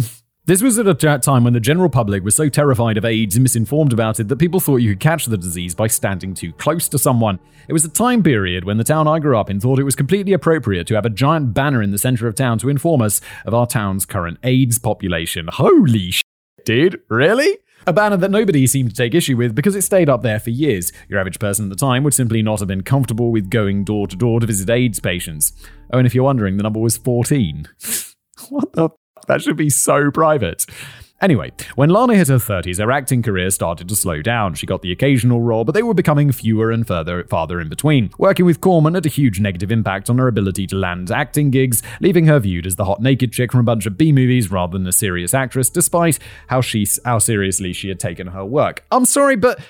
This 0.45 0.61
was 0.61 0.77
at 0.77 0.89
a 0.89 1.19
time 1.21 1.45
when 1.45 1.53
the 1.53 1.61
general 1.61 1.89
public 1.89 2.25
was 2.25 2.35
so 2.35 2.49
terrified 2.49 2.99
of 2.99 3.05
AIDS 3.05 3.37
and 3.37 3.45
misinformed 3.45 3.93
about 3.93 4.19
it 4.19 4.27
that 4.27 4.41
people 4.41 4.59
thought 4.59 4.79
you 4.79 4.91
could 4.91 4.99
catch 4.99 5.27
the 5.27 5.39
disease 5.39 5.73
by 5.73 5.87
standing 5.87 6.35
too 6.35 6.53
close 6.55 6.89
to 6.89 6.99
someone. 6.99 7.39
It 7.69 7.73
was 7.73 7.85
a 7.85 7.89
time 7.89 8.25
period 8.25 8.65
when 8.65 8.77
the 8.77 8.83
town 8.83 9.07
I 9.07 9.21
grew 9.21 9.39
up 9.39 9.51
in 9.51 9.61
thought 9.61 9.79
it 9.79 9.85
was 9.85 9.95
completely 9.95 10.33
appropriate 10.33 10.89
to 10.89 10.97
have 10.97 11.07
a 11.07 11.11
giant 11.11 11.55
banner 11.55 11.81
in 11.81 11.93
the 11.93 11.99
center 11.99 12.27
of 12.27 12.35
town 12.35 12.59
to 12.59 12.69
inform 12.69 13.03
us 13.03 13.21
of 13.47 13.55
our 13.55 13.69
town's 13.69 14.05
current 14.05 14.39
AIDS 14.43 14.81
population. 14.81 15.47
Holy 15.47 16.11
shit, 16.11 16.25
dude, 16.65 17.01
really? 17.09 17.59
A 17.87 17.93
banner 17.93 18.17
that 18.17 18.33
nobody 18.33 18.67
seemed 18.67 18.91
to 18.91 18.97
take 18.97 19.15
issue 19.15 19.37
with 19.37 19.55
because 19.55 19.77
it 19.77 19.83
stayed 19.83 20.09
up 20.09 20.23
there 20.23 20.41
for 20.41 20.51
years. 20.51 20.91
Your 21.09 21.21
average 21.21 21.39
person 21.39 21.67
at 21.67 21.69
the 21.69 21.77
time 21.77 22.03
would 22.03 22.15
simply 22.15 22.43
not 22.43 22.59
have 22.59 22.69
been 22.69 22.83
comfortable 22.83 23.31
with 23.31 23.49
going 23.49 23.85
door 23.85 24.09
to 24.09 24.17
door 24.17 24.41
to 24.41 24.47
visit 24.47 24.69
AIDS 24.71 24.99
patients. 24.99 25.53
Oh, 25.93 25.99
and 25.99 26.07
if 26.07 26.17
you're 26.17 26.25
wondering, 26.25 26.57
the 26.57 26.65
number 26.65 26.81
was 26.81 26.97
14. 26.97 27.69
what 28.49 28.73
the 28.73 28.91
that 29.27 29.43
should 29.43 29.57
be 29.57 29.71
so 29.71 30.11
private. 30.11 30.67
Anyway, 31.23 31.53
when 31.77 31.89
Lana 31.89 32.17
hit 32.17 32.27
her 32.27 32.35
30s, 32.35 32.81
her 32.81 32.91
acting 32.91 33.23
career 33.23 33.49
started 33.51 33.89
to 33.89 33.95
slow 33.95 34.23
down. 34.23 34.55
She 34.55 34.67
got 34.67 34.83
the 34.83 34.91
occasional 34.91 35.41
role, 35.41 35.65
but 35.65 35.71
they 35.71 35.85
were 35.85 35.95
becoming 35.95 36.33
fewer 36.33 36.73
and 36.73 36.85
further 36.85 37.23
farther 37.25 37.61
in 37.61 37.69
between. 37.69 38.11
Working 38.19 38.45
with 38.45 38.61
Corman 38.61 38.95
had 38.95 39.07
a 39.07 39.09
huge 39.09 39.39
negative 39.39 39.71
impact 39.71 40.11
on 40.11 40.19
her 40.19 40.27
ability 40.27 40.67
to 40.67 40.77
land 40.77 41.13
acting 41.13 41.53
gigs, 41.53 41.81
leaving 42.01 42.27
her 42.27 42.41
viewed 42.41 42.67
as 42.67 42.75
the 42.75 42.87
hot 42.87 43.01
naked 43.01 43.31
chick 43.31 43.53
from 43.53 43.61
a 43.61 43.65
bunch 43.65 43.87
of 43.87 43.97
B 43.97 44.11
movies 44.11 44.51
rather 44.51 44.77
than 44.77 44.87
a 44.87 44.93
serious 44.93 45.33
actress, 45.33 45.71
despite 45.71 46.19
how 46.49 46.61
she 46.61 46.85
how 47.05 47.21
seriously 47.21 47.73
she 47.73 47.89
had 47.89 48.01
taken 48.01 48.27
her 48.27 48.45
work. 48.45 48.85
I'm 48.91 49.05
sorry, 49.05 49.37
but 49.37 49.61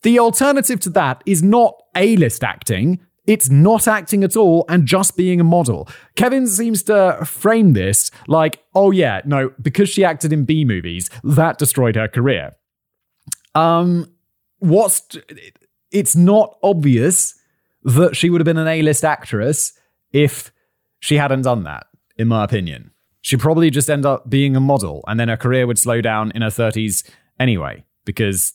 the 0.00 0.18
alternative 0.18 0.80
to 0.80 0.90
that 0.90 1.22
is 1.26 1.42
not 1.42 1.74
A-list 1.94 2.42
acting. 2.42 3.00
It's 3.26 3.50
not 3.50 3.88
acting 3.88 4.22
at 4.24 4.36
all 4.36 4.64
and 4.68 4.86
just 4.86 5.16
being 5.16 5.40
a 5.40 5.44
model. 5.44 5.88
Kevin 6.14 6.46
seems 6.46 6.82
to 6.84 7.18
frame 7.24 7.72
this 7.72 8.10
like, 8.28 8.62
oh 8.74 8.90
yeah, 8.90 9.20
no, 9.24 9.52
because 9.60 9.88
she 9.88 10.04
acted 10.04 10.32
in 10.32 10.44
B 10.44 10.64
movies, 10.64 11.10
that 11.24 11.58
destroyed 11.58 11.96
her 11.96 12.08
career. 12.08 12.54
Um, 13.54 14.12
what's 14.58 15.16
it's 15.90 16.16
not 16.16 16.58
obvious 16.62 17.34
that 17.84 18.16
she 18.16 18.30
would 18.30 18.40
have 18.40 18.44
been 18.46 18.58
an 18.58 18.68
A-list 18.68 19.04
actress 19.04 19.72
if 20.12 20.52
she 21.00 21.16
hadn't 21.16 21.42
done 21.42 21.64
that, 21.64 21.86
in 22.16 22.28
my 22.28 22.44
opinion. 22.44 22.90
She'd 23.22 23.40
probably 23.40 23.70
just 23.70 23.90
end 23.90 24.04
up 24.06 24.28
being 24.28 24.56
a 24.56 24.60
model 24.60 25.04
and 25.08 25.18
then 25.18 25.28
her 25.28 25.36
career 25.36 25.66
would 25.66 25.78
slow 25.78 26.00
down 26.00 26.32
in 26.32 26.42
her 26.42 26.48
30s 26.48 27.08
anyway, 27.40 27.84
because 28.04 28.52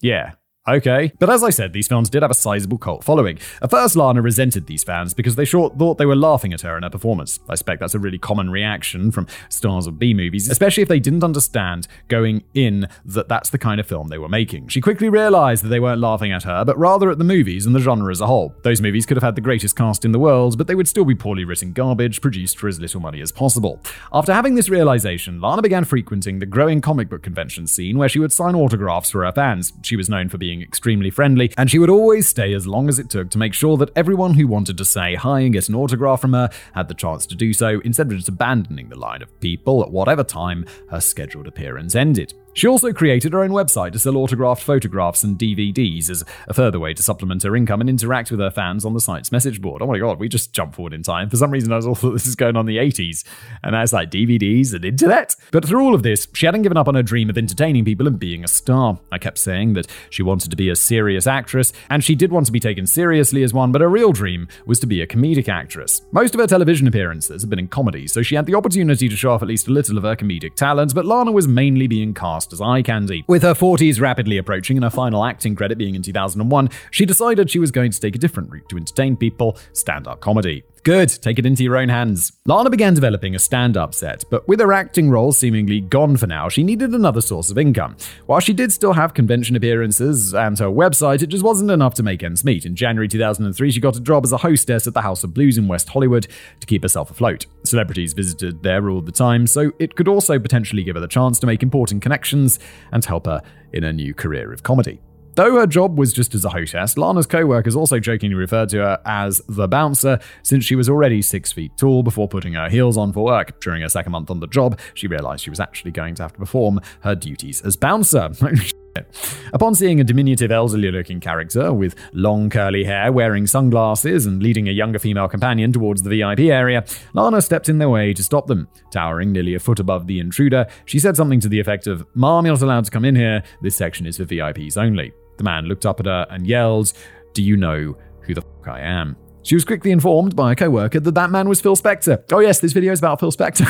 yeah, 0.00 0.32
Okay. 0.68 1.12
But 1.18 1.30
as 1.30 1.44
I 1.44 1.50
said, 1.50 1.72
these 1.72 1.86
films 1.86 2.10
did 2.10 2.22
have 2.22 2.30
a 2.30 2.34
sizable 2.34 2.78
cult 2.78 3.04
following. 3.04 3.38
At 3.62 3.70
first, 3.70 3.94
Lana 3.94 4.20
resented 4.20 4.66
these 4.66 4.82
fans 4.82 5.14
because 5.14 5.36
they 5.36 5.44
short 5.44 5.78
thought 5.78 5.98
they 5.98 6.06
were 6.06 6.16
laughing 6.16 6.52
at 6.52 6.62
her 6.62 6.74
and 6.74 6.84
her 6.84 6.90
performance. 6.90 7.38
I 7.48 7.54
suspect 7.54 7.80
that's 7.80 7.94
a 7.94 8.00
really 8.00 8.18
common 8.18 8.50
reaction 8.50 9.12
from 9.12 9.28
stars 9.48 9.86
of 9.86 9.98
B 9.98 10.12
movies, 10.12 10.48
especially 10.48 10.82
if 10.82 10.88
they 10.88 10.98
didn't 10.98 11.22
understand 11.22 11.86
going 12.08 12.42
in 12.54 12.88
that 13.04 13.28
that's 13.28 13.50
the 13.50 13.58
kind 13.58 13.78
of 13.78 13.86
film 13.86 14.08
they 14.08 14.18
were 14.18 14.28
making. 14.28 14.68
She 14.68 14.80
quickly 14.80 15.08
realized 15.08 15.62
that 15.64 15.68
they 15.68 15.80
weren't 15.80 16.00
laughing 16.00 16.32
at 16.32 16.42
her, 16.42 16.64
but 16.64 16.78
rather 16.78 17.10
at 17.10 17.18
the 17.18 17.24
movies 17.24 17.66
and 17.66 17.74
the 17.74 17.80
genre 17.80 18.10
as 18.10 18.20
a 18.20 18.26
whole. 18.26 18.54
Those 18.62 18.80
movies 18.80 19.06
could 19.06 19.16
have 19.16 19.24
had 19.24 19.36
the 19.36 19.40
greatest 19.40 19.76
cast 19.76 20.04
in 20.04 20.12
the 20.12 20.18
world, 20.18 20.58
but 20.58 20.66
they 20.66 20.74
would 20.74 20.88
still 20.88 21.04
be 21.04 21.14
poorly 21.14 21.44
written 21.44 21.72
garbage 21.72 22.20
produced 22.20 22.58
for 22.58 22.66
as 22.66 22.80
little 22.80 23.00
money 23.00 23.20
as 23.20 23.30
possible. 23.30 23.80
After 24.12 24.32
having 24.32 24.56
this 24.56 24.68
realization, 24.68 25.40
Lana 25.40 25.62
began 25.62 25.84
frequenting 25.84 26.40
the 26.40 26.46
growing 26.46 26.80
comic 26.80 27.08
book 27.08 27.22
convention 27.22 27.66
scene 27.68 27.98
where 27.98 28.08
she 28.08 28.18
would 28.18 28.32
sign 28.32 28.54
autographs 28.54 29.10
for 29.10 29.24
her 29.24 29.32
fans. 29.32 29.72
She 29.82 29.96
was 29.96 30.08
known 30.08 30.28
for 30.28 30.38
being 30.38 30.55
being 30.56 30.66
extremely 30.66 31.10
friendly, 31.10 31.52
and 31.56 31.70
she 31.70 31.78
would 31.78 31.90
always 31.90 32.26
stay 32.26 32.52
as 32.54 32.66
long 32.66 32.88
as 32.88 32.98
it 32.98 33.10
took 33.10 33.30
to 33.30 33.38
make 33.38 33.54
sure 33.54 33.76
that 33.76 33.90
everyone 33.96 34.34
who 34.34 34.46
wanted 34.46 34.78
to 34.78 34.84
say 34.84 35.14
hi 35.14 35.40
and 35.40 35.52
get 35.52 35.68
an 35.68 35.74
autograph 35.74 36.20
from 36.20 36.32
her 36.32 36.50
had 36.74 36.88
the 36.88 36.94
chance 36.94 37.26
to 37.26 37.34
do 37.34 37.52
so 37.52 37.80
instead 37.84 38.10
of 38.10 38.16
just 38.16 38.28
abandoning 38.28 38.88
the 38.88 38.98
line 38.98 39.22
of 39.22 39.40
people 39.40 39.82
at 39.82 39.90
whatever 39.90 40.24
time 40.24 40.64
her 40.90 41.00
scheduled 41.00 41.46
appearance 41.46 41.94
ended. 41.94 42.34
She 42.56 42.66
also 42.66 42.90
created 42.90 43.34
her 43.34 43.42
own 43.42 43.50
website 43.50 43.92
to 43.92 43.98
sell 43.98 44.16
autographed 44.16 44.62
photographs 44.62 45.22
and 45.22 45.38
DVDs 45.38 46.08
as 46.08 46.24
a 46.48 46.54
further 46.54 46.80
way 46.80 46.94
to 46.94 47.02
supplement 47.02 47.42
her 47.42 47.54
income 47.54 47.82
and 47.82 47.90
interact 47.90 48.30
with 48.30 48.40
her 48.40 48.50
fans 48.50 48.86
on 48.86 48.94
the 48.94 49.00
site's 49.00 49.30
message 49.30 49.60
board. 49.60 49.82
Oh 49.82 49.86
my 49.86 49.98
god, 49.98 50.18
we 50.18 50.26
just 50.26 50.54
jumped 50.54 50.74
forward 50.74 50.94
in 50.94 51.02
time. 51.02 51.28
For 51.28 51.36
some 51.36 51.50
reason, 51.50 51.70
I 51.70 51.76
was 51.76 51.86
all 51.86 51.94
thought 51.94 52.12
this 52.12 52.26
is 52.26 52.34
going 52.34 52.56
on 52.56 52.66
in 52.66 52.74
the 52.74 52.78
80s, 52.78 53.24
and 53.62 53.74
that's 53.74 53.92
like 53.92 54.10
DVDs 54.10 54.72
and 54.72 54.86
internet. 54.86 55.36
But 55.50 55.66
through 55.66 55.84
all 55.84 55.94
of 55.94 56.02
this, 56.02 56.28
she 56.32 56.46
hadn't 56.46 56.62
given 56.62 56.78
up 56.78 56.88
on 56.88 56.94
her 56.94 57.02
dream 57.02 57.28
of 57.28 57.36
entertaining 57.36 57.84
people 57.84 58.06
and 58.06 58.18
being 58.18 58.42
a 58.42 58.48
star. 58.48 58.98
I 59.12 59.18
kept 59.18 59.36
saying 59.36 59.74
that 59.74 59.88
she 60.08 60.22
wanted 60.22 60.50
to 60.50 60.56
be 60.56 60.70
a 60.70 60.76
serious 60.76 61.26
actress, 61.26 61.74
and 61.90 62.02
she 62.02 62.14
did 62.14 62.32
want 62.32 62.46
to 62.46 62.52
be 62.52 62.60
taken 62.60 62.86
seriously 62.86 63.42
as 63.42 63.52
one, 63.52 63.70
but 63.70 63.82
her 63.82 63.90
real 63.90 64.12
dream 64.12 64.48
was 64.64 64.80
to 64.80 64.86
be 64.86 65.02
a 65.02 65.06
comedic 65.06 65.50
actress. 65.50 66.00
Most 66.10 66.32
of 66.32 66.40
her 66.40 66.46
television 66.46 66.88
appearances 66.88 67.42
have 67.42 67.50
been 67.50 67.58
in 67.58 67.68
comedy, 67.68 68.06
so 68.06 68.22
she 68.22 68.34
had 68.34 68.46
the 68.46 68.54
opportunity 68.54 69.10
to 69.10 69.16
show 69.16 69.32
off 69.32 69.42
at 69.42 69.48
least 69.48 69.68
a 69.68 69.72
little 69.72 69.98
of 69.98 70.04
her 70.04 70.16
comedic 70.16 70.54
talent, 70.54 70.94
but 70.94 71.04
Lana 71.04 71.30
was 71.30 71.46
mainly 71.46 71.86
being 71.86 72.14
cast 72.14 72.45
cast 72.46 72.52
as 72.52 72.60
eye 72.60 72.82
candy. 72.82 73.24
With 73.26 73.42
her 73.42 73.54
40s 73.54 74.00
rapidly 74.00 74.38
approaching 74.38 74.76
and 74.76 74.84
her 74.84 74.90
final 74.90 75.24
acting 75.24 75.54
credit 75.54 75.78
being 75.78 75.94
in 75.94 76.02
2001, 76.02 76.70
she 76.90 77.04
decided 77.04 77.50
she 77.50 77.58
was 77.58 77.70
going 77.70 77.90
to 77.90 78.00
take 78.00 78.14
a 78.14 78.18
different 78.18 78.50
route 78.50 78.68
to 78.68 78.76
entertain 78.76 79.16
people 79.16 79.56
stand 79.72 80.06
up 80.06 80.20
comedy. 80.20 80.64
Good, 80.86 81.08
take 81.20 81.40
it 81.40 81.46
into 81.46 81.64
your 81.64 81.78
own 81.78 81.88
hands. 81.88 82.30
Lana 82.46 82.70
began 82.70 82.94
developing 82.94 83.34
a 83.34 83.40
stand 83.40 83.76
up 83.76 83.92
set, 83.92 84.22
but 84.30 84.46
with 84.46 84.60
her 84.60 84.72
acting 84.72 85.10
role 85.10 85.32
seemingly 85.32 85.80
gone 85.80 86.16
for 86.16 86.28
now, 86.28 86.48
she 86.48 86.62
needed 86.62 86.92
another 86.92 87.20
source 87.20 87.50
of 87.50 87.58
income. 87.58 87.96
While 88.26 88.38
she 88.38 88.52
did 88.52 88.70
still 88.70 88.92
have 88.92 89.12
convention 89.12 89.56
appearances 89.56 90.32
and 90.32 90.56
her 90.60 90.68
website, 90.68 91.22
it 91.22 91.26
just 91.26 91.42
wasn't 91.42 91.72
enough 91.72 91.94
to 91.94 92.04
make 92.04 92.22
ends 92.22 92.44
meet. 92.44 92.64
In 92.64 92.76
January 92.76 93.08
2003, 93.08 93.72
she 93.72 93.80
got 93.80 93.96
a 93.96 94.00
job 94.00 94.24
as 94.24 94.30
a 94.30 94.36
hostess 94.36 94.86
at 94.86 94.94
the 94.94 95.02
House 95.02 95.24
of 95.24 95.34
Blues 95.34 95.58
in 95.58 95.66
West 95.66 95.88
Hollywood 95.88 96.28
to 96.60 96.66
keep 96.68 96.84
herself 96.84 97.10
afloat. 97.10 97.46
Celebrities 97.64 98.12
visited 98.12 98.62
there 98.62 98.88
all 98.88 99.00
the 99.00 99.10
time, 99.10 99.48
so 99.48 99.72
it 99.80 99.96
could 99.96 100.06
also 100.06 100.38
potentially 100.38 100.84
give 100.84 100.94
her 100.94 101.00
the 101.00 101.08
chance 101.08 101.40
to 101.40 101.48
make 101.48 101.64
important 101.64 102.00
connections 102.00 102.60
and 102.92 103.04
help 103.04 103.26
her 103.26 103.42
in 103.72 103.82
a 103.82 103.92
new 103.92 104.14
career 104.14 104.52
of 104.52 104.62
comedy. 104.62 105.00
Though 105.36 105.56
her 105.56 105.66
job 105.66 105.98
was 105.98 106.14
just 106.14 106.34
as 106.34 106.46
a 106.46 106.48
hostess, 106.48 106.96
Lana's 106.96 107.26
co 107.26 107.44
workers 107.44 107.76
also 107.76 107.98
jokingly 107.98 108.34
referred 108.34 108.70
to 108.70 108.78
her 108.78 109.00
as 109.04 109.42
the 109.50 109.68
bouncer, 109.68 110.18
since 110.42 110.64
she 110.64 110.74
was 110.74 110.88
already 110.88 111.20
six 111.20 111.52
feet 111.52 111.72
tall 111.76 112.02
before 112.02 112.26
putting 112.26 112.54
her 112.54 112.70
heels 112.70 112.96
on 112.96 113.12
for 113.12 113.22
work. 113.22 113.60
During 113.60 113.82
her 113.82 113.90
second 113.90 114.12
month 114.12 114.30
on 114.30 114.40
the 114.40 114.46
job, 114.46 114.80
she 114.94 115.06
realized 115.06 115.44
she 115.44 115.50
was 115.50 115.60
actually 115.60 115.90
going 115.90 116.14
to 116.14 116.22
have 116.22 116.32
to 116.32 116.38
perform 116.38 116.80
her 117.00 117.14
duties 117.14 117.60
as 117.60 117.76
bouncer. 117.76 118.30
Upon 119.52 119.74
seeing 119.74 120.00
a 120.00 120.04
diminutive, 120.04 120.50
elderly 120.50 120.90
looking 120.90 121.20
character 121.20 121.70
with 121.70 121.96
long 122.14 122.48
curly 122.48 122.84
hair, 122.84 123.12
wearing 123.12 123.46
sunglasses, 123.46 124.24
and 124.24 124.42
leading 124.42 124.70
a 124.70 124.72
younger 124.72 124.98
female 124.98 125.28
companion 125.28 125.70
towards 125.70 126.00
the 126.00 126.08
VIP 126.08 126.50
area, 126.50 126.82
Lana 127.12 127.42
stepped 127.42 127.68
in 127.68 127.76
their 127.76 127.90
way 127.90 128.14
to 128.14 128.24
stop 128.24 128.46
them. 128.46 128.68
Towering 128.90 129.32
nearly 129.32 129.54
a 129.54 129.58
foot 129.58 129.80
above 129.80 130.06
the 130.06 130.18
intruder, 130.18 130.66
she 130.86 130.98
said 130.98 131.14
something 131.14 131.40
to 131.40 131.48
the 131.50 131.60
effect 131.60 131.86
of, 131.86 132.06
Mom, 132.14 132.46
you're 132.46 132.54
not 132.54 132.62
allowed 132.62 132.86
to 132.86 132.90
come 132.90 133.04
in 133.04 133.14
here. 133.14 133.42
This 133.60 133.76
section 133.76 134.06
is 134.06 134.16
for 134.16 134.24
VIPs 134.24 134.78
only. 134.78 135.12
The 135.36 135.44
man 135.44 135.66
looked 135.66 135.86
up 135.86 136.00
at 136.00 136.06
her 136.06 136.26
and 136.30 136.46
yelled, 136.46 136.92
Do 137.34 137.42
you 137.42 137.56
know 137.56 137.96
who 138.20 138.34
the 138.34 138.42
fuck 138.42 138.68
I 138.68 138.80
am? 138.80 139.16
She 139.42 139.54
was 139.54 139.64
quickly 139.64 139.92
informed 139.92 140.34
by 140.34 140.52
a 140.52 140.56
co 140.56 140.70
worker 140.70 140.98
that 140.98 141.14
that 141.14 141.30
man 141.30 141.48
was 141.48 141.60
Phil 141.60 141.76
Spector. 141.76 142.22
Oh, 142.32 142.40
yes, 142.40 142.58
this 142.58 142.72
video 142.72 142.92
is 142.92 142.98
about 142.98 143.20
Phil 143.20 143.30
Spector. 143.30 143.66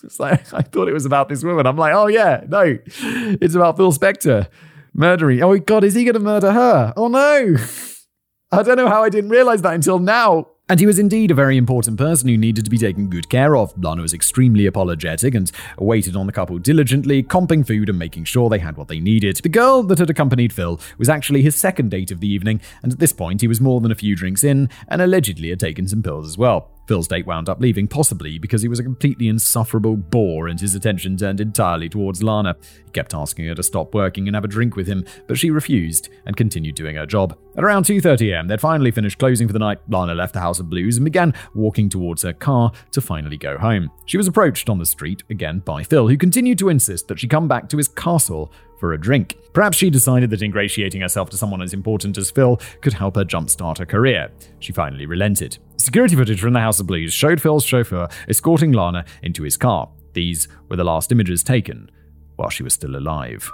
it's 0.04 0.18
like, 0.18 0.52
I 0.52 0.62
thought 0.62 0.88
it 0.88 0.92
was 0.92 1.06
about 1.06 1.28
this 1.28 1.44
woman. 1.44 1.66
I'm 1.66 1.76
like, 1.76 1.94
oh, 1.94 2.08
yeah, 2.08 2.42
no, 2.48 2.78
it's 2.86 3.54
about 3.54 3.76
Phil 3.76 3.92
Spector 3.92 4.48
murdering. 4.92 5.42
Oh, 5.42 5.56
God, 5.58 5.84
is 5.84 5.94
he 5.94 6.04
going 6.04 6.14
to 6.14 6.20
murder 6.20 6.52
her? 6.52 6.92
Oh, 6.96 7.08
no. 7.08 7.56
I 8.52 8.62
don't 8.62 8.76
know 8.76 8.88
how 8.88 9.02
I 9.02 9.08
didn't 9.08 9.30
realize 9.30 9.62
that 9.62 9.74
until 9.74 9.98
now. 9.98 10.48
And 10.66 10.80
he 10.80 10.86
was 10.86 10.98
indeed 10.98 11.30
a 11.30 11.34
very 11.34 11.58
important 11.58 11.98
person 11.98 12.26
who 12.26 12.38
needed 12.38 12.64
to 12.64 12.70
be 12.70 12.78
taken 12.78 13.10
good 13.10 13.28
care 13.28 13.54
of. 13.54 13.74
Lana 13.76 14.00
was 14.00 14.14
extremely 14.14 14.64
apologetic 14.64 15.34
and 15.34 15.52
waited 15.76 16.16
on 16.16 16.24
the 16.26 16.32
couple 16.32 16.58
diligently, 16.58 17.22
comping 17.22 17.66
food 17.66 17.90
and 17.90 17.98
making 17.98 18.24
sure 18.24 18.48
they 18.48 18.60
had 18.60 18.78
what 18.78 18.88
they 18.88 18.98
needed. 18.98 19.36
The 19.36 19.50
girl 19.50 19.82
that 19.82 19.98
had 19.98 20.08
accompanied 20.08 20.54
Phil 20.54 20.80
was 20.96 21.10
actually 21.10 21.42
his 21.42 21.54
second 21.54 21.90
date 21.90 22.10
of 22.10 22.20
the 22.20 22.28
evening, 22.28 22.62
and 22.82 22.90
at 22.90 22.98
this 22.98 23.12
point 23.12 23.42
he 23.42 23.48
was 23.48 23.60
more 23.60 23.82
than 23.82 23.92
a 23.92 23.94
few 23.94 24.16
drinks 24.16 24.42
in 24.42 24.70
and 24.88 25.02
allegedly 25.02 25.50
had 25.50 25.60
taken 25.60 25.86
some 25.86 26.02
pills 26.02 26.26
as 26.26 26.38
well. 26.38 26.70
Phil's 26.86 27.08
date 27.08 27.26
wound 27.26 27.48
up 27.48 27.60
leaving, 27.60 27.88
possibly 27.88 28.38
because 28.38 28.62
he 28.62 28.68
was 28.68 28.78
a 28.78 28.84
completely 28.84 29.28
insufferable 29.28 29.96
bore 29.96 30.48
and 30.48 30.60
his 30.60 30.74
attention 30.74 31.16
turned 31.16 31.40
entirely 31.40 31.88
towards 31.88 32.22
Lana. 32.22 32.56
He 32.84 32.90
kept 32.92 33.14
asking 33.14 33.46
her 33.46 33.54
to 33.54 33.62
stop 33.62 33.94
working 33.94 34.26
and 34.28 34.34
have 34.34 34.44
a 34.44 34.48
drink 34.48 34.76
with 34.76 34.86
him, 34.86 35.04
but 35.26 35.38
she 35.38 35.50
refused 35.50 36.08
and 36.26 36.36
continued 36.36 36.74
doing 36.74 36.96
her 36.96 37.06
job. 37.06 37.36
At 37.56 37.64
around 37.64 37.84
2.30am, 37.84 38.48
they'd 38.48 38.60
finally 38.60 38.90
finished 38.90 39.18
closing 39.18 39.46
for 39.46 39.52
the 39.52 39.58
night. 39.58 39.78
Lana 39.88 40.14
left 40.14 40.34
the 40.34 40.40
House 40.40 40.60
of 40.60 40.68
Blues 40.68 40.96
and 40.96 41.04
began 41.04 41.34
walking 41.54 41.88
towards 41.88 42.22
her 42.22 42.32
car 42.32 42.72
to 42.90 43.00
finally 43.00 43.38
go 43.38 43.56
home. 43.56 43.90
She 44.06 44.16
was 44.16 44.26
approached 44.26 44.68
on 44.68 44.78
the 44.78 44.86
street 44.86 45.22
again 45.30 45.60
by 45.60 45.84
Phil, 45.84 46.08
who 46.08 46.16
continued 46.16 46.58
to 46.58 46.68
insist 46.68 47.08
that 47.08 47.18
she 47.18 47.28
come 47.28 47.48
back 47.48 47.68
to 47.68 47.76
his 47.76 47.88
castle 47.88 48.52
for 48.78 48.92
a 48.92 49.00
drink. 49.00 49.38
Perhaps 49.52 49.78
she 49.78 49.88
decided 49.88 50.30
that 50.30 50.42
ingratiating 50.42 51.00
herself 51.00 51.30
to 51.30 51.36
someone 51.36 51.62
as 51.62 51.72
important 51.72 52.18
as 52.18 52.30
Phil 52.30 52.60
could 52.80 52.92
help 52.92 53.16
her 53.16 53.24
jumpstart 53.24 53.78
her 53.78 53.86
career. 53.86 54.30
She 54.58 54.72
finally 54.72 55.06
relented. 55.06 55.58
Security 55.76 56.16
footage 56.16 56.40
from 56.40 56.52
the 56.52 56.60
House 56.60 56.80
of 56.80 56.86
Blues 56.86 57.12
showed 57.12 57.40
Phil's 57.40 57.64
chauffeur 57.64 58.08
escorting 58.28 58.72
Lana 58.72 59.04
into 59.22 59.42
his 59.42 59.56
car. 59.56 59.88
These 60.12 60.48
were 60.68 60.76
the 60.76 60.84
last 60.84 61.10
images 61.12 61.42
taken 61.42 61.90
while 62.36 62.50
she 62.50 62.62
was 62.62 62.74
still 62.74 62.96
alive. 62.96 63.50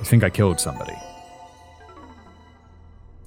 I 0.00 0.04
think 0.04 0.24
I 0.24 0.30
killed 0.30 0.58
somebody. 0.58 0.96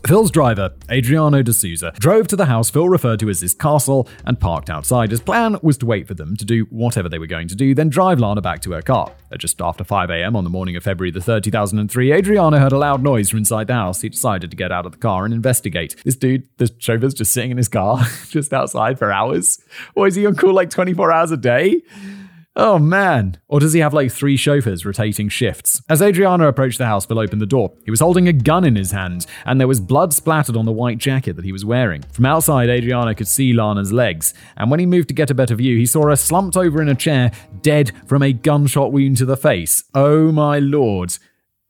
Phil's 0.07 0.31
driver, 0.31 0.73
Adriano 0.89 1.43
de 1.43 1.53
Souza, 1.53 1.91
drove 1.99 2.27
to 2.29 2.35
the 2.35 2.45
house 2.45 2.69
Phil 2.69 2.89
referred 2.89 3.19
to 3.19 3.29
as 3.29 3.41
his 3.41 3.53
castle 3.53 4.07
and 4.25 4.39
parked 4.39 4.69
outside. 4.69 5.11
His 5.11 5.19
plan 5.19 5.57
was 5.61 5.77
to 5.79 5.85
wait 5.85 6.07
for 6.07 6.13
them 6.13 6.35
to 6.37 6.45
do 6.45 6.63
whatever 6.71 7.09
they 7.09 7.19
were 7.19 7.27
going 7.27 7.47
to 7.49 7.55
do, 7.55 7.75
then 7.75 7.89
drive 7.89 8.19
Lana 8.19 8.41
back 8.41 8.61
to 8.61 8.71
her 8.71 8.81
car. 8.81 9.11
At 9.31 9.39
just 9.39 9.61
after 9.61 9.83
5 9.83 10.09
a.m. 10.09 10.35
on 10.35 10.43
the 10.43 10.49
morning 10.49 10.75
of 10.75 10.83
February 10.83 11.11
the 11.11 11.19
3rd, 11.19 11.43
2003, 11.43 12.13
Adriano 12.13 12.57
heard 12.57 12.71
a 12.71 12.77
loud 12.77 13.03
noise 13.03 13.29
from 13.29 13.39
inside 13.39 13.67
the 13.67 13.73
house. 13.73 14.01
He 14.01 14.09
decided 14.09 14.49
to 14.49 14.57
get 14.57 14.71
out 14.71 14.85
of 14.85 14.93
the 14.93 14.97
car 14.97 15.25
and 15.25 15.33
investigate. 15.33 15.95
This 16.03 16.15
dude, 16.15 16.47
the 16.57 16.73
chauffeur's 16.79 17.13
just 17.13 17.31
sitting 17.31 17.51
in 17.51 17.57
his 17.57 17.67
car, 17.67 18.03
just 18.29 18.53
outside 18.53 18.97
for 18.97 19.11
hours. 19.11 19.59
Or 19.95 20.07
is 20.07 20.15
he 20.15 20.25
on 20.25 20.35
call 20.35 20.53
like 20.53 20.69
24 20.69 21.11
hours 21.11 21.31
a 21.31 21.37
day? 21.37 21.83
Oh 22.55 22.77
man. 22.77 23.37
Or 23.47 23.59
does 23.59 23.73
he 23.73 23.79
have 23.79 23.93
like 23.93 24.11
three 24.11 24.35
chauffeurs 24.35 24.85
rotating 24.85 25.29
shifts? 25.29 25.81
As 25.87 26.01
Adriano 26.01 26.47
approached 26.47 26.77
the 26.77 26.85
house, 26.85 27.05
Phil 27.05 27.19
opened 27.19 27.41
the 27.41 27.45
door. 27.45 27.73
He 27.85 27.91
was 27.91 27.99
holding 27.99 28.27
a 28.27 28.33
gun 28.33 28.65
in 28.65 28.75
his 28.75 28.91
hand, 28.91 29.25
and 29.45 29.59
there 29.59 29.67
was 29.67 29.79
blood 29.79 30.13
splattered 30.13 30.57
on 30.57 30.65
the 30.65 30.71
white 30.71 30.97
jacket 30.97 31.35
that 31.35 31.45
he 31.45 31.51
was 31.51 31.63
wearing. 31.63 32.03
From 32.11 32.25
outside, 32.25 32.69
Adriano 32.69 33.13
could 33.13 33.27
see 33.27 33.53
Lana's 33.53 33.93
legs, 33.93 34.33
and 34.57 34.69
when 34.69 34.79
he 34.79 34.85
moved 34.85 35.07
to 35.09 35.13
get 35.13 35.31
a 35.31 35.35
better 35.35 35.55
view, 35.55 35.77
he 35.77 35.85
saw 35.85 36.07
her 36.07 36.15
slumped 36.15 36.57
over 36.57 36.81
in 36.81 36.89
a 36.89 36.95
chair, 36.95 37.31
dead 37.61 37.91
from 38.07 38.23
a 38.23 38.33
gunshot 38.33 38.91
wound 38.91 39.17
to 39.17 39.25
the 39.25 39.37
face. 39.37 39.83
Oh 39.93 40.31
my 40.31 40.59
lord. 40.59 41.17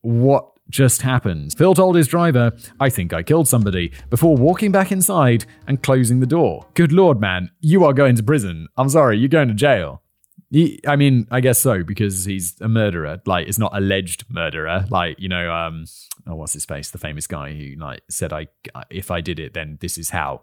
What 0.01 0.49
just 0.69 1.01
happened. 1.01 1.53
Phil 1.57 1.73
told 1.73 1.95
his 1.95 2.07
driver, 2.07 2.51
I 2.79 2.89
think 2.89 3.11
I 3.11 3.23
killed 3.23 3.47
somebody, 3.47 3.91
before 4.09 4.37
walking 4.37 4.71
back 4.71 4.91
inside 4.91 5.45
and 5.67 5.83
closing 5.83 6.19
the 6.19 6.25
door. 6.25 6.67
Good 6.73 6.91
lord, 6.91 7.19
man, 7.19 7.51
you 7.59 7.83
are 7.83 7.93
going 7.93 8.15
to 8.15 8.23
prison. 8.23 8.67
I'm 8.77 8.89
sorry, 8.89 9.17
you're 9.17 9.29
going 9.29 9.47
to 9.49 9.53
jail. 9.53 10.03
I 10.51 10.95
mean, 10.95 11.27
I 11.29 11.41
guess 11.41 11.59
so 11.59 11.83
because 11.83 12.25
he's 12.25 12.59
a 12.59 12.67
murderer. 12.67 13.21
Like, 13.25 13.47
it's 13.47 13.59
not 13.59 13.71
alleged 13.75 14.25
murderer. 14.29 14.85
Like, 14.89 15.19
you 15.19 15.29
know, 15.29 15.53
um, 15.53 15.85
oh, 16.25 16.35
what's 16.35 16.53
his 16.53 16.65
face? 16.65 16.89
The 16.89 16.97
famous 16.97 17.27
guy 17.27 17.53
who 17.53 17.75
like 17.75 18.01
said, 18.09 18.33
"I 18.33 18.47
if 18.89 19.11
I 19.11 19.21
did 19.21 19.39
it, 19.39 19.53
then 19.53 19.77
this 19.79 19.97
is 19.97 20.09
how." 20.09 20.41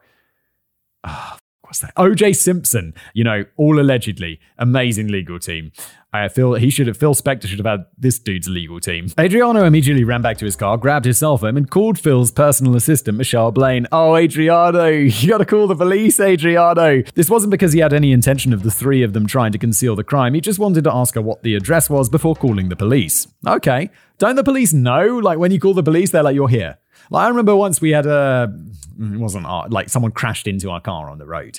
Oh, 1.02 1.36
what's 1.66 1.80
that? 1.80 1.94
OJ 1.96 2.36
Simpson. 2.36 2.94
You 3.14 3.24
know, 3.24 3.44
all 3.56 3.78
allegedly. 3.78 4.40
Amazing 4.58 5.08
legal 5.08 5.38
team. 5.38 5.72
I 6.12 6.28
feel 6.28 6.54
he 6.54 6.70
should 6.70 6.86
have 6.86 6.96
Phil 6.96 7.14
Spector 7.14 7.46
should 7.46 7.58
have 7.58 7.66
had 7.66 7.86
this 7.98 8.18
dude's 8.18 8.48
legal 8.48 8.80
team. 8.80 9.08
Adriano 9.18 9.64
immediately 9.64 10.04
ran 10.04 10.22
back 10.22 10.38
to 10.38 10.44
his 10.44 10.56
car, 10.56 10.78
grabbed 10.78 11.04
his 11.04 11.18
cell 11.18 11.36
phone, 11.36 11.56
and 11.56 11.70
called 11.70 11.98
Phil's 11.98 12.30
personal 12.30 12.74
assistant, 12.74 13.18
Michelle 13.18 13.52
Blaine. 13.52 13.86
Oh, 13.92 14.16
Adriano, 14.16 14.86
you 14.88 15.28
gotta 15.28 15.44
call 15.44 15.66
the 15.66 15.76
police, 15.76 16.18
Adriano. 16.18 17.02
This 17.14 17.28
wasn't 17.28 17.50
because 17.50 17.72
he 17.72 17.80
had 17.80 17.92
any 17.92 18.12
intention 18.12 18.52
of 18.52 18.62
the 18.62 18.70
three 18.70 19.02
of 19.02 19.12
them 19.12 19.26
trying 19.26 19.52
to 19.52 19.58
conceal 19.58 19.94
the 19.94 20.04
crime. 20.04 20.34
He 20.34 20.40
just 20.40 20.58
wanted 20.58 20.84
to 20.84 20.94
ask 20.94 21.14
her 21.16 21.22
what 21.22 21.42
the 21.42 21.54
address 21.54 21.90
was 21.90 22.08
before 22.08 22.34
calling 22.34 22.68
the 22.68 22.76
police. 22.76 23.26
Okay. 23.46 23.90
Don't 24.18 24.36
the 24.36 24.44
police 24.44 24.72
know? 24.72 25.18
Like 25.18 25.38
when 25.38 25.50
you 25.50 25.60
call 25.60 25.74
the 25.74 25.82
police, 25.82 26.10
they're 26.10 26.22
like, 26.22 26.34
you're 26.34 26.48
here. 26.48 26.78
Like 27.10 27.24
I 27.26 27.28
remember 27.28 27.54
once 27.56 27.80
we 27.80 27.90
had 27.90 28.06
a 28.06 28.52
mm, 28.98 29.14
it 29.14 29.18
wasn't 29.18 29.46
our, 29.46 29.68
like 29.68 29.88
someone 29.88 30.12
crashed 30.12 30.46
into 30.46 30.70
our 30.70 30.80
car 30.80 31.10
on 31.10 31.18
the 31.18 31.26
road 31.26 31.58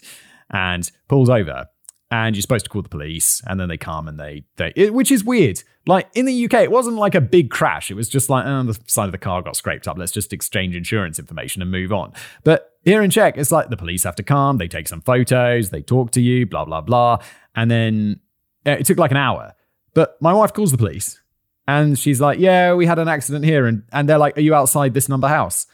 and 0.50 0.90
pulled 1.08 1.30
over 1.30 1.68
and 2.10 2.36
you're 2.36 2.42
supposed 2.42 2.66
to 2.66 2.70
call 2.70 2.82
the 2.82 2.90
police 2.90 3.42
and 3.48 3.60
then 3.60 3.68
they 3.68 3.78
come 3.78 4.08
and 4.08 4.20
they 4.20 4.44
they 4.56 4.72
it, 4.76 4.94
which 4.94 5.12
is 5.12 5.24
weird. 5.24 5.64
Like 5.86 6.10
in 6.14 6.26
the 6.26 6.46
uk 6.46 6.54
it 6.54 6.72
wasn't 6.72 6.98
like 6.98 7.16
a 7.16 7.22
big 7.22 7.50
crash. 7.50 7.92
It 7.92 7.96
was 7.96 8.10
just 8.10 8.30
like 8.30 8.46
oh, 8.46 8.64
the 8.64 8.80
side 8.88 9.06
of 9.06 9.12
the 9.12 9.18
car 9.18 9.42
got 9.42 9.56
scraped 9.56 9.88
up. 9.88 9.98
Let's 9.98 10.12
just 10.12 10.34
exchange 10.34 10.76
insurance 10.76 11.20
information 11.20 11.62
and 11.62 11.72
move 11.72 11.92
on. 11.92 12.14
But 12.44 12.74
here 12.84 13.02
in 13.02 13.10
czech 13.10 13.38
it's 13.38 13.52
like 13.52 13.70
the 13.70 13.78
police 13.78 14.04
have 14.04 14.16
to 14.16 14.24
come. 14.24 14.58
They 14.58 14.68
take 14.68 14.88
some 14.88 15.02
photos. 15.02 15.70
They 15.70 15.82
talk 15.82 16.12
to 16.12 16.22
you 16.22 16.46
blah 16.46 16.66
blah 16.66 16.82
blah. 16.82 17.20
And 17.56 17.70
then 17.70 18.22
eh, 18.66 18.76
it 18.80 18.86
took 18.86 18.98
like 18.98 19.12
an 19.12 19.18
hour. 19.18 19.54
But 19.94 20.22
my 20.22 20.34
wife 20.34 20.54
calls 20.54 20.72
the 20.72 20.78
police 20.78 21.20
and 21.68 21.98
she's 22.00 22.22
like 22.22 22.40
yeah 22.40 22.74
we 22.74 22.86
had 22.86 23.00
an 23.00 23.08
accident 23.08 23.46
here 23.46 23.66
and 23.66 23.84
and 23.92 24.08
they're 24.08 24.18
like 24.18 24.38
are 24.38 24.42
you 24.42 24.56
outside 24.56 24.94
this 24.94 25.10
number 25.10 25.28
house 25.28 25.68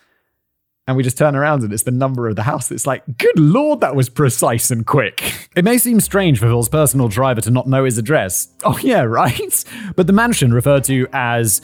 and 0.88 0.98
we 0.98 1.04
just 1.04 1.18
turn 1.18 1.36
around 1.36 1.64
and 1.64 1.72
it's 1.72 1.84
the 1.84 1.92
number 1.92 2.28
of 2.28 2.36
the 2.36 2.44
house. 2.44 2.70
It's 2.70 2.86
like, 2.86 3.04
good 3.18 3.40
lord, 3.40 3.82
that 3.82 3.96
was 3.96 4.10
precise 4.10 4.70
and 4.70 4.86
quick. 4.86 5.34
It 5.56 5.64
may 5.64 5.78
seem 5.78 6.00
strange 6.02 6.40
for 6.40 6.48
Phil's 6.48 6.68
personal 6.68 7.08
driver 7.08 7.42
to 7.42 7.52
not 7.52 7.68
know 7.68 7.86
his 7.86 7.98
address. 7.98 8.50
Oh, 8.66 8.78
yeah, 8.82 9.02
right? 9.02 9.66
But 9.98 10.08
the 10.08 10.14
mansion 10.14 10.54
referred 10.54 10.86
to 10.86 11.06
as 11.12 11.62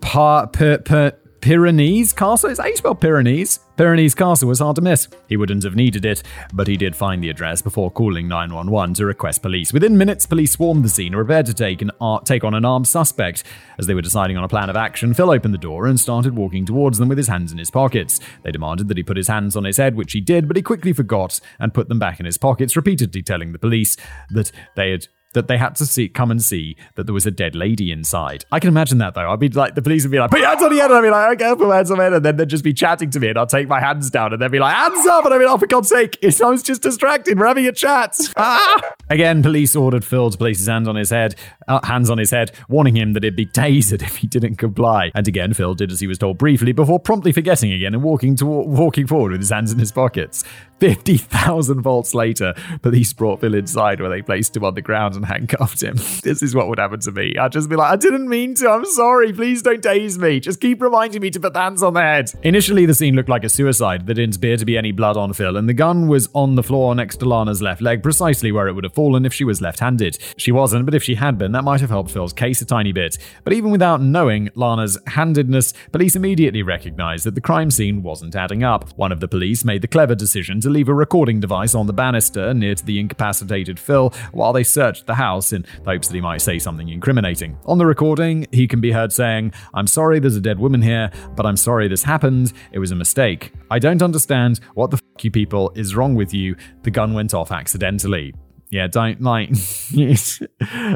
Pa, 0.00 0.46
per, 0.46 0.78
per, 0.78 1.10
Pyrenees 1.40 2.12
Castle? 2.12 2.50
Is 2.50 2.56
that 2.56 2.64
how 2.64 2.68
you 2.68 2.76
spell 2.76 2.94
Pyrenees? 2.94 3.60
Pyrenees 3.76 4.14
Castle 4.14 4.48
was 4.48 4.58
hard 4.58 4.74
to 4.76 4.82
miss. 4.82 5.06
He 5.28 5.36
wouldn't 5.36 5.62
have 5.62 5.76
needed 5.76 6.04
it, 6.04 6.22
but 6.52 6.66
he 6.66 6.76
did 6.76 6.96
find 6.96 7.22
the 7.22 7.30
address 7.30 7.62
before 7.62 7.92
calling 7.92 8.26
911 8.26 8.94
to 8.94 9.06
request 9.06 9.42
police. 9.42 9.72
Within 9.72 9.96
minutes, 9.96 10.26
police 10.26 10.52
swarmed 10.52 10.84
the 10.84 10.88
scene 10.88 11.14
and 11.14 11.24
prepared 11.24 11.46
to 11.46 11.54
take, 11.54 11.80
an, 11.80 11.92
uh, 12.00 12.18
take 12.20 12.42
on 12.42 12.54
an 12.54 12.64
armed 12.64 12.88
suspect. 12.88 13.44
As 13.78 13.86
they 13.86 13.94
were 13.94 14.02
deciding 14.02 14.36
on 14.36 14.42
a 14.42 14.48
plan 14.48 14.68
of 14.68 14.76
action, 14.76 15.14
Phil 15.14 15.30
opened 15.30 15.54
the 15.54 15.58
door 15.58 15.86
and 15.86 16.00
started 16.00 16.36
walking 16.36 16.66
towards 16.66 16.98
them 16.98 17.08
with 17.08 17.18
his 17.18 17.28
hands 17.28 17.52
in 17.52 17.58
his 17.58 17.70
pockets. 17.70 18.18
They 18.42 18.50
demanded 18.50 18.88
that 18.88 18.96
he 18.96 19.04
put 19.04 19.16
his 19.16 19.28
hands 19.28 19.56
on 19.56 19.64
his 19.64 19.76
head, 19.76 19.94
which 19.94 20.12
he 20.12 20.20
did, 20.20 20.48
but 20.48 20.56
he 20.56 20.62
quickly 20.62 20.92
forgot 20.92 21.38
and 21.60 21.72
put 21.72 21.88
them 21.88 22.00
back 22.00 22.18
in 22.18 22.26
his 22.26 22.38
pockets, 22.38 22.74
repeatedly 22.74 23.22
telling 23.22 23.52
the 23.52 23.58
police 23.60 23.96
that 24.30 24.50
they 24.74 24.90
had 24.90 25.06
that 25.34 25.48
they 25.48 25.58
had 25.58 25.74
to 25.76 25.86
see 25.86 26.08
come 26.08 26.30
and 26.30 26.42
see 26.42 26.76
that 26.94 27.04
there 27.04 27.14
was 27.14 27.26
a 27.26 27.30
dead 27.30 27.54
lady 27.54 27.92
inside. 27.92 28.44
I 28.50 28.60
can 28.60 28.68
imagine 28.68 28.98
that 28.98 29.14
though. 29.14 29.30
I'd 29.30 29.38
be 29.38 29.48
like, 29.48 29.74
the 29.74 29.82
police 29.82 30.04
would 30.04 30.12
be 30.12 30.18
like, 30.18 30.30
put 30.30 30.40
your 30.40 30.48
hands 30.48 30.62
on 30.62 30.72
your 30.72 30.82
head, 30.82 30.90
and 30.90 30.98
I'd 30.98 31.02
be 31.02 31.10
like, 31.10 31.40
okay, 31.40 31.54
put 31.56 31.68
my 31.68 31.76
hands 31.76 31.90
on 31.90 31.98
my 31.98 32.04
head, 32.04 32.12
and 32.14 32.24
then 32.24 32.36
they'd 32.36 32.48
just 32.48 32.64
be 32.64 32.72
chatting 32.72 33.10
to 33.10 33.20
me, 33.20 33.28
and 33.28 33.38
I'll 33.38 33.46
take 33.46 33.68
my 33.68 33.80
hands 33.80 34.10
down, 34.10 34.32
and 34.32 34.40
they'd 34.40 34.50
be 34.50 34.58
like, 34.58 34.74
hands 34.74 35.06
up, 35.06 35.24
and 35.24 35.34
I'd 35.34 35.38
be 35.38 35.44
like, 35.44 35.54
oh, 35.54 35.58
for 35.58 35.66
God's 35.66 35.88
sake, 35.88 36.18
I 36.22 36.50
was 36.50 36.62
just 36.62 36.82
distracted. 36.82 37.38
We're 37.38 37.46
having 37.46 37.66
a 37.66 37.72
chat. 37.72 38.16
Ah! 38.36 38.94
Again, 39.10 39.42
police 39.42 39.74
ordered 39.74 40.04
Phil 40.04 40.30
to 40.30 40.36
place 40.36 40.58
his 40.58 40.66
hands 40.66 40.86
on 40.86 40.96
his 40.96 41.10
head, 41.10 41.34
uh, 41.66 41.84
hands 41.86 42.10
on 42.10 42.18
his 42.18 42.30
head, 42.30 42.52
warning 42.68 42.96
him 42.96 43.14
that 43.14 43.22
he'd 43.22 43.36
be 43.36 43.46
tasered 43.46 44.02
if 44.08 44.16
he 44.16 44.26
didn't 44.26 44.56
comply. 44.56 45.10
And 45.14 45.26
again, 45.26 45.54
Phil 45.54 45.74
did 45.74 45.90
as 45.90 46.00
he 46.00 46.06
was 46.06 46.18
told 46.18 46.38
briefly 46.38 46.72
before 46.72 47.00
promptly 47.00 47.32
forgetting 47.32 47.72
again 47.72 47.94
and 47.94 48.02
walking 48.02 48.36
to 48.36 48.46
walking 48.46 49.06
forward 49.06 49.32
with 49.32 49.40
his 49.40 49.50
hands 49.50 49.72
in 49.72 49.78
his 49.78 49.92
pockets. 49.92 50.44
50,000 50.80 51.80
volts 51.80 52.14
later, 52.14 52.54
police 52.82 53.12
brought 53.12 53.40
Phil 53.40 53.54
inside 53.54 54.00
where 54.00 54.10
they 54.10 54.22
placed 54.22 54.56
him 54.56 54.64
on 54.64 54.74
the 54.74 54.82
ground 54.82 55.16
and 55.16 55.24
handcuffed 55.24 55.82
him. 55.82 55.96
This 56.28 56.42
is 56.42 56.54
what 56.54 56.68
would 56.68 56.78
happen 56.78 57.00
to 57.00 57.12
me. 57.12 57.36
I'd 57.38 57.52
just 57.52 57.70
be 57.70 57.76
like, 57.76 57.90
I 57.90 57.96
didn't 57.96 58.28
mean 58.28 58.54
to. 58.56 58.68
I'm 58.68 58.84
sorry. 58.84 59.32
Please 59.32 59.62
don't 59.62 59.82
tase 59.82 60.18
me. 60.18 60.40
Just 60.40 60.60
keep 60.60 60.82
reminding 60.82 61.22
me 61.22 61.30
to 61.30 61.40
put 61.40 61.54
the 61.54 61.60
hands 61.60 61.82
on 61.82 61.94
the 61.94 62.02
head. 62.02 62.30
Initially, 62.42 62.84
the 62.86 62.94
scene 62.94 63.14
looked 63.14 63.28
like 63.28 63.44
a 63.44 63.48
suicide. 63.48 64.06
There 64.06 64.14
didn't 64.14 64.36
appear 64.36 64.56
to 64.56 64.66
be 64.66 64.76
any 64.76 64.92
blood 64.92 65.16
on 65.16 65.32
Phil, 65.32 65.56
and 65.56 65.68
the 65.68 65.74
gun 65.74 66.08
was 66.08 66.28
on 66.34 66.54
the 66.54 66.62
floor 66.62 66.94
next 66.94 67.16
to 67.18 67.24
Lana's 67.24 67.62
left 67.62 67.80
leg, 67.80 68.02
precisely 68.02 68.52
where 68.52 68.68
it 68.68 68.74
would 68.74 68.84
have 68.84 68.94
fallen 68.94 69.24
if 69.24 69.32
she 69.32 69.44
was 69.44 69.62
left 69.62 69.80
handed. 69.80 70.18
She 70.36 70.52
wasn't, 70.52 70.84
but 70.84 70.94
if 70.94 71.02
she 71.02 71.14
had 71.14 71.38
been, 71.38 71.52
that 71.52 71.64
might 71.64 71.80
have 71.80 71.90
helped 71.90 72.10
Phil's 72.10 72.32
case 72.32 72.60
a 72.60 72.66
tiny 72.66 72.92
bit. 72.92 73.16
But 73.44 73.54
even 73.54 73.70
without 73.70 74.02
knowing 74.02 74.50
Lana's 74.54 74.98
handedness, 75.06 75.72
police 75.92 76.16
immediately 76.16 76.62
recognized 76.62 77.24
that 77.24 77.34
the 77.34 77.40
crime 77.40 77.70
scene 77.70 78.02
wasn't 78.02 78.36
adding 78.36 78.64
up. 78.64 78.90
One 78.98 79.12
of 79.12 79.20
the 79.20 79.28
police 79.28 79.64
made 79.64 79.82
the 79.82 79.88
clever 79.88 80.14
decision 80.14 80.60
to 80.60 80.67
leave 80.70 80.88
a 80.88 80.94
recording 80.94 81.40
device 81.40 81.74
on 81.74 81.86
the 81.86 81.92
banister 81.92 82.52
near 82.54 82.74
to 82.74 82.84
the 82.84 82.98
incapacitated 82.98 83.78
Phil 83.78 84.12
while 84.32 84.52
they 84.52 84.62
searched 84.62 85.06
the 85.06 85.14
house 85.14 85.52
in 85.52 85.62
the 85.84 85.90
hopes 85.90 86.08
that 86.08 86.14
he 86.14 86.20
might 86.20 86.40
say 86.40 86.58
something 86.58 86.88
incriminating. 86.88 87.56
On 87.66 87.78
the 87.78 87.86
recording, 87.86 88.46
he 88.52 88.66
can 88.66 88.80
be 88.80 88.92
heard 88.92 89.12
saying, 89.12 89.52
I'm 89.74 89.86
sorry 89.86 90.18
there's 90.18 90.36
a 90.36 90.40
dead 90.40 90.58
woman 90.58 90.82
here, 90.82 91.10
but 91.36 91.46
I'm 91.46 91.56
sorry 91.56 91.88
this 91.88 92.02
happened. 92.02 92.52
It 92.72 92.78
was 92.78 92.90
a 92.90 92.96
mistake. 92.96 93.52
I 93.70 93.78
don't 93.78 94.02
understand 94.02 94.60
what 94.74 94.90
the 94.90 94.96
f 94.96 95.24
you 95.24 95.30
people 95.30 95.72
is 95.74 95.96
wrong 95.96 96.14
with 96.14 96.32
you. 96.32 96.56
The 96.82 96.90
gun 96.90 97.14
went 97.14 97.34
off 97.34 97.50
accidentally 97.50 98.34
yeah, 98.70 98.86
don't 98.86 99.20
like. 99.22 99.48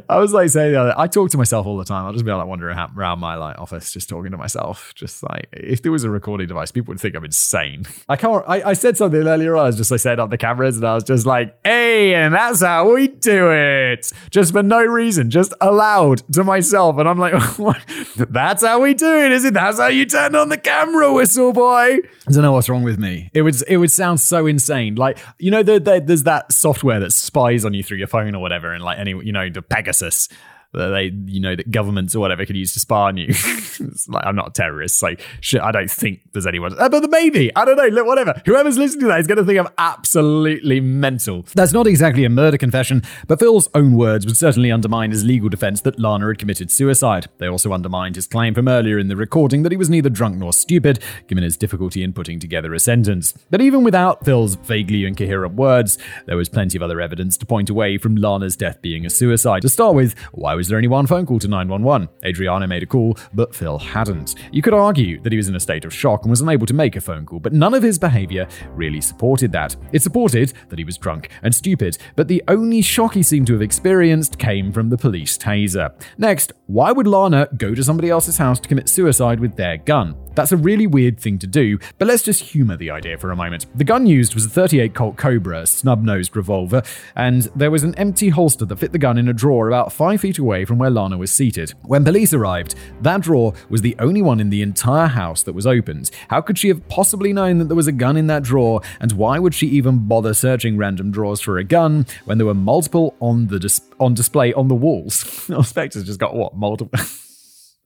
I 0.08 0.18
was 0.18 0.34
like 0.34 0.50
saying, 0.50 0.72
the 0.72 0.80
other, 0.80 0.94
I 0.96 1.06
talk 1.06 1.30
to 1.30 1.38
myself 1.38 1.66
all 1.66 1.78
the 1.78 1.86
time. 1.86 2.04
I'll 2.04 2.12
just 2.12 2.24
be 2.24 2.30
like 2.30 2.46
wandering 2.46 2.76
around 2.76 3.18
my 3.18 3.36
like 3.36 3.58
office, 3.58 3.90
just 3.92 4.10
talking 4.10 4.30
to 4.32 4.36
myself. 4.36 4.92
Just 4.94 5.22
like 5.22 5.48
if 5.52 5.80
there 5.82 5.90
was 5.90 6.04
a 6.04 6.10
recording 6.10 6.48
device, 6.48 6.70
people 6.70 6.92
would 6.92 7.00
think 7.00 7.14
I'm 7.14 7.24
insane. 7.24 7.86
I 8.10 8.16
can't. 8.16 8.44
I, 8.46 8.70
I 8.70 8.72
said 8.74 8.98
something 8.98 9.26
earlier. 9.26 9.56
I 9.56 9.64
was 9.64 9.78
just 9.78 9.90
like 9.90 10.00
setting 10.00 10.20
up 10.20 10.28
the 10.28 10.36
cameras, 10.36 10.76
and 10.76 10.86
I 10.86 10.94
was 10.94 11.04
just 11.04 11.24
like, 11.24 11.58
"Hey, 11.64 12.14
and 12.14 12.34
that's 12.34 12.60
how 12.60 12.92
we 12.92 13.08
do 13.08 13.50
it," 13.50 14.12
just 14.30 14.52
for 14.52 14.62
no 14.62 14.84
reason, 14.84 15.30
just 15.30 15.54
aloud 15.62 16.22
to 16.32 16.44
myself. 16.44 16.98
And 16.98 17.08
I'm 17.08 17.18
like, 17.18 17.32
"That's 18.16 18.62
how 18.62 18.82
we 18.82 18.92
do 18.92 19.16
it, 19.16 19.32
is 19.32 19.46
it? 19.46 19.54
That's 19.54 19.78
how 19.78 19.86
you 19.86 20.04
turn 20.04 20.34
on 20.34 20.50
the 20.50 20.58
camera, 20.58 21.10
whistle 21.12 21.54
boy." 21.54 21.98
I 22.28 22.30
don't 22.30 22.42
know 22.42 22.52
what's 22.52 22.68
wrong 22.68 22.82
with 22.82 22.98
me. 22.98 23.30
It 23.32 23.42
would 23.42 23.56
it 23.66 23.78
would 23.78 23.90
sound 23.90 24.20
so 24.20 24.46
insane. 24.46 24.96
Like 24.96 25.18
you 25.38 25.50
know, 25.50 25.62
the, 25.62 25.80
the, 25.80 26.02
there's 26.04 26.24
that 26.24 26.52
software 26.52 27.00
that 27.00 27.12
spies 27.12 27.61
on 27.64 27.74
you 27.74 27.82
through 27.82 27.98
your 27.98 28.06
phone 28.06 28.34
or 28.34 28.40
whatever, 28.40 28.72
and 28.72 28.82
like 28.82 28.98
any, 28.98 29.10
you 29.10 29.32
know, 29.32 29.48
the 29.48 29.62
Pegasus 29.62 30.28
that 30.72 30.88
they, 30.88 31.12
you 31.26 31.40
know, 31.40 31.54
that 31.54 31.70
governments 31.70 32.14
or 32.14 32.20
whatever 32.20 32.46
could 32.46 32.56
use 32.56 32.72
to 32.74 32.80
spy 32.80 33.08
on 33.08 33.16
you. 33.16 33.28
like, 34.08 34.24
I'm 34.24 34.36
not 34.36 34.48
a 34.48 34.52
terrorist. 34.52 35.02
Like, 35.02 35.20
shit, 35.40 35.60
I 35.60 35.70
don't 35.70 35.90
think 35.90 36.20
there's 36.32 36.46
anyone. 36.46 36.78
Uh, 36.78 36.88
but 36.88 37.10
maybe. 37.10 37.54
I 37.54 37.64
don't 37.64 37.76
know. 37.76 38.04
Whatever. 38.04 38.40
Whoever's 38.46 38.78
listening 38.78 39.02
to 39.02 39.06
that 39.08 39.20
is 39.20 39.26
going 39.26 39.38
to 39.38 39.44
think 39.44 39.58
I'm 39.58 39.68
absolutely 39.78 40.80
mental. 40.80 41.44
That's 41.54 41.72
not 41.72 41.86
exactly 41.86 42.24
a 42.24 42.30
murder 42.30 42.56
confession, 42.56 43.02
but 43.26 43.38
Phil's 43.38 43.68
own 43.74 43.96
words 43.96 44.26
would 44.26 44.36
certainly 44.36 44.72
undermine 44.72 45.10
his 45.10 45.24
legal 45.24 45.48
defense 45.48 45.82
that 45.82 45.98
Lana 45.98 46.26
had 46.28 46.38
committed 46.38 46.70
suicide. 46.70 47.26
They 47.38 47.48
also 47.48 47.72
undermined 47.72 48.16
his 48.16 48.26
claim 48.26 48.54
from 48.54 48.68
earlier 48.68 48.98
in 48.98 49.08
the 49.08 49.16
recording 49.16 49.62
that 49.62 49.72
he 49.72 49.78
was 49.78 49.90
neither 49.90 50.08
drunk 50.08 50.36
nor 50.36 50.52
stupid, 50.52 51.00
given 51.26 51.44
his 51.44 51.56
difficulty 51.56 52.02
in 52.02 52.12
putting 52.12 52.38
together 52.38 52.72
a 52.74 52.80
sentence. 52.80 53.34
But 53.50 53.60
even 53.60 53.84
without 53.84 54.24
Phil's 54.24 54.54
vaguely 54.54 55.04
incoherent 55.04 55.54
words, 55.54 55.98
there 56.26 56.36
was 56.36 56.48
plenty 56.48 56.78
of 56.78 56.82
other 56.82 57.00
evidence 57.00 57.36
to 57.38 57.46
point 57.46 57.68
away 57.68 57.98
from 57.98 58.16
Lana's 58.16 58.56
death 58.56 58.80
being 58.80 59.04
a 59.04 59.10
suicide. 59.10 59.62
To 59.62 59.68
start 59.68 59.94
with, 59.94 60.18
why 60.32 60.54
was 60.54 60.61
was 60.62 60.68
there 60.68 60.78
only 60.78 60.86
one 60.86 61.08
phone 61.08 61.26
call 61.26 61.40
to 61.40 61.48
911. 61.48 62.08
Adriano 62.24 62.68
made 62.68 62.84
a 62.84 62.86
call, 62.86 63.18
but 63.34 63.52
Phil 63.52 63.80
hadn't. 63.80 64.36
You 64.52 64.62
could 64.62 64.74
argue 64.74 65.20
that 65.22 65.32
he 65.32 65.36
was 65.36 65.48
in 65.48 65.56
a 65.56 65.60
state 65.60 65.84
of 65.84 65.92
shock 65.92 66.22
and 66.22 66.30
was 66.30 66.40
unable 66.40 66.66
to 66.66 66.72
make 66.72 66.94
a 66.94 67.00
phone 67.00 67.26
call, 67.26 67.40
but 67.40 67.52
none 67.52 67.74
of 67.74 67.82
his 67.82 67.98
behavior 67.98 68.46
really 68.70 69.00
supported 69.00 69.50
that. 69.50 69.74
It 69.90 70.02
supported 70.02 70.52
that 70.68 70.78
he 70.78 70.84
was 70.84 70.98
drunk 70.98 71.30
and 71.42 71.52
stupid, 71.52 71.98
but 72.14 72.28
the 72.28 72.44
only 72.46 72.80
shock 72.80 73.14
he 73.14 73.24
seemed 73.24 73.48
to 73.48 73.54
have 73.54 73.62
experienced 73.62 74.38
came 74.38 74.70
from 74.70 74.88
the 74.88 74.96
police 74.96 75.36
taser. 75.36 75.92
Next, 76.16 76.52
why 76.66 76.92
would 76.92 77.08
Lana 77.08 77.48
go 77.56 77.74
to 77.74 77.82
somebody 77.82 78.08
else's 78.08 78.38
house 78.38 78.60
to 78.60 78.68
commit 78.68 78.88
suicide 78.88 79.40
with 79.40 79.56
their 79.56 79.78
gun? 79.78 80.14
That's 80.34 80.52
a 80.52 80.56
really 80.56 80.86
weird 80.86 81.20
thing 81.20 81.38
to 81.40 81.46
do, 81.46 81.78
but 81.98 82.08
let's 82.08 82.22
just 82.22 82.42
humor 82.42 82.76
the 82.76 82.90
idea 82.90 83.18
for 83.18 83.30
a 83.30 83.36
moment. 83.36 83.66
The 83.76 83.84
gun 83.84 84.06
used 84.06 84.34
was 84.34 84.46
a 84.46 84.48
38 84.48 84.94
Colt 84.94 85.16
Cobra, 85.16 85.66
snub 85.66 86.02
nosed 86.02 86.34
revolver, 86.34 86.82
and 87.14 87.42
there 87.54 87.70
was 87.70 87.82
an 87.82 87.94
empty 87.96 88.30
holster 88.30 88.64
that 88.64 88.78
fit 88.78 88.92
the 88.92 88.98
gun 88.98 89.18
in 89.18 89.28
a 89.28 89.34
drawer 89.34 89.68
about 89.68 89.92
five 89.92 90.22
feet 90.22 90.38
away 90.38 90.64
from 90.64 90.78
where 90.78 90.88
Lana 90.88 91.18
was 91.18 91.30
seated. 91.30 91.74
When 91.82 92.04
police 92.04 92.32
arrived, 92.32 92.74
that 93.02 93.20
drawer 93.20 93.52
was 93.68 93.82
the 93.82 93.94
only 93.98 94.22
one 94.22 94.40
in 94.40 94.48
the 94.48 94.62
entire 94.62 95.08
house 95.08 95.42
that 95.42 95.52
was 95.52 95.66
opened. 95.66 96.10
How 96.28 96.40
could 96.40 96.58
she 96.58 96.68
have 96.68 96.86
possibly 96.88 97.34
known 97.34 97.58
that 97.58 97.66
there 97.66 97.76
was 97.76 97.86
a 97.86 97.92
gun 97.92 98.16
in 98.16 98.26
that 98.28 98.42
drawer, 98.42 98.80
and 99.00 99.12
why 99.12 99.38
would 99.38 99.54
she 99.54 99.66
even 99.68 100.08
bother 100.08 100.32
searching 100.32 100.78
random 100.78 101.10
drawers 101.10 101.40
for 101.40 101.58
a 101.58 101.64
gun 101.64 102.06
when 102.24 102.38
there 102.38 102.46
were 102.46 102.54
multiple 102.54 103.14
on 103.20 103.48
the 103.48 103.58
dis- 103.58 103.82
on 104.00 104.14
display 104.14 104.54
on 104.54 104.68
the 104.68 104.74
walls? 104.74 105.24
Spector's 105.48 106.04
just 106.04 106.18
got 106.18 106.34
what 106.34 106.56
multiple. 106.56 106.98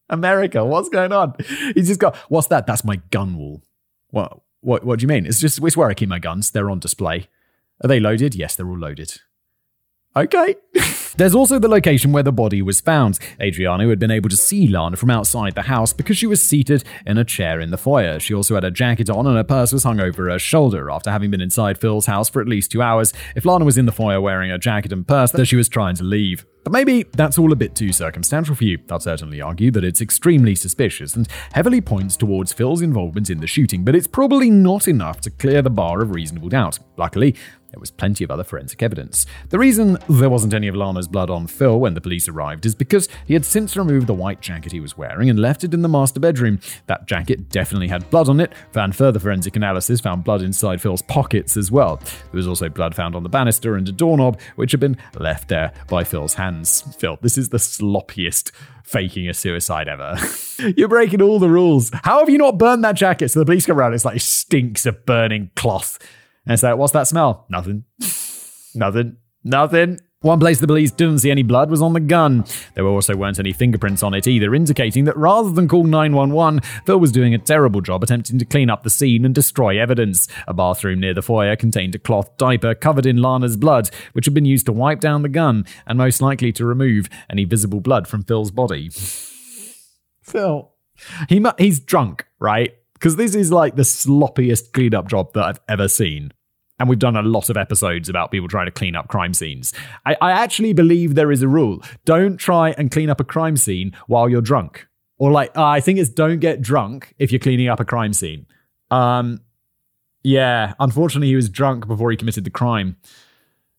America, 0.09 0.65
what's 0.65 0.89
going 0.89 1.13
on? 1.13 1.35
He's 1.75 1.89
just 1.89 2.01
got, 2.01 2.17
what's 2.29 2.49
that? 2.49 2.67
That's 2.67 2.85
my 2.85 2.97
gun 3.11 3.37
wall. 3.37 3.63
What, 4.11 4.41
what, 4.61 4.85
what 4.85 4.99
do 4.99 5.05
you 5.05 5.09
mean? 5.09 5.27
It's 5.27 5.41
just, 5.41 5.63
it's 5.63 5.77
where 5.77 5.89
I 5.89 5.95
keep 5.95 6.09
my 6.09 6.19
guns. 6.19 6.51
They're 6.51 6.71
on 6.71 6.79
display. 6.79 7.29
Are 7.83 7.89
they 7.89 8.01
loaded? 8.01 8.35
Yes, 8.35 8.57
they're 8.57 8.69
all 8.69 8.79
loaded. 8.79 9.21
Okay. 10.17 10.57
There's 11.17 11.35
also 11.35 11.59
the 11.59 11.69
location 11.69 12.13
where 12.13 12.23
the 12.23 12.33
body 12.33 12.63
was 12.63 12.81
found. 12.81 13.19
Adriano 13.41 13.89
had 13.89 13.99
been 13.99 14.11
able 14.11 14.29
to 14.29 14.37
see 14.37 14.67
Lana 14.67 14.97
from 14.97 15.11
outside 15.11 15.55
the 15.55 15.63
house 15.63 15.93
because 15.93 16.17
she 16.17 16.27
was 16.27 16.47
seated 16.47 16.85
in 17.07 17.19
a 17.19 17.25
chair 17.25 17.61
in 17.61 17.71
the 17.71 17.79
foyer. 17.79 18.19
She 18.19 18.35
also 18.35 18.55
had 18.55 18.65
a 18.65 18.71
jacket 18.71 19.09
on 19.09 19.27
and 19.27 19.37
her 19.37 19.45
purse 19.45 19.73
was 19.73 19.85
hung 19.85 20.01
over 20.01 20.31
her 20.31 20.39
shoulder 20.39 20.91
after 20.91 21.11
having 21.11 21.31
been 21.31 21.41
inside 21.41 21.79
Phil's 21.79 22.07
house 22.07 22.29
for 22.29 22.41
at 22.41 22.49
least 22.49 22.71
two 22.71 22.83
hours. 22.83 23.13
If 23.35 23.45
Lana 23.45 23.65
was 23.65 23.79
in 23.79 23.87
the 23.87 23.93
foyer 23.93 24.21
wearing 24.21 24.51
a 24.51 24.59
jacket 24.59 24.93
and 24.93 25.07
purse, 25.07 25.33
then 25.33 25.45
she 25.45 25.57
was 25.57 25.69
trying 25.69 25.97
to 25.97 26.05
leave. 26.05 26.47
But 26.65 26.73
maybe 26.73 27.05
that's 27.13 27.39
all 27.39 27.53
a 27.53 27.57
bit 27.57 27.75
too 27.75 27.93
circumstantial 27.93 28.57
for 28.57 28.65
you. 28.65 28.79
I'd 28.91 29.01
certainly 29.01 29.41
argue 29.41 29.71
that 29.71 29.85
it's 29.85 30.01
extremely 30.01 30.55
suspicious 30.55 31.15
and 31.15 31.29
heavily 31.53 31.81
points 31.81 32.17
towards 32.17 32.53
Phil's 32.53 32.83
involvement 32.83 33.31
in 33.31 33.39
the 33.39 33.47
shooting, 33.47 33.85
but 33.85 33.95
it's 33.95 34.09
probably 34.09 34.51
not 34.51 34.89
enough 34.89 35.21
to 35.23 35.31
clear 35.31 35.63
the 35.63 35.71
bar 35.71 36.03
of 36.03 36.11
reasonable 36.11 36.49
doubt. 36.49 36.81
Luckily, 36.97 37.37
there 37.77 37.81
was 37.81 37.91
plenty 37.91 38.25
of 38.25 38.31
other 38.31 38.43
forensic 38.43 38.83
evidence. 38.83 39.27
The 39.51 39.59
reason 39.59 39.99
there 40.09 40.31
wasn't 40.31 40.55
any 40.55 40.67
of 40.67 40.75
Lana's 40.75 41.07
blood 41.07 41.29
on 41.29 41.47
Phil 41.47 41.79
when 41.79 41.93
the 41.93 42.01
police 42.01 42.27
arrived 42.27 42.65
is 42.65 42.75
because 42.75 43.07
he 43.27 43.35
had 43.35 43.45
since 43.45 43.77
removed 43.77 44.07
the 44.07 44.15
white 44.15 44.41
jacket 44.41 44.73
he 44.73 44.81
was 44.81 44.97
wearing 44.97 45.29
and 45.29 45.39
left 45.39 45.63
it 45.63 45.75
in 45.75 45.83
the 45.83 45.89
master 45.89 46.19
bedroom. 46.19 46.59
That 46.87 47.07
jacket 47.07 47.51
definitely 47.51 47.89
had 47.89 48.09
blood 48.09 48.31
on 48.31 48.41
it, 48.41 48.55
and 48.75 48.97
further 48.97 49.19
forensic 49.19 49.57
analysis 49.57 50.01
found 50.01 50.25
blood 50.25 50.41
inside 50.41 50.81
Phil's 50.81 51.03
pockets 51.03 51.55
as 51.59 51.71
well. 51.71 51.97
There 51.97 52.39
was 52.39 52.49
also 52.49 52.71
blood 52.71 52.95
found 52.95 53.15
on 53.15 53.25
the 53.25 53.29
banister 53.29 53.77
and 53.77 53.87
a 53.87 53.93
doorknob, 53.93 54.41
which 54.55 54.71
had 54.71 54.81
been 54.81 54.97
left 55.19 55.49
there 55.49 55.75
by 55.87 56.03
Phil's 56.03 56.33
hands. 56.33 56.81
Phil, 56.97 57.19
this 57.21 57.37
is 57.37 57.51
the 57.51 57.59
sloppiest 57.59 58.53
faking 58.85 59.29
a 59.29 59.35
suicide 59.35 59.87
ever. 59.87 60.17
You're 60.79 60.89
breaking 60.89 61.21
all 61.21 61.39
the 61.39 61.51
rules. 61.51 61.91
How 62.05 62.21
have 62.21 62.31
you 62.31 62.39
not 62.39 62.57
burned 62.57 62.85
that 62.85 62.95
jacket? 62.95 63.29
So 63.31 63.41
the 63.41 63.45
police 63.45 63.67
come 63.67 63.79
around, 63.79 63.93
it's 63.93 64.07
like 64.07 64.19
stinks 64.23 64.87
of 64.87 65.05
burning 65.05 65.51
cloth. 65.57 65.99
And 66.47 66.55
it's 66.55 66.63
like, 66.63 66.77
what's 66.77 66.93
that 66.93 67.09
smell? 67.09 67.47
Nothing. 67.49 67.85
Nothing. 68.75 69.17
Nothing. 69.43 69.99
One 70.23 70.41
place 70.41 70.59
the 70.59 70.67
police 70.67 70.91
didn't 70.91 71.19
see 71.19 71.31
any 71.31 71.43
blood 71.43 71.71
was 71.71 71.83
on 71.83 71.93
the 71.93 72.01
gun. 72.01 72.45
There 72.75 72.87
also 72.87 73.15
weren't 73.15 73.39
any 73.39 73.53
fingerprints 73.53 74.03
on 74.03 74.15
it 74.15 74.27
either, 74.27 74.55
indicating 74.55 75.05
that 75.05 75.17
rather 75.17 75.51
than 75.51 75.69
call 75.69 75.85
911, 75.85 76.61
Phil 76.85 76.99
was 76.99 77.13
doing 77.13 77.35
a 77.35 77.39
terrible 77.39 77.81
job 77.81 78.03
attempting 78.03 78.39
to 78.39 78.45
clean 78.45 78.71
up 78.71 78.83
the 78.83 78.91
scene 78.91 79.25
and 79.25 79.35
destroy 79.35 79.81
evidence. 79.81 80.27
A 80.49 80.55
bathroom 80.55 81.01
near 81.01 81.15
the 81.15 81.23
foyer 81.23 81.55
contained 81.55 81.95
a 81.95 81.99
cloth 81.99 82.37
diaper 82.39 82.75
covered 82.75 83.07
in 83.07 83.19
Lana's 83.19 83.57
blood, 83.57 83.91
which 84.15 84.25
had 84.25 84.35
been 84.35 84.47
used 84.47 84.67
to 84.67 84.73
wipe 84.73 85.01
down 85.01 85.23
the 85.23 85.29
gun 85.29 85.65
and 85.87 85.99
most 85.99 86.21
likely 86.23 86.51
to 86.53 86.65
remove 86.65 87.09
any 87.31 87.45
visible 87.45 87.81
blood 87.81 88.09
from 88.09 88.25
Phil's 88.25 88.51
body. 88.51 88.91
Phil. 90.23 90.73
He 91.29 91.39
mu- 91.39 91.51
he's 91.59 91.79
drunk, 91.79 92.27
right? 92.41 92.75
Because 92.95 93.17
this 93.17 93.35
is 93.35 93.53
like 93.53 93.77
the 93.77 93.83
sloppiest 93.83 94.73
cleanup 94.73 95.09
job 95.09 95.35
that 95.35 95.45
I've 95.45 95.61
ever 95.69 95.89
seen 95.89 96.33
and 96.79 96.89
we've 96.89 96.99
done 96.99 97.17
a 97.17 97.23
lot 97.23 97.49
of 97.51 97.57
episodes 97.57 98.09
about 98.09 98.31
people 98.31 98.49
trying 98.49 98.67
to 98.67 98.73
clean 98.73 98.97
up 98.97 99.09
crime 99.09 99.35
scenes. 99.35 99.73
I, 100.05 100.17
I, 100.21 100.33
actually 100.33 100.73
believe 100.73 101.15
there 101.15 101.33
is 101.33 101.43
a 101.43 101.49
rule. 101.49 101.83
Don't 102.05 102.37
try 102.37 102.71
and 102.73 102.91
clean 102.91 103.09
up 103.09 103.21
a 103.21 103.25
crime 103.25 103.57
scene 103.57 103.97
while 104.07 104.29
you're 104.29 104.43
drunk. 104.43 104.87
Or 105.19 105.31
like, 105.33 105.57
uh, 105.57 105.65
I 105.65 105.81
think 105.81 105.99
it's 105.99 106.11
don't 106.11 106.41
get 106.41 106.61
drunk 106.61 107.15
if 107.19 107.33
you're 107.33 107.39
cleaning 107.39 107.69
up 107.69 107.81
a 107.81 107.85
crime 107.85 108.13
scene. 108.13 108.47
Um, 108.91 109.41
yeah, 110.23 110.75
unfortunately, 110.79 111.29
he 111.29 111.37
was 111.37 111.49
drunk 111.49 111.87
before 111.87 112.11
he 112.11 112.17
committed 112.17 112.45
the 112.45 112.51
crime. 112.51 112.97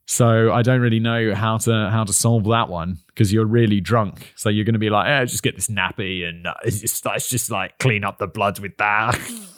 So 0.09 0.53
I 0.53 0.61
don't 0.61 0.79
really 0.79 1.01
know 1.01 1.35
how 1.35 1.57
to 1.57 1.89
how 1.91 2.05
to 2.05 2.13
solve 2.13 2.45
that 2.45 2.69
one 2.69 2.99
because 3.07 3.33
you're 3.33 3.45
really 3.45 3.81
drunk. 3.81 4.31
So 4.37 4.47
you're 4.47 4.63
going 4.63 4.73
to 4.73 4.79
be 4.79 4.89
like, 4.89 5.07
eh, 5.09 5.25
just 5.25 5.43
get 5.43 5.55
this 5.55 5.67
nappy 5.67 6.27
and 6.27 6.47
uh, 6.47 6.53
it's 6.63 6.79
just, 6.79 7.05
let's 7.05 7.29
just 7.29 7.51
like 7.51 7.77
clean 7.77 8.05
up 8.05 8.17
the 8.17 8.27
blood 8.27 8.59
with 8.59 8.77
that. 8.77 9.19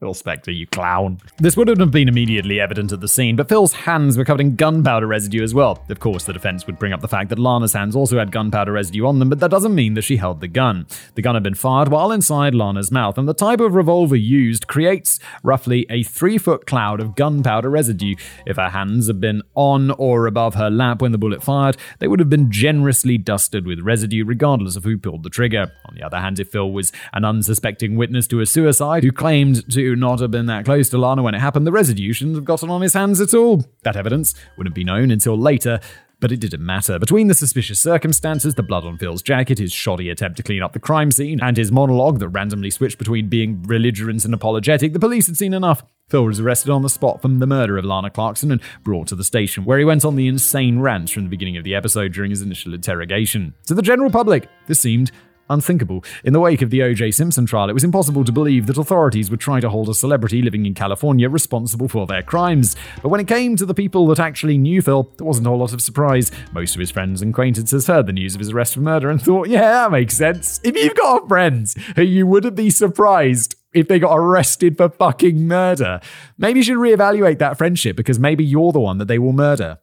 Phil 0.00 0.14
Spector, 0.14 0.56
you 0.56 0.66
clown. 0.66 1.18
This 1.36 1.58
wouldn't 1.58 1.78
have 1.78 1.90
been 1.90 2.08
immediately 2.08 2.58
evident 2.58 2.90
at 2.90 3.02
the 3.02 3.06
scene, 3.06 3.36
but 3.36 3.50
Phil's 3.50 3.74
hands 3.74 4.16
were 4.16 4.24
covered 4.24 4.40
in 4.40 4.56
gunpowder 4.56 5.06
residue 5.06 5.42
as 5.42 5.52
well. 5.52 5.84
Of 5.90 6.00
course, 6.00 6.24
the 6.24 6.32
defense 6.32 6.66
would 6.66 6.78
bring 6.78 6.94
up 6.94 7.02
the 7.02 7.08
fact 7.08 7.28
that 7.28 7.38
Lana's 7.38 7.74
hands 7.74 7.94
also 7.94 8.18
had 8.18 8.32
gunpowder 8.32 8.72
residue 8.72 9.04
on 9.04 9.18
them, 9.18 9.28
but 9.28 9.40
that 9.40 9.50
doesn't 9.50 9.74
mean 9.74 9.92
that 9.94 10.02
she 10.02 10.16
held 10.16 10.40
the 10.40 10.48
gun. 10.48 10.86
The 11.16 11.22
gun 11.22 11.34
had 11.34 11.42
been 11.42 11.54
fired 11.54 11.88
while 11.88 12.12
inside 12.12 12.54
Lana's 12.54 12.90
mouth, 12.90 13.18
and 13.18 13.28
the 13.28 13.34
type 13.34 13.60
of 13.60 13.74
revolver 13.74 14.16
used 14.16 14.66
creates 14.68 15.20
roughly 15.42 15.84
a 15.90 16.02
three 16.02 16.38
foot 16.38 16.64
cloud 16.64 16.98
of 17.00 17.14
gunpowder 17.14 17.68
residue. 17.68 18.14
If 18.46 18.56
her 18.56 18.70
hands 18.70 19.06
had 19.06 19.20
been 19.20 19.42
on 19.54 19.90
or 19.90 20.26
above 20.26 20.54
her 20.54 20.70
lap 20.70 21.02
when 21.02 21.12
the 21.12 21.18
bullet 21.18 21.42
fired, 21.42 21.76
they 21.98 22.08
would 22.08 22.20
have 22.20 22.30
been 22.30 22.50
generously 22.50 23.18
dusted 23.18 23.66
with 23.66 23.80
residue, 23.80 24.24
regardless 24.24 24.76
of 24.76 24.84
who 24.84 24.96
pulled 24.96 25.24
the 25.24 25.28
trigger. 25.28 25.72
On 25.84 25.94
the 25.94 26.02
other 26.02 26.20
hand, 26.20 26.40
if 26.40 26.48
Phil 26.48 26.72
was 26.72 26.90
an 27.12 27.26
unsuspecting 27.26 27.96
witness 27.96 28.26
to 28.28 28.40
a 28.40 28.46
suicide 28.46 29.04
who 29.04 29.12
claimed 29.12 29.70
to 29.70 29.89
not 29.96 30.20
have 30.20 30.30
been 30.30 30.46
that 30.46 30.64
close 30.64 30.88
to 30.90 30.98
Lana 30.98 31.22
when 31.22 31.34
it 31.34 31.40
happened, 31.40 31.66
the 31.66 31.72
residue 31.72 32.12
shouldn't 32.12 32.36
have 32.36 32.44
gotten 32.44 32.70
on 32.70 32.82
his 32.82 32.94
hands 32.94 33.20
at 33.20 33.34
all. 33.34 33.64
That 33.82 33.96
evidence 33.96 34.34
wouldn't 34.56 34.74
be 34.74 34.84
known 34.84 35.10
until 35.10 35.38
later. 35.38 35.80
But 36.20 36.32
it 36.32 36.40
didn't 36.40 36.64
matter. 36.64 36.98
Between 36.98 37.28
the 37.28 37.34
suspicious 37.34 37.80
circumstances, 37.80 38.54
the 38.54 38.62
blood 38.62 38.84
on 38.84 38.98
Phil's 38.98 39.22
jacket, 39.22 39.58
his 39.58 39.72
shoddy 39.72 40.10
attempt 40.10 40.36
to 40.36 40.42
clean 40.42 40.62
up 40.62 40.74
the 40.74 40.78
crime 40.78 41.10
scene, 41.10 41.40
and 41.42 41.56
his 41.56 41.72
monologue 41.72 42.18
that 42.18 42.28
randomly 42.28 42.68
switched 42.68 42.98
between 42.98 43.30
being 43.30 43.62
belligerent 43.62 44.26
and 44.26 44.34
apologetic, 44.34 44.92
the 44.92 45.00
police 45.00 45.26
had 45.26 45.38
seen 45.38 45.54
enough. 45.54 45.82
Phil 46.10 46.24
was 46.24 46.38
arrested 46.38 46.70
on 46.70 46.82
the 46.82 46.90
spot 46.90 47.22
for 47.22 47.28
the 47.28 47.46
murder 47.46 47.78
of 47.78 47.86
Lana 47.86 48.10
Clarkson 48.10 48.50
and 48.52 48.60
brought 48.82 49.06
to 49.08 49.14
the 49.14 49.24
station, 49.24 49.64
where 49.64 49.78
he 49.78 49.84
went 49.84 50.04
on 50.04 50.16
the 50.16 50.26
insane 50.26 50.80
rant 50.80 51.08
from 51.08 51.22
the 51.22 51.30
beginning 51.30 51.56
of 51.56 51.64
the 51.64 51.74
episode 51.74 52.12
during 52.12 52.30
his 52.30 52.42
initial 52.42 52.74
interrogation. 52.74 53.54
To 53.68 53.74
the 53.74 53.80
general 53.80 54.10
public, 54.10 54.46
this 54.66 54.80
seemed 54.80 55.12
unthinkable. 55.50 56.02
In 56.24 56.32
the 56.32 56.40
wake 56.40 56.62
of 56.62 56.70
the 56.70 56.82
O.J. 56.82 57.10
Simpson 57.10 57.44
trial, 57.44 57.68
it 57.68 57.74
was 57.74 57.84
impossible 57.84 58.24
to 58.24 58.32
believe 58.32 58.66
that 58.66 58.78
authorities 58.78 59.30
would 59.30 59.40
try 59.40 59.60
to 59.60 59.68
hold 59.68 59.88
a 59.88 59.94
celebrity 59.94 60.40
living 60.40 60.64
in 60.64 60.72
California 60.74 61.28
responsible 61.28 61.88
for 61.88 62.06
their 62.06 62.22
crimes. 62.22 62.76
But 63.02 63.10
when 63.10 63.20
it 63.20 63.28
came 63.28 63.56
to 63.56 63.66
the 63.66 63.74
people 63.74 64.06
that 64.06 64.20
actually 64.20 64.56
knew 64.56 64.80
Phil, 64.80 65.12
there 65.18 65.26
wasn't 65.26 65.46
a 65.46 65.50
whole 65.50 65.58
lot 65.58 65.72
of 65.72 65.82
surprise. 65.82 66.30
Most 66.52 66.74
of 66.74 66.80
his 66.80 66.90
friends 66.90 67.20
and 67.20 67.32
acquaintances 67.32 67.86
heard 67.86 68.06
the 68.06 68.12
news 68.12 68.34
of 68.34 68.38
his 68.38 68.50
arrest 68.50 68.74
for 68.74 68.80
murder 68.80 69.10
and 69.10 69.20
thought, 69.20 69.48
yeah, 69.48 69.72
that 69.72 69.90
makes 69.90 70.16
sense. 70.16 70.60
If 70.64 70.76
you've 70.76 70.94
got 70.94 71.28
friends 71.28 71.76
who 71.96 72.02
you 72.02 72.26
wouldn't 72.26 72.56
be 72.56 72.70
surprised 72.70 73.56
if 73.72 73.88
they 73.88 73.98
got 73.98 74.16
arrested 74.16 74.76
for 74.76 74.88
fucking 74.88 75.46
murder, 75.46 76.00
maybe 76.38 76.60
you 76.60 76.64
should 76.64 76.78
reevaluate 76.78 77.38
that 77.38 77.58
friendship 77.58 77.96
because 77.96 78.18
maybe 78.18 78.44
you're 78.44 78.72
the 78.72 78.80
one 78.80 78.98
that 78.98 79.08
they 79.08 79.18
will 79.18 79.32
murder. 79.32 79.78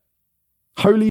Holy 0.77 1.09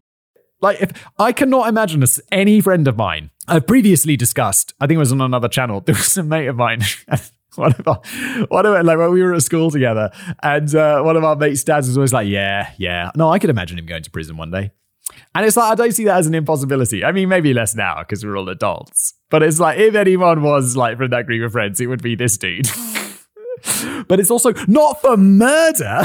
like, 0.61 0.81
if 0.81 1.09
I 1.19 1.33
cannot 1.33 1.69
imagine 1.69 2.03
us, 2.03 2.21
any 2.33 2.61
friend 2.61 2.87
of 2.89 2.97
mine, 2.97 3.31
I've 3.49 3.67
previously 3.67 4.17
discussed, 4.17 4.75
I 4.81 4.87
think 4.87 4.97
it 4.97 5.01
was 5.01 5.13
on 5.13 5.21
another 5.21 5.49
channel, 5.49 5.81
there 5.85 5.95
was 5.95 6.17
a 6.17 6.23
mate 6.23 6.47
of 6.47 6.57
mine. 6.57 6.83
one 7.57 7.73
of 7.73 7.89
our, 7.89 8.01
one 8.49 8.67
of 8.67 8.85
like 8.85 8.99
when 8.99 9.13
we 9.13 9.23
were 9.23 9.35
at 9.35 9.43
school 9.43 9.71
together, 9.71 10.11
and 10.43 10.75
uh, 10.75 11.03
one 11.03 11.17
of 11.17 11.25
our 11.25 11.37
mates' 11.37 11.65
dads 11.65 11.89
was 11.89 11.97
always 11.97 12.13
like, 12.13 12.29
"Yeah, 12.29 12.71
yeah, 12.77 13.11
no, 13.17 13.31
I 13.31 13.39
could 13.39 13.51
imagine 13.51 13.79
him 13.79 13.87
going 13.87 14.03
to 14.03 14.11
prison 14.11 14.37
one 14.37 14.51
day." 14.51 14.73
And 15.35 15.47
it's 15.47 15.57
like 15.57 15.73
I 15.73 15.75
don't 15.75 15.93
see 15.93 16.05
that 16.05 16.19
as 16.19 16.27
an 16.27 16.35
impossibility. 16.35 17.05
I 17.05 17.13
mean, 17.13 17.29
maybe 17.29 17.55
less 17.55 17.75
now 17.75 18.01
because 18.01 18.25
we're 18.25 18.37
all 18.37 18.49
adults, 18.49 19.15
but 19.31 19.43
it's 19.43 19.61
like 19.61 19.79
if 19.79 19.95
anyone 19.95 20.43
was 20.43 20.77
like 20.77 20.99
from 20.99 21.11
that 21.11 21.27
group 21.27 21.47
of 21.47 21.53
friends, 21.53 21.81
it 21.81 21.87
would 21.87 22.03
be 22.03 22.15
this 22.15 22.37
dude. 22.37 22.69
but 24.09 24.21
it's 24.21 24.31
also 24.31 24.53
not 24.67 25.01
for 25.01 25.17
murder. 25.17 26.03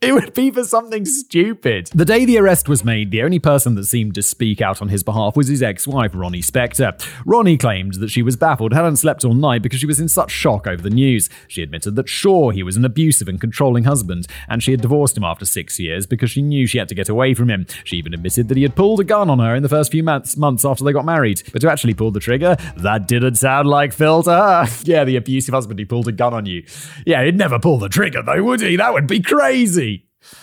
It 0.00 0.14
would 0.14 0.32
be 0.32 0.52
for 0.52 0.62
something 0.62 1.04
stupid. 1.04 1.90
The 1.92 2.04
day 2.04 2.24
the 2.24 2.38
arrest 2.38 2.68
was 2.68 2.84
made, 2.84 3.10
the 3.10 3.24
only 3.24 3.40
person 3.40 3.74
that 3.74 3.86
seemed 3.86 4.14
to 4.14 4.22
speak 4.22 4.60
out 4.60 4.80
on 4.80 4.90
his 4.90 5.02
behalf 5.02 5.36
was 5.36 5.48
his 5.48 5.60
ex 5.60 5.88
wife, 5.88 6.12
Ronnie 6.14 6.40
Spector. 6.40 6.96
Ronnie 7.26 7.56
claimed 7.56 7.94
that 7.94 8.10
she 8.10 8.22
was 8.22 8.36
baffled, 8.36 8.72
hadn't 8.72 8.98
slept 8.98 9.24
all 9.24 9.34
night 9.34 9.60
because 9.60 9.80
she 9.80 9.86
was 9.86 9.98
in 9.98 10.08
such 10.08 10.30
shock 10.30 10.68
over 10.68 10.80
the 10.80 10.88
news. 10.88 11.28
She 11.48 11.64
admitted 11.64 11.96
that, 11.96 12.08
sure, 12.08 12.52
he 12.52 12.62
was 12.62 12.76
an 12.76 12.84
abusive 12.84 13.26
and 13.26 13.40
controlling 13.40 13.82
husband, 13.82 14.28
and 14.48 14.62
she 14.62 14.70
had 14.70 14.82
divorced 14.82 15.16
him 15.16 15.24
after 15.24 15.44
six 15.44 15.80
years 15.80 16.06
because 16.06 16.30
she 16.30 16.42
knew 16.42 16.68
she 16.68 16.78
had 16.78 16.88
to 16.90 16.94
get 16.94 17.08
away 17.08 17.34
from 17.34 17.50
him. 17.50 17.66
She 17.82 17.96
even 17.96 18.14
admitted 18.14 18.46
that 18.46 18.56
he 18.56 18.62
had 18.62 18.76
pulled 18.76 19.00
a 19.00 19.04
gun 19.04 19.28
on 19.28 19.40
her 19.40 19.56
in 19.56 19.64
the 19.64 19.68
first 19.68 19.90
few 19.90 20.04
months, 20.04 20.36
months 20.36 20.64
after 20.64 20.84
they 20.84 20.92
got 20.92 21.06
married. 21.06 21.42
But 21.52 21.62
to 21.62 21.72
actually 21.72 21.94
pull 21.94 22.12
the 22.12 22.20
trigger, 22.20 22.56
that 22.76 23.08
didn't 23.08 23.34
sound 23.34 23.66
like 23.66 23.92
Phil 23.92 24.22
to 24.22 24.30
her. 24.30 24.66
yeah, 24.84 25.02
the 25.02 25.16
abusive 25.16 25.54
husband, 25.54 25.80
he 25.80 25.84
pulled 25.84 26.06
a 26.06 26.12
gun 26.12 26.34
on 26.34 26.46
you. 26.46 26.62
Yeah, 27.04 27.24
he'd 27.24 27.36
never 27.36 27.58
pull 27.58 27.80
the 27.80 27.88
trigger, 27.88 28.22
though, 28.22 28.44
would 28.44 28.60
he? 28.60 28.76
That 28.76 28.92
would 28.92 29.08
be 29.08 29.20
crazy. 29.20 29.87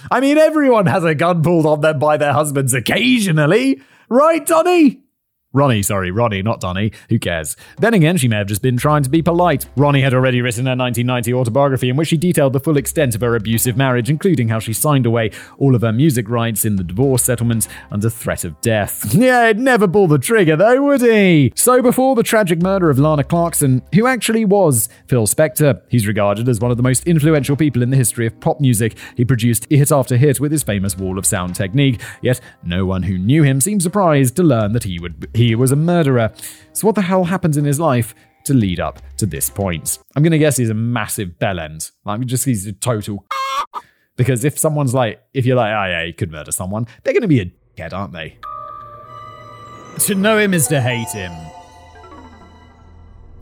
I 0.09 0.19
mean, 0.19 0.37
everyone 0.37 0.85
has 0.85 1.03
a 1.03 1.15
gun 1.15 1.41
pulled 1.41 1.65
on 1.65 1.81
them 1.81 1.99
by 1.99 2.17
their 2.17 2.33
husbands 2.33 2.73
occasionally, 2.73 3.81
right, 4.09 4.45
Donny? 4.45 5.01
Ronnie, 5.55 5.83
sorry, 5.83 6.11
Ronnie, 6.11 6.41
not 6.41 6.59
Donnie. 6.59 6.91
Who 7.07 7.17
cares? 7.17 7.55
Then 7.77 7.93
again, 7.93 8.17
she 8.17 8.27
may 8.27 8.35
have 8.35 8.47
just 8.47 8.61
been 8.61 8.75
trying 8.75 9.03
to 9.03 9.09
be 9.09 9.21
polite. 9.21 9.69
Ronnie 9.77 10.01
had 10.01 10.13
already 10.13 10.41
written 10.41 10.65
her 10.65 10.75
1990 10.75 11.33
autobiography 11.33 11.89
in 11.89 11.95
which 11.95 12.09
she 12.09 12.17
detailed 12.17 12.51
the 12.51 12.59
full 12.59 12.75
extent 12.75 13.15
of 13.15 13.21
her 13.21 13.37
abusive 13.37 13.77
marriage, 13.77 14.09
including 14.09 14.49
how 14.49 14.59
she 14.59 14.73
signed 14.73 15.05
away 15.05 15.31
all 15.57 15.73
of 15.73 15.81
her 15.81 15.93
music 15.93 16.27
rights 16.27 16.65
in 16.65 16.75
the 16.75 16.83
divorce 16.83 17.23
settlement 17.23 17.69
under 17.89 18.09
threat 18.09 18.43
of 18.43 18.59
death. 18.61 19.13
Yeah, 19.25 19.47
he'd 19.47 19.59
never 19.59 19.87
pull 19.87 20.07
the 20.07 20.19
trigger 20.19 20.57
though, 20.57 20.83
would 20.83 21.01
he? 21.01 21.53
So 21.55 21.81
before 21.81 22.15
the 22.15 22.21
tragic 22.21 22.61
murder 22.61 22.89
of 22.89 22.99
Lana 22.99 23.23
Clarkson, 23.23 23.81
who 23.95 24.05
actually 24.07 24.43
was 24.43 24.89
Phil 25.07 25.25
Spector, 25.25 25.81
he's 25.87 26.05
regarded 26.05 26.49
as 26.49 26.59
one 26.59 26.69
of 26.69 26.77
the 26.77 26.83
most 26.83 27.07
influential 27.07 27.55
people 27.55 27.81
in 27.81 27.91
the 27.91 27.97
history 27.97 28.27
of 28.27 28.39
pop 28.41 28.59
music. 28.59 28.97
He 29.15 29.23
produced 29.23 29.67
hit 29.71 29.91
after 29.91 30.17
hit 30.17 30.39
with 30.41 30.51
his 30.51 30.63
famous 30.63 30.97
wall 30.97 31.17
of 31.17 31.25
sound 31.25 31.55
technique, 31.55 32.01
yet 32.21 32.41
no 32.61 32.85
one 32.85 33.03
who 33.03 33.17
knew 33.17 33.41
him 33.43 33.61
seemed 33.61 33.81
surprised 33.81 34.35
to 34.35 34.43
learn 34.43 34.73
that 34.73 34.83
he 34.83 34.99
would 34.99 35.29
he 35.33 35.44
was 35.53 35.71
a 35.71 35.75
murderer. 35.75 36.31
So, 36.73 36.87
what 36.87 36.95
the 36.95 37.01
hell 37.01 37.25
happens 37.25 37.57
in 37.57 37.65
his 37.65 37.79
life 37.79 38.15
to 38.45 38.53
lead 38.55 38.79
up 38.79 38.99
to 39.17 39.27
this 39.27 39.49
point? 39.49 39.99
I'm 40.15 40.23
going 40.23 40.31
to 40.31 40.39
guess 40.39 40.57
he's 40.57 40.71
a 40.71 40.73
massive 40.73 41.37
bell 41.37 41.59
end. 41.59 41.91
Like, 42.05 42.21
just 42.21 42.45
he's 42.45 42.65
a 42.65 42.73
total. 42.73 43.25
Because 44.17 44.45
if 44.45 44.57
someone's 44.57 44.93
like, 44.93 45.21
if 45.33 45.45
you're 45.45 45.57
like, 45.57 45.73
oh 45.73 45.89
yeah, 45.89 46.05
he 46.05 46.13
could 46.13 46.31
murder 46.31 46.53
someone, 46.53 46.87
they're 47.03 47.11
going 47.11 47.21
to 47.23 47.27
be 47.27 47.41
a 47.41 47.45
dickhead, 47.77 47.91
aren't 47.91 48.13
they? 48.13 48.37
To 50.05 50.15
know 50.15 50.37
him 50.37 50.53
is 50.53 50.67
to 50.67 50.79
hate 50.81 51.09
him. 51.09 51.33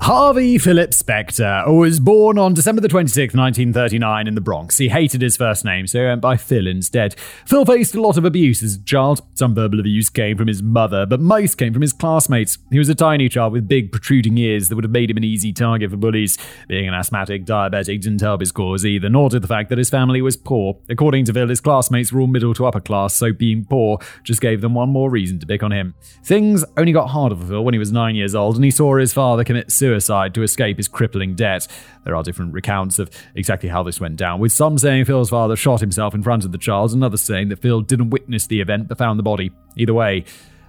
Harvey 0.04 0.58
Philip 0.58 0.90
Spector 0.90 1.66
was 1.74 2.02
born 2.02 2.38
on 2.38 2.54
December 2.54 2.82
the 2.82 2.90
26th, 2.90 3.38
1939 3.38 4.28
in 4.28 4.36
the 4.36 4.42
Bronx. 4.42 4.78
He 4.78 4.90
hated 4.90 5.22
his 5.22 5.38
first 5.38 5.64
name, 5.64 5.88
so 5.88 6.00
he 6.00 6.06
went 6.06 6.20
by 6.20 6.36
Phil 6.36 6.68
instead. 6.68 7.16
Phil 7.46 7.64
faced 7.64 7.96
a 7.96 8.02
lot 8.02 8.18
of 8.18 8.26
abuse 8.26 8.62
as 8.62 8.76
a 8.76 8.84
child. 8.84 9.22
Some 9.36 9.56
verbal 9.56 9.80
abuse 9.80 10.10
came 10.10 10.38
from 10.38 10.50
his 10.50 10.62
mother, 10.62 11.06
but 11.06 11.22
most 11.22 11.56
came 11.56 11.72
from 11.72 11.84
his 11.84 11.94
classmates. 11.94 12.58
He 12.70 12.80
was 12.80 12.90
a 12.90 12.96
tiny 12.96 13.30
child 13.30 13.54
with 13.54 13.70
big 13.70 13.94
protruding 13.94 14.38
ears 14.38 14.68
that 14.68 14.76
would 14.76 14.84
have 14.84 14.92
made 14.92 15.10
him 15.10 15.16
an 15.16 15.24
easy 15.24 15.54
target 15.54 15.90
for 15.90 15.96
bullies. 15.96 16.38
Being 16.68 16.90
an 16.90 16.94
asthmatic 16.94 17.46
diabetic 17.46 18.02
didn't 18.02 18.20
help 18.20 18.42
his 18.42 18.52
cause 18.52 18.86
either, 18.86 19.08
nor 19.08 19.30
did 19.30 19.42
the 19.42 19.48
fact 19.48 19.70
that 19.70 19.78
his 19.78 19.90
family 19.90 20.22
was 20.22 20.36
poor. 20.36 20.82
According 20.90 21.24
to 21.26 21.34
Phil, 21.34 21.48
his 21.48 21.62
classmates 21.62 22.12
were 22.12 22.20
all 22.20 22.28
middle 22.28 22.54
to 22.56 22.66
upper 22.66 22.82
class, 22.82 23.14
so 23.14 23.32
being 23.32 23.64
poor 23.64 24.00
just 24.26 24.42
gave 24.42 24.60
them 24.60 24.74
one 24.74 24.90
more 24.90 25.10
reason 25.10 25.40
to 25.40 25.48
pick 25.48 25.64
on 25.64 25.72
him. 25.72 25.94
Things 26.26 26.66
only 26.76 26.92
got 26.92 27.12
harder 27.12 27.38
for 27.38 27.46
Phil 27.46 27.64
when 27.64 27.74
he 27.74 27.80
was 27.80 27.94
nine 27.94 28.16
years 28.16 28.36
old 28.36 28.56
and 28.58 28.66
he 28.66 28.72
saw 28.72 28.98
his 28.98 29.14
father 29.14 29.46
commit 29.46 29.72
suicide 29.72 29.93
suicide 29.94 30.34
to 30.34 30.44
escape 30.44 30.78
his 30.78 30.88
crippling 30.88 31.36
debt. 31.36 31.68
There 32.04 32.16
are 32.16 32.24
different 32.24 32.54
recounts 32.54 33.00
of 33.00 33.10
exactly 33.36 33.70
how 33.70 33.84
this 33.84 34.00
went 34.00 34.18
down, 34.18 34.40
with 34.40 34.52
some 34.52 34.78
saying 34.78 35.06
Phil's 35.06 35.30
father 35.30 35.56
shot 35.56 35.82
himself 35.82 36.16
in 36.16 36.24
front 36.24 36.46
of 36.46 36.52
the 36.52 36.58
child, 36.58 36.94
and 36.94 37.04
others 37.04 37.22
saying 37.22 37.50
that 37.50 37.60
Phil 37.60 37.82
didn't 37.82 38.10
witness 38.10 38.48
the 38.48 38.60
event 38.60 38.88
but 38.88 38.98
found 38.98 39.20
the 39.20 39.24
body. 39.24 39.52
Either 39.78 39.94
way, 39.94 40.26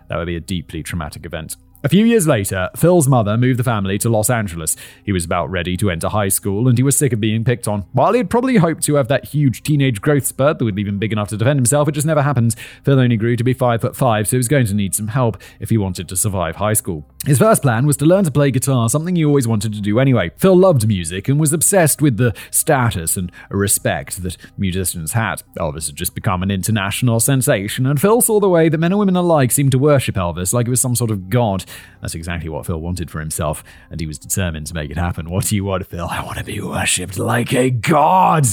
that 0.08 0.16
would 0.16 0.26
be 0.26 0.36
a 0.36 0.40
deeply 0.40 0.82
traumatic 0.82 1.24
event. 1.24 1.56
A 1.84 1.88
few 1.90 2.06
years 2.06 2.26
later, 2.26 2.70
Phil's 2.74 3.08
mother 3.08 3.36
moved 3.36 3.58
the 3.58 3.62
family 3.62 3.98
to 3.98 4.08
Los 4.08 4.30
Angeles. 4.30 4.74
He 5.04 5.12
was 5.12 5.26
about 5.26 5.50
ready 5.50 5.76
to 5.76 5.90
enter 5.90 6.08
high 6.08 6.28
school 6.28 6.66
and 6.66 6.78
he 6.78 6.82
was 6.82 6.96
sick 6.96 7.12
of 7.12 7.20
being 7.20 7.44
picked 7.44 7.68
on. 7.68 7.82
While 7.92 8.14
he 8.14 8.18
had 8.18 8.30
probably 8.30 8.56
hoped 8.56 8.84
to 8.84 8.94
have 8.94 9.08
that 9.08 9.26
huge 9.26 9.62
teenage 9.62 10.00
growth 10.00 10.24
spurt 10.24 10.58
that 10.58 10.64
would 10.64 10.76
leave 10.76 10.88
him 10.88 10.98
big 10.98 11.12
enough 11.12 11.28
to 11.28 11.36
defend 11.36 11.58
himself, 11.58 11.86
it 11.86 11.92
just 11.92 12.06
never 12.06 12.22
happened. 12.22 12.56
Phil 12.84 12.98
only 12.98 13.18
grew 13.18 13.36
to 13.36 13.44
be 13.44 13.52
5 13.52 13.82
foot 13.82 13.94
5, 13.94 14.26
so 14.26 14.30
he 14.30 14.38
was 14.38 14.48
going 14.48 14.64
to 14.64 14.72
need 14.72 14.94
some 14.94 15.08
help 15.08 15.36
if 15.60 15.68
he 15.68 15.76
wanted 15.76 16.08
to 16.08 16.16
survive 16.16 16.56
high 16.56 16.72
school. 16.72 17.06
His 17.26 17.38
first 17.38 17.60
plan 17.60 17.86
was 17.86 17.98
to 17.98 18.06
learn 18.06 18.24
to 18.24 18.30
play 18.30 18.50
guitar, 18.50 18.88
something 18.88 19.16
he 19.16 19.24
always 19.24 19.48
wanted 19.48 19.74
to 19.74 19.80
do 19.82 19.98
anyway. 19.98 20.30
Phil 20.38 20.56
loved 20.56 20.88
music 20.88 21.28
and 21.28 21.38
was 21.38 21.52
obsessed 21.52 22.00
with 22.00 22.16
the 22.16 22.34
status 22.50 23.16
and 23.18 23.30
respect 23.50 24.22
that 24.22 24.38
musicians 24.56 25.12
had. 25.12 25.42
Elvis 25.58 25.86
had 25.86 25.96
just 25.96 26.14
become 26.14 26.42
an 26.42 26.50
international 26.50 27.20
sensation, 27.20 27.84
and 27.86 28.00
Phil 28.00 28.22
saw 28.22 28.40
the 28.40 28.48
way 28.48 28.70
that 28.70 28.78
men 28.78 28.92
and 28.92 28.98
women 28.98 29.16
alike 29.16 29.52
seemed 29.52 29.72
to 29.72 29.78
worship 29.78 30.14
Elvis 30.14 30.54
like 30.54 30.66
he 30.66 30.70
was 30.70 30.80
some 30.80 30.94
sort 30.94 31.10
of 31.10 31.28
god. 31.28 31.64
That's 32.00 32.14
exactly 32.14 32.48
what 32.48 32.66
Phil 32.66 32.80
wanted 32.80 33.10
for 33.10 33.20
himself, 33.20 33.64
and 33.90 34.00
he 34.00 34.06
was 34.06 34.18
determined 34.18 34.66
to 34.68 34.74
make 34.74 34.90
it 34.90 34.96
happen. 34.96 35.30
What 35.30 35.46
do 35.46 35.56
you 35.56 35.64
want, 35.64 35.86
Phil? 35.86 36.06
I 36.06 36.22
want 36.24 36.38
to 36.38 36.44
be 36.44 36.60
worshipped 36.60 37.18
like 37.18 37.52
a 37.54 37.70
god. 37.70 38.46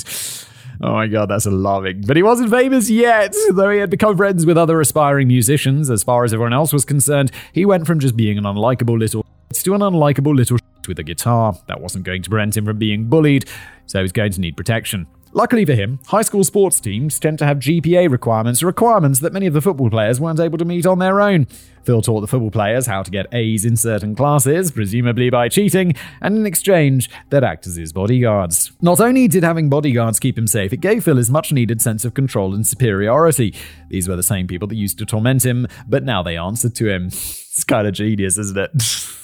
Oh 0.84 0.93
my 0.93 1.07
god, 1.07 1.29
that's 1.29 1.45
alarming. 1.45 2.01
But 2.07 2.17
he 2.17 2.23
wasn't 2.23 2.49
famous 2.49 2.89
yet, 2.89 3.36
though 3.51 3.69
he 3.69 3.79
had 3.79 3.91
become 3.91 4.17
friends 4.17 4.45
with 4.45 4.57
other 4.57 4.81
aspiring 4.81 5.27
musicians. 5.27 5.91
As 5.91 6.01
far 6.01 6.23
as 6.23 6.34
everyone 6.34 6.53
else 6.53 6.73
was 6.73 6.86
concerned, 6.86 7.31
he 7.53 7.65
went 7.65 7.86
from 7.86 7.99
just 7.99 8.17
being 8.17 8.38
an 8.38 8.45
unlikable 8.45 8.97
little 8.97 9.23
to 9.53 9.73
an 9.75 9.81
unlikable 9.81 10.36
little 10.36 10.57
with 10.88 10.97
a 10.97 11.03
guitar. 11.03 11.55
That 11.67 11.81
wasn't 11.81 12.05
going 12.05 12.23
to 12.23 12.29
prevent 12.29 12.57
him 12.57 12.65
from 12.65 12.79
being 12.79 13.05
bullied, 13.05 13.47
so 13.86 13.99
he 13.99 14.03
was 14.03 14.12
going 14.12 14.31
to 14.31 14.41
need 14.41 14.57
protection. 14.57 15.05
Luckily 15.33 15.63
for 15.63 15.73
him, 15.73 15.99
high 16.07 16.23
school 16.23 16.43
sports 16.43 16.81
teams 16.81 17.17
tend 17.17 17.39
to 17.39 17.45
have 17.45 17.57
GPA 17.59 18.11
requirements, 18.11 18.61
requirements 18.61 19.21
that 19.21 19.31
many 19.31 19.47
of 19.47 19.53
the 19.53 19.61
football 19.61 19.89
players 19.89 20.19
weren't 20.19 20.41
able 20.41 20.57
to 20.57 20.65
meet 20.65 20.85
on 20.85 20.99
their 20.99 21.21
own. 21.21 21.45
Phil 21.85 22.01
taught 22.01 22.19
the 22.19 22.27
football 22.27 22.51
players 22.51 22.85
how 22.85 23.01
to 23.01 23.09
get 23.09 23.33
A's 23.33 23.63
in 23.63 23.77
certain 23.77 24.13
classes, 24.13 24.71
presumably 24.71 25.29
by 25.29 25.47
cheating, 25.47 25.93
and 26.21 26.35
in 26.35 26.45
exchange, 26.45 27.09
they'd 27.29 27.45
act 27.45 27.65
as 27.65 27.77
his 27.77 27.93
bodyguards. 27.93 28.73
Not 28.81 28.99
only 28.99 29.29
did 29.29 29.43
having 29.43 29.69
bodyguards 29.69 30.19
keep 30.19 30.37
him 30.37 30.47
safe, 30.47 30.73
it 30.73 30.81
gave 30.81 31.05
Phil 31.05 31.15
his 31.15 31.31
much 31.31 31.53
needed 31.53 31.81
sense 31.81 32.03
of 32.03 32.13
control 32.13 32.53
and 32.53 32.67
superiority. 32.67 33.55
These 33.89 34.09
were 34.09 34.17
the 34.17 34.23
same 34.23 34.47
people 34.47 34.67
that 34.67 34.75
used 34.75 34.99
to 34.99 35.05
torment 35.05 35.45
him, 35.45 35.65
but 35.87 36.03
now 36.03 36.21
they 36.21 36.35
answered 36.35 36.75
to 36.75 36.89
him. 36.89 37.07
It's 37.07 37.63
kind 37.63 37.87
of 37.87 37.93
genius, 37.93 38.37
isn't 38.37 38.57
it? 38.57 38.71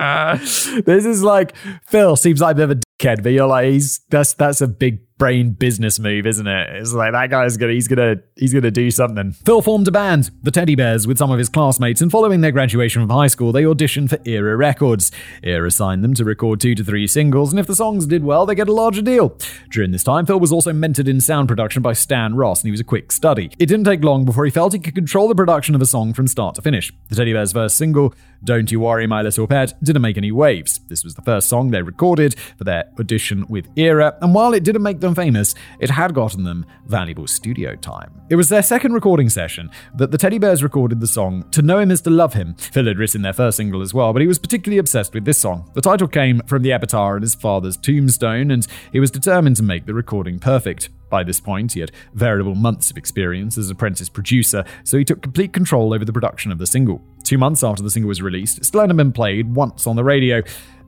Uh, 0.00 0.38
this 0.38 1.04
is 1.04 1.22
like 1.22 1.54
Phil 1.86 2.16
seems 2.16 2.40
like 2.40 2.52
a 2.52 2.54
bit 2.54 2.62
of 2.62 2.70
a 2.70 2.74
dickhead, 2.74 3.22
but 3.22 3.32
you're 3.32 3.46
like 3.46 3.66
he's 3.66 4.00
that's 4.08 4.32
that's 4.32 4.62
a 4.62 4.66
big 4.66 5.00
brain 5.20 5.50
business 5.50 6.00
move, 6.00 6.26
isn't 6.26 6.46
it? 6.46 6.76
It's 6.76 6.94
like 6.94 7.12
that 7.12 7.28
guy's 7.28 7.58
gonna 7.58 7.74
he's 7.74 7.86
gonna 7.86 8.16
he's 8.36 8.54
gonna 8.54 8.70
do 8.70 8.90
something. 8.90 9.32
Phil 9.32 9.60
formed 9.60 9.86
a 9.86 9.92
band, 9.92 10.30
the 10.42 10.50
Teddy 10.50 10.74
Bears, 10.74 11.06
with 11.06 11.18
some 11.18 11.30
of 11.30 11.38
his 11.38 11.50
classmates, 11.50 12.00
and 12.00 12.10
following 12.10 12.40
their 12.40 12.50
graduation 12.50 13.02
from 13.02 13.10
high 13.10 13.26
school, 13.26 13.52
they 13.52 13.62
auditioned 13.62 14.08
for 14.08 14.18
Era 14.24 14.56
Records. 14.56 15.12
Era 15.42 15.70
signed 15.70 16.02
them 16.02 16.14
to 16.14 16.24
record 16.24 16.58
two 16.58 16.74
to 16.74 16.82
three 16.82 17.06
singles, 17.06 17.52
and 17.52 17.60
if 17.60 17.66
the 17.66 17.76
songs 17.76 18.06
did 18.06 18.24
well, 18.24 18.46
they 18.46 18.54
get 18.54 18.68
a 18.68 18.72
larger 18.72 19.02
deal. 19.02 19.36
During 19.70 19.90
this 19.90 20.02
time, 20.02 20.24
Phil 20.24 20.40
was 20.40 20.52
also 20.52 20.72
mentored 20.72 21.06
in 21.06 21.20
sound 21.20 21.48
production 21.48 21.82
by 21.82 21.92
Stan 21.92 22.34
Ross, 22.34 22.62
and 22.62 22.68
he 22.68 22.72
was 22.72 22.80
a 22.80 22.84
quick 22.84 23.12
study. 23.12 23.50
It 23.58 23.66
didn't 23.66 23.84
take 23.84 24.02
long 24.02 24.24
before 24.24 24.46
he 24.46 24.50
felt 24.50 24.72
he 24.72 24.78
could 24.78 24.94
control 24.94 25.28
the 25.28 25.34
production 25.34 25.74
of 25.74 25.82
a 25.82 25.86
song 25.86 26.14
from 26.14 26.28
start 26.28 26.54
to 26.54 26.62
finish. 26.62 26.90
The 27.10 27.16
Teddy 27.16 27.34
Bears' 27.34 27.52
first 27.52 27.76
single, 27.76 28.14
Don't 28.42 28.72
You 28.72 28.80
Worry 28.80 29.06
My 29.06 29.20
Little 29.20 29.46
Pet, 29.46 29.74
didn't 29.82 30.00
make 30.00 30.16
any 30.16 30.32
waves. 30.32 30.80
This 30.88 31.04
was 31.04 31.14
the 31.14 31.22
first 31.22 31.46
song 31.50 31.70
they 31.70 31.82
recorded 31.82 32.34
for 32.56 32.64
their 32.64 32.84
audition 32.98 33.44
with 33.50 33.68
Era, 33.76 34.16
and 34.22 34.34
while 34.34 34.54
it 34.54 34.64
didn't 34.64 34.82
make 34.82 35.00
them 35.00 35.09
famous, 35.14 35.54
it 35.78 35.90
had 35.90 36.14
gotten 36.14 36.44
them 36.44 36.66
valuable 36.86 37.26
studio 37.26 37.76
time. 37.76 38.20
It 38.30 38.36
was 38.36 38.48
their 38.48 38.62
second 38.62 38.92
recording 38.92 39.28
session 39.28 39.70
that 39.96 40.10
the 40.10 40.18
Teddy 40.18 40.38
Bears 40.38 40.62
recorded 40.62 41.00
the 41.00 41.06
song 41.06 41.48
To 41.50 41.62
Know 41.62 41.78
Him 41.78 41.90
Is 41.90 42.00
to 42.02 42.10
Love 42.10 42.34
Him. 42.34 42.54
Phil 42.54 42.86
had 42.86 42.98
written 42.98 43.22
their 43.22 43.32
first 43.32 43.56
single 43.56 43.82
as 43.82 43.94
well, 43.94 44.12
but 44.12 44.22
he 44.22 44.28
was 44.28 44.38
particularly 44.38 44.78
obsessed 44.78 45.14
with 45.14 45.24
this 45.24 45.38
song. 45.38 45.70
The 45.74 45.80
title 45.80 46.08
came 46.08 46.40
from 46.46 46.62
the 46.62 46.72
epitaph 46.72 47.16
on 47.16 47.22
his 47.22 47.34
father's 47.34 47.76
tombstone, 47.76 48.50
and 48.50 48.66
he 48.92 49.00
was 49.00 49.10
determined 49.10 49.56
to 49.56 49.62
make 49.62 49.86
the 49.86 49.94
recording 49.94 50.38
perfect. 50.38 50.88
By 51.08 51.24
this 51.24 51.40
point, 51.40 51.72
he 51.72 51.80
had 51.80 51.90
veritable 52.14 52.54
months 52.54 52.90
of 52.90 52.96
experience 52.96 53.58
as 53.58 53.68
apprentice 53.68 54.08
producer, 54.08 54.64
so 54.84 54.96
he 54.96 55.04
took 55.04 55.22
complete 55.22 55.52
control 55.52 55.92
over 55.92 56.04
the 56.04 56.12
production 56.12 56.52
of 56.52 56.58
the 56.58 56.66
single. 56.66 57.02
Two 57.24 57.38
months 57.38 57.64
after 57.64 57.82
the 57.82 57.90
single 57.90 58.08
was 58.08 58.22
released, 58.22 58.58
it 58.58 58.64
still 58.64 58.80
hadn't 58.80 58.96
been 58.96 59.12
played 59.12 59.54
once 59.54 59.86
on 59.86 59.96
the 59.96 60.04
radio. 60.04 60.42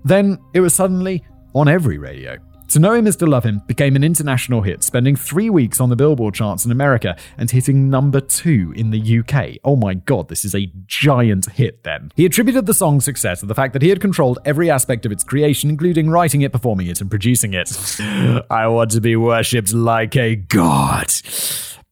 Then 0.04 0.38
it 0.54 0.60
was 0.60 0.74
suddenly 0.74 1.24
on 1.54 1.68
every 1.68 1.98
radio. 1.98 2.38
To 2.68 2.78
Know 2.78 2.94
Him 2.94 3.06
Is 3.06 3.16
to 3.16 3.26
Love 3.26 3.44
Him 3.44 3.60
became 3.66 3.96
an 3.96 4.04
international 4.04 4.62
hit, 4.62 4.82
spending 4.82 5.14
three 5.14 5.50
weeks 5.50 5.80
on 5.80 5.90
the 5.90 5.96
Billboard 5.96 6.34
charts 6.34 6.64
in 6.64 6.70
America 6.70 7.16
and 7.36 7.50
hitting 7.50 7.90
number 7.90 8.20
two 8.20 8.72
in 8.74 8.90
the 8.90 9.18
UK. 9.18 9.58
Oh 9.62 9.76
my 9.76 9.92
god, 9.94 10.28
this 10.28 10.44
is 10.44 10.54
a 10.54 10.70
giant 10.86 11.50
hit 11.52 11.84
then. 11.84 12.10
He 12.16 12.24
attributed 12.24 12.64
the 12.64 12.74
song's 12.74 13.04
success 13.04 13.40
to 13.40 13.46
the 13.46 13.54
fact 13.54 13.74
that 13.74 13.82
he 13.82 13.90
had 13.90 14.00
controlled 14.00 14.38
every 14.44 14.70
aspect 14.70 15.04
of 15.04 15.12
its 15.12 15.22
creation, 15.22 15.68
including 15.68 16.08
writing 16.08 16.40
it, 16.40 16.52
performing 16.52 16.86
it, 16.86 17.00
and 17.00 17.10
producing 17.10 17.52
it. 17.52 17.70
I 18.50 18.66
want 18.68 18.90
to 18.92 19.00
be 19.00 19.16
worshipped 19.16 19.74
like 19.74 20.16
a 20.16 20.36
god. 20.36 21.12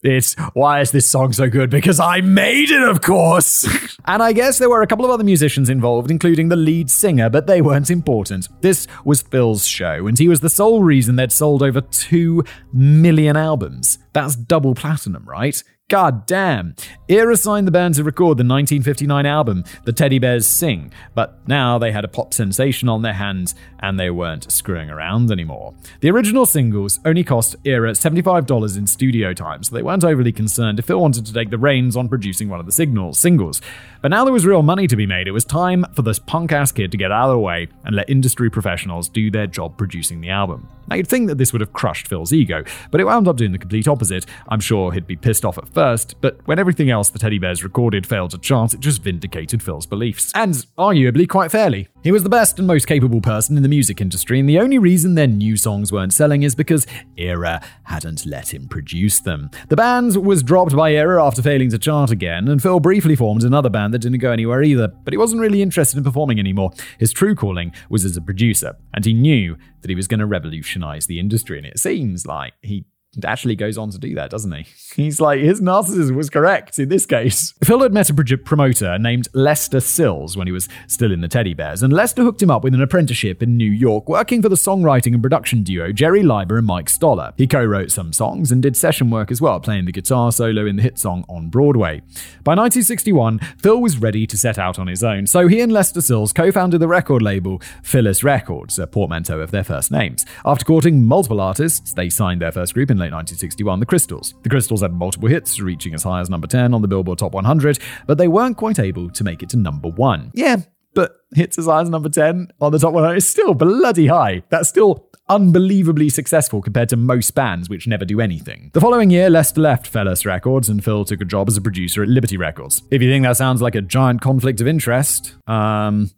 It's 0.03 0.35
why 0.55 0.81
is 0.81 0.93
this 0.93 1.11
song 1.11 1.35
so 1.35 1.51
good? 1.51 1.69
Because 1.69 2.01
I 2.01 2.23
made 2.23 2.71
it, 2.71 2.83
of 2.83 3.03
course. 3.03 3.69
and 4.07 4.23
I 4.23 4.33
guess 4.33 4.59
there 4.59 4.71
were 4.71 4.81
a 4.81 4.87
couple 4.87 5.05
of 5.05 5.11
other 5.11 5.25
musicians 5.25 5.69
involved, 5.69 6.11
including 6.11 6.49
the 6.49 6.57
lead 6.57 6.91
singer, 6.91 7.29
but 7.29 7.47
they 7.47 7.61
weren't 7.61 7.91
important. 7.91 8.49
This 8.63 8.87
was 9.05 9.21
Phil's 9.21 9.67
show, 9.67 10.07
and 10.07 10.19
he 10.19 10.27
was 10.27 10.41
the 10.41 10.49
sole 10.49 10.83
reason 10.83 11.17
they'd 11.17 11.31
sold 11.31 11.63
over 11.63 11.83
2 11.83 12.43
million 12.73 13.37
albums. 13.37 13.99
That's 14.15 14.37
double 14.37 14.75
platinum, 14.75 15.29
right? 15.29 15.63
God 15.91 16.25
damn. 16.25 16.77
Era 17.09 17.37
signed 17.37 17.67
the 17.67 17.73
band 17.73 17.97
to 17.97 18.05
record 18.05 18.39
the 18.39 18.45
1959 18.45 19.27
album, 19.27 19.65
The 19.83 19.93
Teddy 19.93 20.21
Bears 20.21 20.47
Sing, 20.47 20.93
but 21.17 21.41
now 21.49 21.79
they 21.79 21.91
had 21.91 22.05
a 22.05 22.09
pop 22.09 22.33
sensation 22.33 22.89
on 22.89 23.03
their 23.03 23.15
hands 23.15 23.57
and 23.81 23.99
they 23.99 24.09
weren't 24.09 24.53
screwing 24.53 24.89
around 24.89 25.33
anymore. 25.33 25.75
The 25.99 26.11
original 26.13 26.47
singles 26.47 27.01
only 27.05 27.25
cost 27.25 27.57
Era 27.65 27.91
$75 27.91 28.79
in 28.79 28.87
studio 28.87 29.35
time, 29.35 29.65
so 29.65 29.75
they 29.75 29.83
weren't 29.83 30.05
overly 30.05 30.31
concerned 30.31 30.79
if 30.79 30.85
Phil 30.85 31.01
wanted 31.01 31.27
to 31.27 31.33
take 31.33 31.51
the 31.51 31.59
reins 31.59 31.97
on 31.97 32.09
producing 32.09 32.49
one 32.49 32.61
of 32.61 32.67
the 32.67 32.73
signals, 32.73 33.19
singles. 33.19 33.61
But 34.01 34.13
now 34.13 34.23
there 34.23 34.33
was 34.33 34.47
real 34.47 34.63
money 34.63 34.87
to 34.87 34.95
be 34.95 35.07
made, 35.07 35.27
it 35.27 35.33
was 35.33 35.45
time 35.45 35.85
for 35.97 36.03
this 36.03 36.21
punk 36.21 36.53
ass 36.53 36.71
kid 36.71 36.93
to 36.93 36.99
get 36.99 37.11
out 37.11 37.31
of 37.31 37.35
the 37.35 37.41
way 37.41 37.67
and 37.85 37.97
let 37.97 38.09
industry 38.09 38.49
professionals 38.49 39.09
do 39.09 39.29
their 39.29 39.49
job 39.49 39.77
producing 39.77 40.21
the 40.21 40.31
album. 40.31 40.69
Now, 40.91 40.97
you'd 40.97 41.09
think 41.09 41.29
that 41.29 41.39
this 41.39 41.53
would 41.53 41.61
have 41.61 41.73
crushed 41.73 42.09
Phil's 42.09 42.33
ego, 42.33 42.65
but 42.91 43.01
it 43.01 43.05
wound 43.05 43.29
up 43.29 43.37
doing 43.37 43.53
the 43.53 43.59
complete 43.59 43.87
opposite. 43.87 44.27
I'm 44.49 44.59
sure 44.59 44.91
he'd 44.91 45.07
be 45.07 45.15
pissed 45.15 45.45
off 45.45 45.57
at 45.57 45.69
first, 45.69 45.80
but 46.21 46.47
when 46.47 46.59
everything 46.59 46.91
else 46.91 47.09
the 47.09 47.19
Teddy 47.19 47.39
Bears 47.39 47.65
recorded 47.65 48.07
failed 48.07 48.33
to 48.33 48.39
chart, 48.39 48.75
it 48.75 48.81
just 48.81 49.03
vindicated 49.03 49.63
Phil's 49.63 49.87
beliefs. 49.87 50.31
And 50.35 50.55
arguably 50.79 51.27
quite 51.27 51.51
fairly. 51.51 51.89
He 52.03 52.13
was 52.13 52.23
the 52.23 52.29
best 52.29 52.59
and 52.59 52.69
most 52.69 52.87
capable 52.87 53.23
person 53.23 53.57
in 53.57 53.63
the 53.63 53.69
music 53.69 54.01
industry, 54.01 54.39
and 54.39 54.49
the 54.49 54.59
only 54.59 54.79
reason 54.79 55.15
their 55.15 55.27
new 55.27 55.57
songs 55.57 55.91
weren't 55.91 56.13
selling 56.13 56.43
is 56.43 56.55
because 56.55 56.87
Era 57.17 57.63
hadn't 57.85 58.27
let 58.27 58.53
him 58.53 58.69
produce 58.69 59.21
them. 59.21 59.51
The 59.69 59.77
band 59.77 60.17
was 60.17 60.43
dropped 60.43 60.77
by 60.77 60.93
Era 60.93 61.25
after 61.25 61.41
failing 61.41 61.71
to 61.71 61.79
chart 61.79 62.11
again, 62.11 62.49
and 62.49 62.63
Phil 62.63 62.81
briefly 62.81 63.17
formed 63.17 63.43
another 63.43 63.71
band 63.71 63.95
that 63.95 64.01
didn't 64.01 64.19
go 64.19 64.33
anywhere 64.33 64.63
either, 64.63 64.89
but 64.89 65.15
he 65.15 65.19
wasn't 65.19 65.41
really 65.41 65.63
interested 65.63 65.97
in 65.97 66.05
performing 66.05 66.39
anymore. 66.39 66.73
His 66.99 67.13
true 67.13 67.35
calling 67.35 67.73
was 67.89 68.05
as 68.05 68.17
a 68.19 68.23
producer, 68.23 68.77
and 68.93 69.05
he 69.05 69.15
knew 69.15 69.57
that 69.81 69.89
he 69.89 69.95
was 69.95 70.09
going 70.09 70.21
to 70.21 70.27
revolutionize 70.27 71.07
the 71.07 71.19
industry, 71.19 71.57
and 71.57 71.67
it 71.67 71.79
seems 71.79 72.27
like 72.27 72.53
he 72.61 72.85
actually 73.25 73.57
goes 73.57 73.77
on 73.77 73.91
to 73.91 73.99
do 73.99 74.15
that, 74.15 74.31
doesn't 74.31 74.53
he? 74.53 74.67
He's 74.95 75.21
like, 75.21 75.41
his 75.41 75.61
narcissism 75.61 76.15
was 76.15 76.31
correct 76.31 76.79
in 76.79 76.89
this 76.89 77.07
case. 77.07 77.53
Phil 77.65 77.81
had 77.81 77.93
met 77.93 78.11
a 78.11 78.15
pro- 78.15 78.37
promoter 78.39 78.99
named 78.99 79.29
Lester 79.35 79.81
Sills 79.81 80.37
when 80.37 80.47
he 80.47 80.53
was 80.53 80.69
still 80.87 81.13
in 81.13 81.21
the 81.21 81.29
Teddy 81.29 81.55
Bears, 81.55 81.83
and 81.83 81.93
Lester 81.93 82.23
hooked 82.23 82.43
him 82.43 82.51
up 82.51 82.63
with 82.63 82.75
an 82.75 82.83
apprenticeship 82.83 83.43
in 83.43 83.57
New 83.57 83.71
York, 83.71 84.09
working 84.09 84.43
for 84.43 84.49
the 84.49 84.57
songwriting 84.57 85.15
and 85.15 85.23
production 85.23 85.63
duo 85.63 85.93
Jerry 85.93 86.23
Leiber 86.23 86.59
and 86.59 86.67
Mike 86.67 86.89
Stoller. 86.89 87.33
He 87.37 87.47
co 87.47 87.65
wrote 87.65 87.91
some 87.91 88.13
songs 88.13 88.53
and 88.53 88.63
did 88.63 88.77
session 88.77 89.11
work 89.11 89.31
as 89.31 89.41
well, 89.41 89.61
playing 89.61 89.87
the 89.87 89.93
guitar 89.93 90.33
solo 90.33 90.67
in 90.67 90.77
the 90.77 90.83
hit 90.83 90.99
song 90.99 91.25
On 91.29 91.49
Broadway. 91.49 92.01
By 92.45 92.55
1961, 92.55 93.39
Phil 93.59 93.81
was 93.81 93.99
ready 93.99 94.27
to 94.27 94.39
set 94.39 94.59
out 94.59 94.79
on 94.79 94.87
his 94.87 95.03
own, 95.03 95.27
so 95.27 95.49
he 95.49 95.61
and 95.61 95.73
Lester 95.73 96.01
Sills 96.01 96.33
co 96.33 96.53
founded 96.53 96.81
the 96.81 96.89
record 96.89 97.23
label 97.23 97.61
Philles 97.83 98.23
Records, 98.23 98.79
a 98.79 98.87
portmanteau 98.87 99.41
of 99.41 99.51
their 99.51 99.65
first 99.65 99.91
names. 99.91 100.25
After 100.45 100.65
courting 100.65 101.05
multiple 101.05 101.41
artists, 101.41 101.93
they 101.93 102.09
signed 102.09 102.41
their 102.41 102.53
first 102.53 102.75
group 102.75 102.91
in 102.91 103.00
late 103.01 103.13
1961, 103.13 103.81
the 103.81 103.87
Crystals. 103.87 104.35
The 104.43 104.49
Crystals 104.49 104.83
had 104.83 104.93
multiple 104.93 105.29
hits, 105.29 105.61
reaching 105.61 105.95
as 105.95 106.05
high 106.05 106.21
as 106.21 106.31
number 106.31 106.47
10 106.47 106.73
on 106.75 106.83
the 106.83 106.89
Billboard 106.89 107.19
Top 107.19 107.33
100, 107.33 107.79
but 108.07 108.19
they 108.19 108.29
weren't 108.29 108.57
quite 108.57 108.79
able 108.79 109.11
to 109.11 109.25
make 109.25 109.43
it 109.43 109.49
to 109.51 109.57
number 109.57 109.89
1. 109.89 110.31
Yeah, 110.35 110.59
but 110.95 111.17
hits 111.35 111.59
as 111.59 111.67
high 111.67 111.81
as 111.81 111.89
number 111.89 112.09
10 112.09 112.53
on 112.61 112.73
the 112.73 112.79
top 112.79 112.93
100 112.93 113.17
is 113.17 113.29
still 113.29 113.55
bloody 113.55 114.07
high. 114.07 114.43
That's 114.49 114.69
still 114.69 115.09
unbelievably 115.29 116.09
successful 116.09 116.61
compared 116.61 116.89
to 116.89 116.97
most 116.97 117.35
bands 117.37 117.69
which 117.69 117.87
never 117.87 118.05
do 118.05 118.21
anything. 118.21 118.71
The 118.75 118.81
following 118.81 119.11
year, 119.11 119.31
Lester 119.31 119.61
left 119.61 119.87
Philles 119.87 120.27
Records 120.27 120.69
and 120.69 120.85
Phil 120.85 121.05
took 121.05 121.21
a 121.21 121.25
job 121.25 121.49
as 121.49 121.57
a 121.57 121.61
producer 121.61 122.03
at 122.03 122.09
Liberty 122.09 122.37
Records. 122.37 122.83
If 122.91 123.01
you 123.01 123.09
think 123.09 123.25
that 123.25 123.37
sounds 123.37 123.63
like 123.63 123.77
a 123.77 123.81
giant 123.81 124.21
conflict 124.21 124.61
of 124.61 124.67
interest, 124.67 125.37
um 125.47 126.11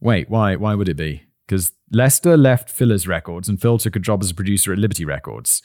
wait, 0.00 0.28
why 0.28 0.56
why 0.56 0.74
would 0.74 0.88
it 0.88 0.96
be? 0.96 1.22
Because 1.46 1.72
Lester 1.90 2.36
left 2.36 2.70
Philles 2.70 3.06
Records 3.06 3.48
and 3.48 3.60
Phil 3.60 3.78
took 3.78 3.96
a 3.96 3.98
job 3.98 4.22
as 4.22 4.30
a 4.30 4.34
producer 4.34 4.72
at 4.72 4.78
Liberty 4.78 5.04
Records. 5.04 5.62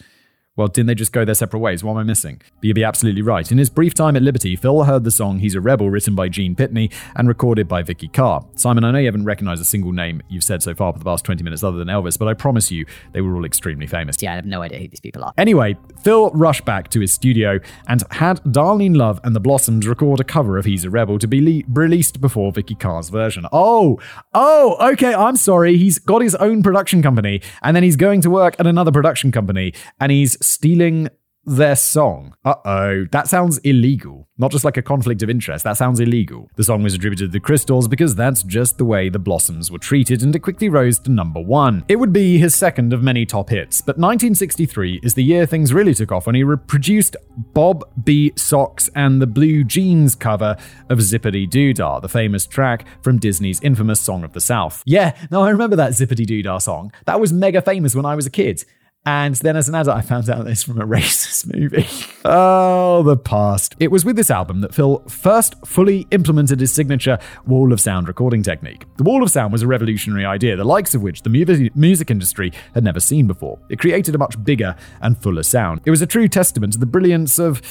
Well, 0.58 0.70
didn't 0.70 0.88
they 0.88 0.96
just 0.96 1.12
go 1.12 1.26
their 1.26 1.36
separate 1.36 1.60
ways? 1.60 1.84
What 1.84 1.92
am 1.92 1.98
I 1.98 2.04
missing? 2.04 2.38
But 2.38 2.64
you'd 2.64 2.76
be 2.76 2.84
absolutely 2.86 3.22
right. 3.22 3.52
In 3.52 3.58
his 3.58 3.70
brief 3.70 3.94
time 3.94 4.16
at 4.16 4.22
Liberty, 4.22 4.56
Phil 4.56 4.84
heard 4.84 5.04
the 5.04 5.12
song 5.12 5.40
He's 5.40 5.54
a 5.54 5.60
Rebel 5.60 5.90
written 5.90 6.16
by 6.16 6.30
Gene 6.30 6.56
Pitney 6.56 6.94
and 7.14 7.28
recorded 7.28 7.68
by 7.68 7.84
Vikki 7.84 8.08
Carr. 8.08 8.46
Simon, 8.56 8.86
I 8.86 8.92
know 8.92 9.00
you 9.00 9.08
haven't 9.08 9.26
recognized 9.26 9.62
a 9.62 9.66
single 9.66 9.92
name 9.92 10.22
you've 10.30 10.46
said 10.46 10.64
so 10.64 10.74
far 10.74 10.94
for 10.94 11.00
the 11.00 11.04
past 11.04 11.26
20 11.26 11.44
minutes 11.44 11.62
other 11.62 11.78
than 11.78 11.90
Elvis, 11.90 12.18
but 12.18 12.30
I 12.30 12.34
promise 12.34 12.72
you 12.72 12.86
they 13.12 13.20
were 13.20 13.36
all 13.36 13.44
extremely 13.44 13.86
famous. 13.86 14.16
Yeah, 14.22 14.32
I 14.32 14.36
have 14.36 14.46
no 14.46 14.62
idea 14.62 14.80
who 14.80 14.88
these 14.88 15.02
people 15.02 15.26
are. 15.26 15.34
Anyway, 15.38 15.76
Phil 16.02 16.30
rushed 16.30 16.64
back 16.64 16.90
to 16.92 17.02
his 17.02 17.12
studio 17.12 17.60
and 17.88 18.04
had 18.12 18.42
Darlene 18.44 18.96
Love 18.96 19.20
and 19.26 19.36
the 19.36 19.42
Blossoms 19.42 19.86
record 19.86 20.22
a 20.22 20.24
cover 20.24 20.58
of 20.58 20.64
He's 20.64 20.86
a 20.86 20.90
Rebel 20.90 21.20
to 21.20 21.28
be 21.28 21.42
le- 21.42 21.64
released 21.68 22.22
before 22.22 22.54
Vikki 22.54 22.76
Carr's 22.76 23.10
version. 23.10 23.46
Oh, 23.52 24.00
oh, 24.34 24.78
okay, 24.94 25.14
I'm 25.14 25.36
sorry. 25.36 25.76
He's 25.76 26.00
got 26.00 26.22
his 26.22 26.36
own 26.36 26.64
production 26.64 27.02
company 27.02 27.42
and 27.62 27.76
then 27.76 27.84
he's 27.84 27.98
going 27.98 28.22
to 28.22 28.30
work 28.30 28.56
at 28.58 28.66
another 28.66 28.94
production 28.94 29.34
company 29.34 29.74
and 30.00 30.14
he's 30.14 30.45
stealing 30.46 31.10
their 31.46 31.76
song. 31.76 32.36
Uh 32.44 32.56
oh, 32.66 33.06
that 33.12 33.28
sounds 33.28 33.60
illegal. 33.60 34.28
Not 34.38 34.52
just 34.52 34.66
like 34.66 34.78
a 34.78 34.82
conflict 34.82 35.22
of 35.22 35.30
interest, 35.30 35.64
that 35.64 35.78
sounds 35.78 36.00
illegal. 36.00 36.50
The 36.56 36.64
song 36.64 36.84
was 36.84 36.96
attributed 36.96 37.30
to 37.30 37.32
the 37.32 37.40
Crystals 37.40 37.88
because 37.88 38.16
that's 38.16 38.44
just 38.44 38.78
the 38.78 38.86
way 38.86 39.10
the 39.10 39.20
Blossoms 39.20 39.72
were 39.72 39.78
treated, 39.78 40.24
and 40.24 40.36
it 40.36 40.40
quickly 40.40 40.70
rose 40.70 41.00
to 41.00 41.12
number 41.12 41.40
one. 41.40 41.86
It 41.88 41.98
would 41.98 42.12
be 42.12 42.38
his 42.38 42.56
second 42.56 42.94
of 42.94 43.04
many 43.04 43.26
top 43.26 43.50
hits, 43.50 43.82
but 43.82 43.98
1963 43.98 45.02
is 45.04 45.14
the 45.14 45.24
year 45.24 45.46
things 45.46 45.74
really 45.74 45.94
took 45.94 46.12
off 46.12 46.26
when 46.26 46.36
he 46.36 46.44
reproduced 46.44 47.16
Bob 47.54 47.84
B. 48.04 48.32
Soxx 48.36 48.90
and 48.96 49.22
the 49.22 49.28
Blue 49.28 49.64
Jeans 49.64 50.16
cover 50.16 50.58
of 50.90 51.00
Zippity 51.00 51.48
Doodah, 51.48 52.02
the 52.02 52.10
famous 52.10 52.46
track 52.46 52.86
from 53.02 53.20
Disney's 53.20 53.62
infamous 53.62 54.02
Song 54.02 54.24
of 54.24 54.34
the 54.34 54.42
South. 54.42 54.82
Yeah, 54.86 55.16
no, 55.32 55.44
I 55.44 55.50
remember 55.52 55.76
that 55.76 55.92
Zippity 55.92 56.26
Doodah 56.26 56.62
song. 56.62 56.92
That 57.06 57.20
was 57.20 57.32
mega 57.32 57.62
famous 57.62 57.96
when 57.96 58.06
I 58.06 58.16
was 58.16 58.26
a 58.26 58.32
kid. 58.32 58.66
And 59.08 59.36
then 59.36 59.56
as 59.56 59.70
an 59.70 59.76
adult, 59.76 59.96
I 59.98 60.02
found 60.02 60.30
out 60.30 60.46
this 60.46 60.64
from 60.64 60.82
a 60.82 60.86
racist 60.88 61.54
movie. 61.54 61.88
oh, 62.26 63.04
the 63.04 63.16
past. 63.16 63.76
It 63.80 63.92
was 63.92 64.04
with 64.04 64.16
this 64.16 64.32
album 64.32 64.62
that 64.62 64.74
Phil 64.74 65.00
first 65.08 65.56
fully 65.66 66.08
implemented 66.12 66.60
his 66.60 66.74
signature 66.74 67.20
wall 67.46 67.72
of 67.72 67.80
sound 67.80 68.08
recording 68.08 68.42
technique. 68.42 68.86
The 68.98 69.04
wall 69.04 69.22
of 69.22 69.30
sound 69.30 69.54
was 69.54 69.62
a 69.62 69.68
revolutionary 69.68 70.26
idea, 70.26 70.56
the 70.56 70.64
likes 70.64 70.96
of 70.96 71.04
which 71.04 71.22
the 71.22 71.30
mu- 71.30 71.70
music 71.76 72.10
industry 72.10 72.52
had 72.74 72.84
never 72.84 73.00
seen 73.00 73.28
before. 73.28 73.60
It 73.70 73.80
created 73.80 74.16
a 74.16 74.18
much 74.18 74.44
bigger 74.44 74.76
and 75.02 75.22
fuller 75.22 75.44
sound. 75.44 75.82
It 75.86 75.92
was 75.92 76.02
a 76.02 76.08
true 76.08 76.28
testament 76.28 76.74
to 76.74 76.80
the 76.80 76.86
brilliance 76.88 77.38
of 77.38 77.62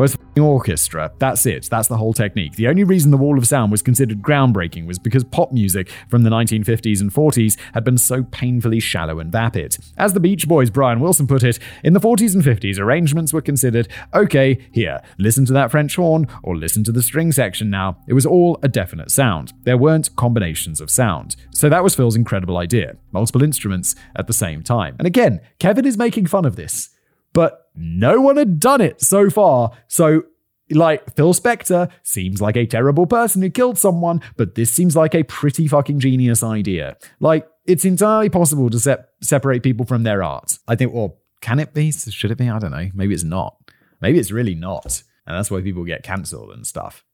Whereas 0.00 0.16
the 0.32 0.40
orchestra, 0.40 1.12
that's 1.18 1.44
it. 1.44 1.68
That's 1.70 1.88
the 1.88 1.98
whole 1.98 2.14
technique. 2.14 2.54
The 2.54 2.68
only 2.68 2.84
reason 2.84 3.10
the 3.10 3.18
Wall 3.18 3.36
of 3.36 3.46
Sound 3.46 3.70
was 3.70 3.82
considered 3.82 4.22
groundbreaking 4.22 4.86
was 4.86 4.98
because 4.98 5.24
pop 5.24 5.52
music 5.52 5.90
from 6.08 6.22
the 6.22 6.30
1950s 6.30 7.02
and 7.02 7.12
40s 7.12 7.58
had 7.74 7.84
been 7.84 7.98
so 7.98 8.22
painfully 8.22 8.80
shallow 8.80 9.18
and 9.18 9.30
vapid. 9.30 9.76
As 9.98 10.14
the 10.14 10.20
Beach 10.20 10.48
Boys' 10.48 10.70
Brian 10.70 11.00
Wilson 11.00 11.26
put 11.26 11.42
it, 11.42 11.58
in 11.84 11.92
the 11.92 12.00
40s 12.00 12.34
and 12.34 12.42
50s, 12.42 12.78
arrangements 12.78 13.34
were 13.34 13.42
considered 13.42 13.88
okay, 14.14 14.66
here, 14.72 15.02
listen 15.18 15.44
to 15.44 15.52
that 15.52 15.70
French 15.70 15.96
horn 15.96 16.26
or 16.42 16.56
listen 16.56 16.82
to 16.84 16.92
the 16.92 17.02
string 17.02 17.30
section 17.30 17.68
now. 17.68 17.98
It 18.08 18.14
was 18.14 18.24
all 18.24 18.58
a 18.62 18.68
definite 18.68 19.10
sound. 19.10 19.52
There 19.64 19.76
weren't 19.76 20.16
combinations 20.16 20.80
of 20.80 20.90
sound. 20.90 21.36
So 21.50 21.68
that 21.68 21.84
was 21.84 21.94
Phil's 21.94 22.16
incredible 22.16 22.56
idea 22.56 22.96
multiple 23.12 23.42
instruments 23.42 23.94
at 24.16 24.28
the 24.28 24.32
same 24.32 24.62
time. 24.62 24.96
And 24.98 25.06
again, 25.06 25.40
Kevin 25.58 25.84
is 25.84 25.98
making 25.98 26.24
fun 26.24 26.46
of 26.46 26.56
this 26.56 26.88
but 27.32 27.68
no 27.74 28.20
one 28.20 28.36
had 28.36 28.60
done 28.60 28.80
it 28.80 29.00
so 29.00 29.30
far. 29.30 29.72
So, 29.88 30.24
like, 30.70 31.16
Phil 31.16 31.34
Spector 31.34 31.90
seems 32.02 32.40
like 32.40 32.56
a 32.56 32.66
terrible 32.66 33.06
person 33.06 33.42
who 33.42 33.50
killed 33.50 33.78
someone, 33.78 34.20
but 34.36 34.54
this 34.54 34.70
seems 34.70 34.96
like 34.96 35.14
a 35.14 35.24
pretty 35.24 35.66
fucking 35.66 36.00
genius 36.00 36.42
idea. 36.42 36.96
Like, 37.18 37.48
it's 37.66 37.84
entirely 37.84 38.28
possible 38.28 38.70
to 38.70 38.78
se- 38.78 39.04
separate 39.22 39.62
people 39.62 39.86
from 39.86 40.02
their 40.02 40.22
art. 40.22 40.58
I 40.66 40.76
think, 40.76 40.92
well, 40.92 41.18
can 41.40 41.58
it 41.58 41.74
be? 41.74 41.90
Should 41.92 42.30
it 42.30 42.38
be? 42.38 42.48
I 42.48 42.58
don't 42.58 42.70
know. 42.70 42.88
Maybe 42.94 43.14
it's 43.14 43.24
not. 43.24 43.56
Maybe 44.00 44.18
it's 44.18 44.30
really 44.32 44.54
not. 44.54 45.02
And 45.26 45.36
that's 45.36 45.50
why 45.50 45.60
people 45.60 45.84
get 45.84 46.02
cancelled 46.02 46.50
and 46.50 46.66
stuff. 46.66 47.04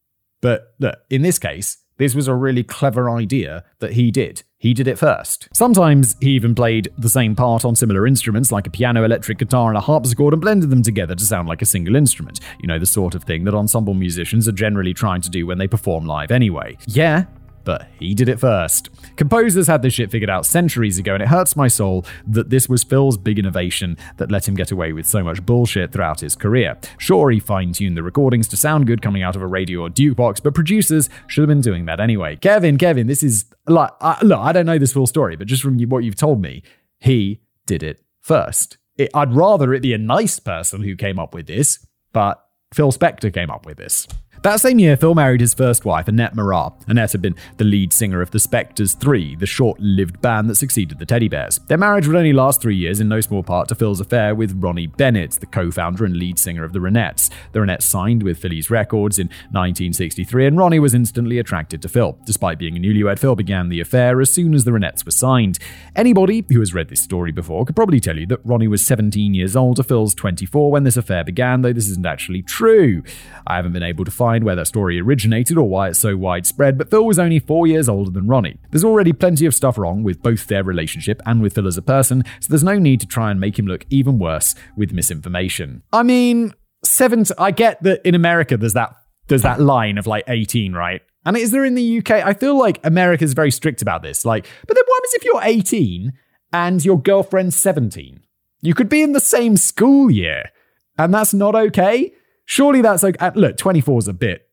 But 0.40 0.74
look, 0.78 0.96
in 1.10 1.22
this 1.22 1.38
case, 1.38 1.78
this 1.98 2.14
was 2.14 2.28
a 2.28 2.34
really 2.34 2.62
clever 2.62 3.10
idea 3.10 3.64
that 3.78 3.92
he 3.92 4.10
did. 4.10 4.42
He 4.58 4.74
did 4.74 4.88
it 4.88 4.98
first. 4.98 5.48
Sometimes 5.52 6.16
he 6.20 6.30
even 6.30 6.54
played 6.54 6.88
the 6.98 7.08
same 7.08 7.36
part 7.36 7.64
on 7.64 7.76
similar 7.76 8.06
instruments 8.06 8.50
like 8.50 8.66
a 8.66 8.70
piano, 8.70 9.04
electric 9.04 9.38
guitar, 9.38 9.68
and 9.68 9.76
a 9.76 9.80
harpsichord 9.80 10.32
and 10.32 10.40
blended 10.40 10.70
them 10.70 10.82
together 10.82 11.14
to 11.14 11.24
sound 11.24 11.48
like 11.48 11.62
a 11.62 11.66
single 11.66 11.94
instrument. 11.94 12.40
You 12.60 12.66
know, 12.66 12.78
the 12.78 12.86
sort 12.86 13.14
of 13.14 13.24
thing 13.24 13.44
that 13.44 13.54
ensemble 13.54 13.94
musicians 13.94 14.48
are 14.48 14.52
generally 14.52 14.94
trying 14.94 15.20
to 15.22 15.30
do 15.30 15.46
when 15.46 15.58
they 15.58 15.68
perform 15.68 16.06
live 16.06 16.30
anyway. 16.30 16.78
Yeah, 16.86 17.24
but 17.66 17.88
he 17.98 18.14
did 18.14 18.30
it 18.30 18.40
first. 18.40 18.88
Composers 19.16 19.66
had 19.66 19.82
this 19.82 19.92
shit 19.92 20.10
figured 20.10 20.30
out 20.30 20.46
centuries 20.46 20.98
ago, 20.98 21.14
and 21.14 21.22
it 21.22 21.28
hurts 21.28 21.56
my 21.56 21.68
soul 21.68 22.06
that 22.26 22.48
this 22.48 22.68
was 22.68 22.84
Phil's 22.84 23.18
big 23.18 23.38
innovation 23.38 23.98
that 24.16 24.30
let 24.30 24.48
him 24.48 24.54
get 24.54 24.70
away 24.70 24.92
with 24.92 25.04
so 25.04 25.22
much 25.22 25.44
bullshit 25.44 25.92
throughout 25.92 26.20
his 26.20 26.36
career. 26.36 26.78
Sure, 26.96 27.30
he 27.30 27.40
fine 27.40 27.72
tuned 27.72 27.96
the 27.96 28.02
recordings 28.04 28.46
to 28.48 28.56
sound 28.56 28.86
good 28.86 29.02
coming 29.02 29.22
out 29.22 29.34
of 29.34 29.42
a 29.42 29.46
radio 29.46 29.80
or 29.80 29.90
jukebox, 29.90 30.42
but 30.42 30.54
producers 30.54 31.10
should 31.26 31.42
have 31.42 31.48
been 31.48 31.60
doing 31.60 31.86
that 31.86 32.00
anyway. 32.00 32.36
Kevin, 32.36 32.78
Kevin, 32.78 33.08
this 33.08 33.24
is 33.24 33.44
like, 33.66 33.90
I, 34.00 34.16
look, 34.22 34.38
I 34.38 34.52
don't 34.52 34.66
know 34.66 34.78
this 34.78 34.92
full 34.92 35.08
story, 35.08 35.34
but 35.34 35.48
just 35.48 35.62
from 35.62 35.78
what 35.88 36.04
you've 36.04 36.14
told 36.14 36.40
me, 36.40 36.62
he 37.00 37.40
did 37.66 37.82
it 37.82 38.00
first. 38.20 38.78
It, 38.96 39.10
I'd 39.12 39.34
rather 39.34 39.74
it 39.74 39.82
be 39.82 39.92
a 39.92 39.98
nice 39.98 40.38
person 40.38 40.82
who 40.82 40.94
came 40.94 41.18
up 41.18 41.34
with 41.34 41.48
this, 41.48 41.84
but 42.12 42.42
Phil 42.72 42.92
Spector 42.92 43.34
came 43.34 43.50
up 43.50 43.66
with 43.66 43.76
this. 43.76 44.06
That 44.42 44.60
same 44.60 44.78
year, 44.78 44.96
Phil 44.96 45.14
married 45.14 45.40
his 45.40 45.54
first 45.54 45.84
wife, 45.84 46.08
Annette 46.08 46.34
Merar. 46.34 46.72
Annette 46.86 47.12
had 47.12 47.22
been 47.22 47.34
the 47.56 47.64
lead 47.64 47.92
singer 47.92 48.20
of 48.20 48.30
the 48.30 48.38
Spectors 48.38 48.92
3, 48.92 49.36
the 49.36 49.46
short 49.46 49.80
lived 49.80 50.20
band 50.20 50.48
that 50.48 50.54
succeeded 50.56 50.98
the 50.98 51.06
Teddy 51.06 51.28
Bears. 51.28 51.58
Their 51.66 51.78
marriage 51.78 52.06
would 52.06 52.16
only 52.16 52.32
last 52.32 52.60
three 52.60 52.76
years, 52.76 53.00
in 53.00 53.08
no 53.08 53.20
small 53.20 53.42
part 53.42 53.68
to 53.68 53.74
Phil's 53.74 54.00
affair 54.00 54.34
with 54.34 54.62
Ronnie 54.62 54.86
Bennett, 54.86 55.32
the 55.32 55.46
co 55.46 55.70
founder 55.70 56.04
and 56.04 56.16
lead 56.16 56.38
singer 56.38 56.64
of 56.64 56.72
the 56.72 56.78
Ronettes. 56.78 57.30
The 57.52 57.60
Ronettes 57.60 57.82
signed 57.82 58.22
with 58.22 58.38
Philles 58.38 58.70
Records 58.70 59.18
in 59.18 59.26
1963, 59.26 60.46
and 60.46 60.58
Ronnie 60.58 60.78
was 60.78 60.94
instantly 60.94 61.38
attracted 61.38 61.82
to 61.82 61.88
Phil. 61.88 62.18
Despite 62.24 62.58
being 62.58 62.76
a 62.76 62.80
newlywed, 62.80 63.18
Phil 63.18 63.34
began 63.34 63.68
the 63.68 63.80
affair 63.80 64.20
as 64.20 64.30
soon 64.30 64.54
as 64.54 64.64
the 64.64 64.70
Ronettes 64.70 65.04
were 65.04 65.10
signed. 65.10 65.58
Anybody 65.96 66.44
who 66.48 66.60
has 66.60 66.74
read 66.74 66.88
this 66.88 67.02
story 67.02 67.32
before 67.32 67.64
could 67.64 67.76
probably 67.76 68.00
tell 68.00 68.18
you 68.18 68.26
that 68.26 68.44
Ronnie 68.44 68.68
was 68.68 68.84
17 68.86 69.34
years 69.34 69.56
old 69.56 69.76
to 69.76 69.82
Phil's 69.82 70.14
24 70.14 70.70
when 70.70 70.84
this 70.84 70.96
affair 70.96 71.24
began, 71.24 71.62
though 71.62 71.72
this 71.72 71.88
isn't 71.88 72.06
actually 72.06 72.42
true. 72.42 73.02
I 73.46 73.56
haven't 73.56 73.72
been 73.72 73.82
able 73.82 74.04
to 74.04 74.10
find 74.10 74.25
where 74.44 74.56
that 74.56 74.66
story 74.66 75.00
originated 75.00 75.56
or 75.56 75.68
why 75.68 75.88
it's 75.88 75.98
so 75.98 76.16
widespread, 76.16 76.78
but 76.78 76.90
Phil 76.90 77.04
was 77.04 77.18
only 77.18 77.38
four 77.38 77.66
years 77.66 77.88
older 77.88 78.10
than 78.10 78.28
Ronnie. 78.28 78.58
There's 78.70 78.84
already 78.84 79.12
plenty 79.12 79.46
of 79.46 79.54
stuff 79.54 79.78
wrong 79.78 80.02
with 80.02 80.22
both 80.22 80.46
their 80.46 80.64
relationship 80.64 81.22
and 81.26 81.40
with 81.40 81.54
Phil 81.54 81.66
as 81.66 81.76
a 81.76 81.82
person, 81.82 82.24
so 82.40 82.48
there's 82.48 82.64
no 82.64 82.78
need 82.78 83.00
to 83.00 83.06
try 83.06 83.30
and 83.30 83.40
make 83.40 83.58
him 83.58 83.66
look 83.66 83.86
even 83.90 84.18
worse 84.18 84.54
with 84.76 84.92
misinformation. 84.92 85.82
I 85.92 86.02
mean, 86.02 86.54
seven. 86.84 87.24
I 87.38 87.50
get 87.50 87.82
that 87.82 88.06
in 88.06 88.14
America 88.14 88.56
there's 88.56 88.74
that 88.74 88.94
there's 89.28 89.42
that 89.42 89.60
line 89.60 89.98
of 89.98 90.06
like 90.06 90.24
18, 90.28 90.72
right? 90.72 91.02
And 91.24 91.36
is 91.36 91.50
there 91.50 91.64
in 91.64 91.74
the 91.74 91.98
UK? 91.98 92.10
I 92.10 92.34
feel 92.34 92.56
like 92.56 92.78
America's 92.84 93.34
very 93.34 93.50
strict 93.50 93.82
about 93.82 94.02
this. 94.02 94.24
Like, 94.24 94.46
but 94.66 94.76
then 94.76 94.84
what 94.86 94.96
happens 94.98 95.14
if 95.14 95.24
you're 95.24 95.40
18 95.42 96.12
and 96.52 96.84
your 96.84 97.00
girlfriend's 97.00 97.56
17? 97.56 98.20
You 98.62 98.74
could 98.74 98.88
be 98.88 99.02
in 99.02 99.12
the 99.12 99.20
same 99.20 99.56
school 99.56 100.10
year, 100.10 100.50
and 100.96 101.12
that's 101.12 101.34
not 101.34 101.54
okay. 101.54 102.12
Surely 102.46 102.80
that's 102.80 103.02
like 103.02 103.20
uh, 103.20 103.32
look, 103.34 103.56
24 103.56 103.98
is 103.98 104.08
a 104.08 104.12
bit. 104.12 104.48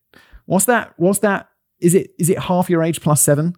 What's 0.46 0.66
that? 0.66 0.94
What's 0.98 1.20
that? 1.20 1.50
Is 1.80 1.96
it 1.96 2.12
is 2.20 2.30
it 2.30 2.40
half 2.40 2.70
your 2.70 2.84
age 2.84 3.02
plus 3.02 3.22
7? 3.22 3.56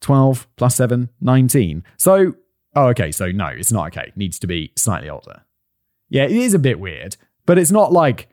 12 0.00 0.48
plus 0.56 0.76
7, 0.76 1.10
19. 1.20 1.84
So, 1.96 2.34
oh 2.74 2.86
okay, 2.88 3.12
so 3.12 3.30
no, 3.30 3.46
it's 3.46 3.72
not 3.72 3.88
okay. 3.88 4.12
Needs 4.16 4.38
to 4.40 4.46
be 4.46 4.72
slightly 4.76 5.08
older. 5.08 5.42
Yeah, 6.08 6.24
it 6.24 6.32
is 6.32 6.54
a 6.54 6.58
bit 6.58 6.80
weird, 6.80 7.16
but 7.46 7.58
it's 7.58 7.70
not 7.70 7.92
like 7.92 8.28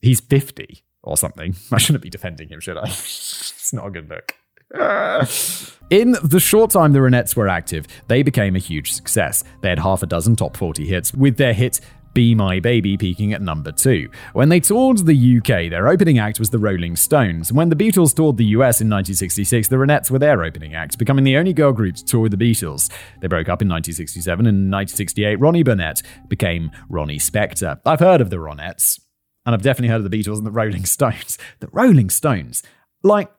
he's 0.00 0.20
50 0.20 0.84
or 1.02 1.16
something. 1.16 1.56
I 1.72 1.78
shouldn't 1.78 2.02
be 2.02 2.10
defending 2.10 2.48
him, 2.48 2.60
should 2.60 2.78
I? 2.78 2.84
it's 2.84 3.72
not 3.72 3.86
a 3.86 3.90
good 3.90 4.08
look. 4.08 4.34
In 5.90 6.16
the 6.22 6.38
short 6.38 6.70
time 6.70 6.92
the 6.92 7.00
Ronettes 7.00 7.34
were 7.34 7.48
active, 7.48 7.86
they 8.06 8.22
became 8.22 8.54
a 8.54 8.60
huge 8.60 8.92
success. 8.92 9.42
They 9.62 9.68
had 9.68 9.80
half 9.80 10.04
a 10.04 10.06
dozen 10.06 10.36
top 10.36 10.56
40 10.56 10.86
hits, 10.86 11.12
with 11.12 11.36
their 11.36 11.52
hit 11.52 11.80
be 12.20 12.34
My 12.34 12.60
Baby 12.60 12.98
peaking 12.98 13.32
at 13.32 13.40
number 13.40 13.72
two. 13.72 14.10
When 14.34 14.50
they 14.50 14.60
toured 14.60 15.06
the 15.06 15.38
UK, 15.38 15.70
their 15.70 15.88
opening 15.88 16.18
act 16.18 16.38
was 16.38 16.50
the 16.50 16.58
Rolling 16.58 16.94
Stones. 16.94 17.50
When 17.50 17.70
the 17.70 17.74
Beatles 17.74 18.14
toured 18.14 18.36
the 18.36 18.44
US 18.56 18.82
in 18.82 18.90
1966, 18.90 19.68
the 19.68 19.76
Ronettes 19.76 20.10
were 20.10 20.18
their 20.18 20.44
opening 20.44 20.74
act, 20.74 20.98
becoming 20.98 21.24
the 21.24 21.38
only 21.38 21.54
girl 21.54 21.72
group 21.72 21.94
to 21.94 22.04
tour 22.04 22.20
with 22.20 22.38
the 22.38 22.52
Beatles. 22.52 22.90
They 23.22 23.26
broke 23.26 23.48
up 23.48 23.62
in 23.62 23.70
1967, 23.70 24.46
and 24.46 24.54
in 24.54 24.70
1968, 24.70 25.40
Ronnie 25.40 25.62
Bennett 25.62 26.02
became 26.28 26.70
Ronnie 26.90 27.16
Spector. 27.16 27.80
I've 27.86 28.00
heard 28.00 28.20
of 28.20 28.28
the 28.28 28.36
Ronettes, 28.36 29.00
and 29.46 29.54
I've 29.54 29.62
definitely 29.62 29.88
heard 29.88 30.04
of 30.04 30.10
the 30.10 30.14
Beatles 30.14 30.36
and 30.36 30.46
the 30.46 30.50
Rolling 30.50 30.84
Stones. 30.84 31.38
The 31.60 31.68
Rolling 31.72 32.10
Stones. 32.10 32.62
Like, 33.02 33.32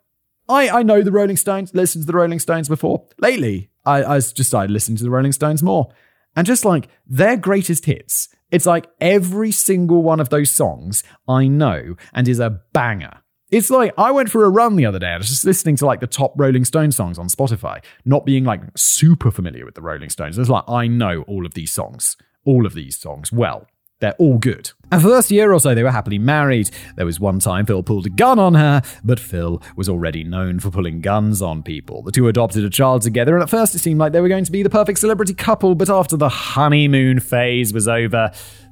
I, 0.49 0.79
I 0.79 0.82
know 0.82 1.03
the 1.03 1.11
Rolling 1.11 1.38
Stones, 1.38 1.71
listened 1.75 2.05
to 2.05 2.07
the 2.07 2.17
Rolling 2.17 2.39
Stones 2.39 2.67
before. 2.67 3.05
Lately, 3.19 3.69
I, 3.86 4.03
I 4.03 4.15
just 4.15 4.45
started 4.45 4.71
listening 4.71 4.97
to 4.97 5.03
the 5.03 5.11
Rolling 5.11 5.34
Stones 5.34 5.61
more. 5.61 5.93
And 6.36 6.47
just 6.47 6.65
like 6.65 6.88
their 7.05 7.38
greatest 7.38 7.86
hits 7.86 8.29
it's 8.51 8.65
like 8.65 8.88
every 8.99 9.51
single 9.51 10.03
one 10.03 10.19
of 10.19 10.29
those 10.29 10.51
songs 10.51 11.03
I 11.27 11.47
know 11.47 11.95
and 12.13 12.27
is 12.27 12.39
a 12.39 12.61
banger. 12.73 13.21
It's 13.49 13.69
like 13.69 13.93
I 13.97 14.11
went 14.11 14.29
for 14.29 14.45
a 14.45 14.49
run 14.49 14.75
the 14.75 14.86
other 14.86 14.99
day. 14.99 15.07
I 15.07 15.17
was 15.17 15.27
just 15.27 15.45
listening 15.45 15.77
to 15.77 15.86
like 15.86 15.99
the 15.99 16.07
top 16.07 16.34
Rolling 16.38 16.65
Stone 16.65 16.91
songs 16.91 17.17
on 17.17 17.27
Spotify, 17.27 17.84
not 18.05 18.25
being 18.25 18.43
like 18.43 18.61
super 18.75 19.32
familiar 19.32 19.65
with 19.65 19.75
the 19.75 19.82
Rolling 19.82 20.09
Stones. 20.09 20.38
It's 20.38 20.49
like 20.49 20.63
I 20.67 20.88
know 20.88 21.23
all 21.23 21.45
of 21.45 21.53
these 21.53 21.71
songs, 21.71 22.17
all 22.45 22.65
of 22.65 22.73
these 22.73 22.97
songs 22.97 23.32
well. 23.32 23.67
They're 24.02 24.16
all 24.18 24.38
good. 24.38 24.72
And 24.91 25.02
first 25.02 25.32
year 25.32 25.54
or 25.54 25.60
so, 25.60 25.74
they 25.74 25.84
were 25.84 25.91
happily 25.91 26.20
married. 26.20 26.70
There 26.97 27.06
was 27.06 27.20
one 27.20 27.39
time 27.39 27.66
Phil 27.66 27.82
pulled 27.82 28.08
a 28.08 28.10
gun 28.10 28.39
on 28.39 28.56
her, 28.56 28.82
but 29.06 29.22
Phil 29.22 29.62
was 29.78 29.88
already 29.88 30.26
known 30.26 30.60
for 30.60 30.70
pulling 30.70 30.99
guns 30.99 31.41
on 31.41 31.64
people. 31.64 32.02
The 32.02 32.12
two 32.12 32.28
adopted 32.28 32.66
a 32.66 32.70
child 32.70 33.04
together, 33.04 33.34
and 33.36 33.41
at 33.41 33.49
first 33.49 33.74
it 33.74 33.80
seemed 33.80 33.99
like 33.99 34.12
they 34.12 34.20
were 34.20 34.28
going 34.28 34.43
to 34.43 34.52
be 34.52 34.64
the 34.64 34.70
perfect 34.70 34.99
celebrity 34.99 35.34
couple, 35.34 35.76
but 35.76 35.89
after 35.89 36.18
the 36.18 36.28
honeymoon 36.28 37.22
phase 37.22 37.74
was 37.74 37.88
over, 37.88 38.32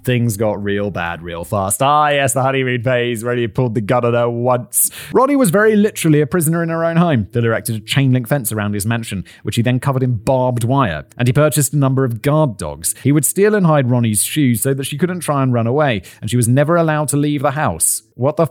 things 0.10 0.38
got 0.38 0.64
real 0.64 0.90
bad 0.90 1.22
real 1.22 1.44
fast. 1.44 1.84
Ah, 1.84 2.08
yes, 2.08 2.34
the 2.34 2.42
honeymoon 2.42 2.82
phase 2.82 3.24
where 3.24 3.36
he 3.36 3.48
pulled 3.48 3.76
the 3.76 3.82
gun 3.82 4.04
on 4.04 4.16
her 4.16 4.28
once. 4.28 4.90
Ronnie 5.14 5.36
was 5.36 5.52
very 5.52 5.76
literally 5.76 6.20
a 6.20 6.26
prisoner 6.26 6.64
in 6.64 6.70
her 6.70 6.84
own 6.84 6.96
home. 6.96 7.28
Phil 7.32 7.46
erected 7.46 7.76
a 7.76 7.80
chain 7.80 8.12
link 8.12 8.28
fence 8.28 8.52
around 8.52 8.74
his 8.74 8.88
mansion, 8.88 9.24
which 9.44 9.56
he 9.56 9.62
then 9.62 9.80
covered 9.80 10.02
in 10.02 10.16
barbed 10.16 10.64
wire, 10.64 11.06
and 11.20 11.28
he 11.28 11.32
purchased 11.32 11.74
a 11.74 11.78
number 11.78 12.04
of 12.06 12.24
guard 12.24 12.58
dogs. 12.58 12.96
He 13.04 13.12
would 13.12 13.24
steal 13.24 13.54
and 13.54 13.68
hide 13.68 13.92
Ronnie's 13.92 14.24
shoes 14.24 14.64
so 14.64 14.74
that 14.74 14.86
she 14.86 14.98
couldn't 14.98 15.20
try 15.20 15.44
and 15.44 15.54
run 15.54 15.68
away, 15.68 16.02
and 16.22 16.32
she 16.32 16.38
was 16.38 16.48
never 16.48 16.76
allowed 16.76 17.10
to 17.10 17.18
leave 17.18 17.44
the 17.44 17.52
house. 17.52 18.02
What 18.16 18.38
the 18.38 18.48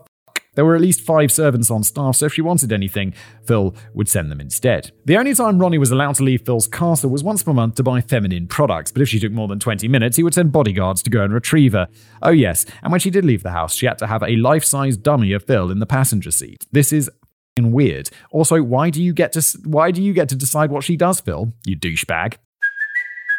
there 0.59 0.65
were 0.65 0.75
at 0.75 0.81
least 0.81 1.03
five 1.03 1.31
servants 1.31 1.71
on 1.71 1.85
staff, 1.85 2.17
so 2.17 2.27
if 2.27 2.35
she 2.35 2.43
wanted 2.43 2.73
anything, 2.73 3.15
Phil 3.45 3.77
would 3.95 4.09
send 4.09 4.29
them 4.29 4.41
instead. 4.41 4.91
The 5.05 5.17
only 5.17 5.33
time 5.33 5.61
Ronnie 5.61 5.79
was 5.79 5.93
allowed 5.93 6.17
to 6.17 6.25
leave 6.25 6.45
Phil's 6.45 6.67
castle 6.67 7.11
was 7.11 7.23
once 7.23 7.45
per 7.45 7.53
month 7.53 7.77
to 7.77 7.85
buy 7.85 8.01
feminine 8.01 8.49
products, 8.49 8.91
but 8.91 9.01
if 9.01 9.09
she 9.09 9.21
took 9.21 9.31
more 9.31 9.47
than 9.47 9.61
20 9.61 9.87
minutes, 9.87 10.17
he 10.17 10.25
would 10.25 10.35
send 10.35 10.51
bodyguards 10.51 11.01
to 11.05 11.11
go 11.11 11.23
and 11.23 11.33
retrieve 11.33 11.75
her. 11.75 11.87
Oh, 12.25 12.33
yes, 12.33 12.67
and 12.83 12.91
when 12.91 12.99
she 12.99 13.09
did 13.09 13.25
leave 13.25 13.45
the 13.45 13.53
house, 13.53 13.73
she 13.73 13.87
had 13.87 13.99
to 13.99 14.09
have 14.09 14.25
a 14.25 14.35
life 14.35 14.65
size 14.65 14.97
dummy 14.97 15.31
of 15.31 15.45
Phil 15.45 15.71
in 15.71 15.79
the 15.79 15.87
passenger 15.87 16.33
seat. 16.33 16.67
This 16.73 16.93
is 16.93 17.09
weird. 17.57 18.11
Also, 18.33 18.61
why 18.61 18.91
do 18.91 19.01
you 19.01 19.13
get 19.13 19.31
to 19.35 19.59
why 19.65 19.93
do 19.93 20.03
you 20.03 20.13
get 20.13 20.29
to 20.31 20.35
decide 20.35 20.73
what 20.73 20.83
she 20.83 20.97
does, 20.97 21.21
Phil? 21.21 21.53
You 21.67 21.77
douchebag. 21.77 22.35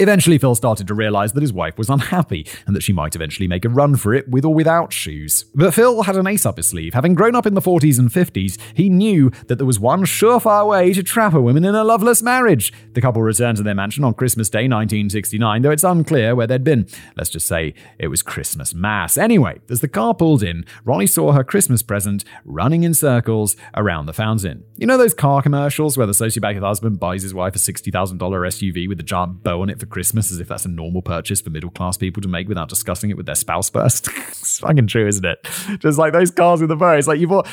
Eventually, 0.00 0.38
Phil 0.38 0.54
started 0.54 0.86
to 0.86 0.94
realize 0.94 1.32
that 1.32 1.40
his 1.40 1.52
wife 1.52 1.76
was 1.76 1.90
unhappy 1.90 2.46
and 2.66 2.76
that 2.76 2.84
she 2.84 2.92
might 2.92 3.16
eventually 3.16 3.48
make 3.48 3.64
a 3.64 3.68
run 3.68 3.96
for 3.96 4.14
it 4.14 4.28
with 4.28 4.44
or 4.44 4.54
without 4.54 4.92
shoes. 4.92 5.44
But 5.56 5.74
Phil 5.74 6.04
had 6.04 6.14
an 6.14 6.28
ace 6.28 6.46
up 6.46 6.56
his 6.56 6.68
sleeve. 6.68 6.94
Having 6.94 7.14
grown 7.16 7.34
up 7.34 7.46
in 7.46 7.54
the 7.54 7.60
40s 7.60 7.98
and 7.98 8.08
50s, 8.08 8.58
he 8.74 8.88
knew 8.88 9.30
that 9.48 9.56
there 9.56 9.66
was 9.66 9.80
one 9.80 10.04
surefire 10.04 10.68
way 10.68 10.92
to 10.92 11.02
trap 11.02 11.34
a 11.34 11.40
woman 11.40 11.64
in 11.64 11.74
a 11.74 11.82
loveless 11.82 12.22
marriage. 12.22 12.72
The 12.92 13.00
couple 13.00 13.22
returned 13.22 13.56
to 13.56 13.64
their 13.64 13.74
mansion 13.74 14.04
on 14.04 14.14
Christmas 14.14 14.48
Day 14.48 14.68
1969, 14.68 15.62
though 15.62 15.72
it's 15.72 15.82
unclear 15.82 16.36
where 16.36 16.46
they'd 16.46 16.62
been. 16.62 16.86
Let's 17.16 17.30
just 17.30 17.48
say 17.48 17.74
it 17.98 18.06
was 18.06 18.22
Christmas 18.22 18.72
Mass. 18.72 19.18
Anyway, 19.18 19.58
as 19.68 19.80
the 19.80 19.88
car 19.88 20.14
pulled 20.14 20.44
in, 20.44 20.64
Ronnie 20.84 21.08
saw 21.08 21.32
her 21.32 21.42
Christmas 21.42 21.82
present 21.82 22.24
running 22.44 22.84
in 22.84 22.94
circles 22.94 23.56
around 23.74 24.06
the 24.06 24.12
fountain. 24.12 24.62
You 24.76 24.86
know 24.86 24.96
those 24.96 25.14
car 25.14 25.42
commercials 25.42 25.98
where 25.98 26.06
the 26.06 26.12
sociopathic 26.12 26.60
husband 26.60 27.00
buys 27.00 27.24
his 27.24 27.34
wife 27.34 27.56
a 27.56 27.58
$60,000 27.58 27.90
SUV 28.16 28.88
with 28.88 29.00
a 29.00 29.02
giant 29.02 29.42
bow 29.42 29.62
on 29.62 29.70
it 29.70 29.80
for 29.80 29.87
Christmas 29.88 30.30
as 30.30 30.40
if 30.40 30.48
that's 30.48 30.64
a 30.64 30.68
normal 30.68 31.02
purchase 31.02 31.40
for 31.40 31.50
middle 31.50 31.70
class 31.70 31.96
people 31.96 32.20
to 32.22 32.28
make 32.28 32.48
without 32.48 32.68
discussing 32.68 33.10
it 33.10 33.16
with 33.16 33.26
their 33.26 33.34
spouse 33.34 33.68
first. 33.70 34.08
it's 34.28 34.60
fucking 34.60 34.86
true, 34.86 35.06
isn't 35.06 35.24
it? 35.24 35.46
Just 35.78 35.98
like 35.98 36.12
those 36.12 36.30
cars 36.30 36.60
with 36.60 36.68
the 36.68 36.76
bow. 36.76 36.92
It's 36.92 37.08
like 37.08 37.20
you 37.20 37.28
bought, 37.28 37.48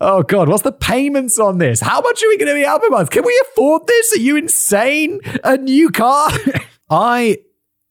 oh 0.00 0.22
God, 0.22 0.48
what's 0.48 0.62
the 0.62 0.72
payments 0.72 1.38
on 1.38 1.58
this? 1.58 1.80
How 1.80 2.00
much 2.00 2.22
are 2.22 2.28
we 2.28 2.38
going 2.38 2.48
to 2.48 2.54
be 2.54 2.64
up 2.64 2.82
a 2.82 2.90
month? 2.90 3.10
Can 3.10 3.24
we 3.24 3.42
afford 3.48 3.86
this? 3.86 4.14
Are 4.14 4.20
you 4.20 4.36
insane? 4.36 5.20
A 5.44 5.56
new 5.56 5.90
car? 5.90 6.30
I, 6.90 7.38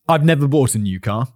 I've 0.07 0.25
never 0.25 0.47
bought 0.47 0.75
a 0.75 0.79
new 0.79 0.99
car. 0.99 1.27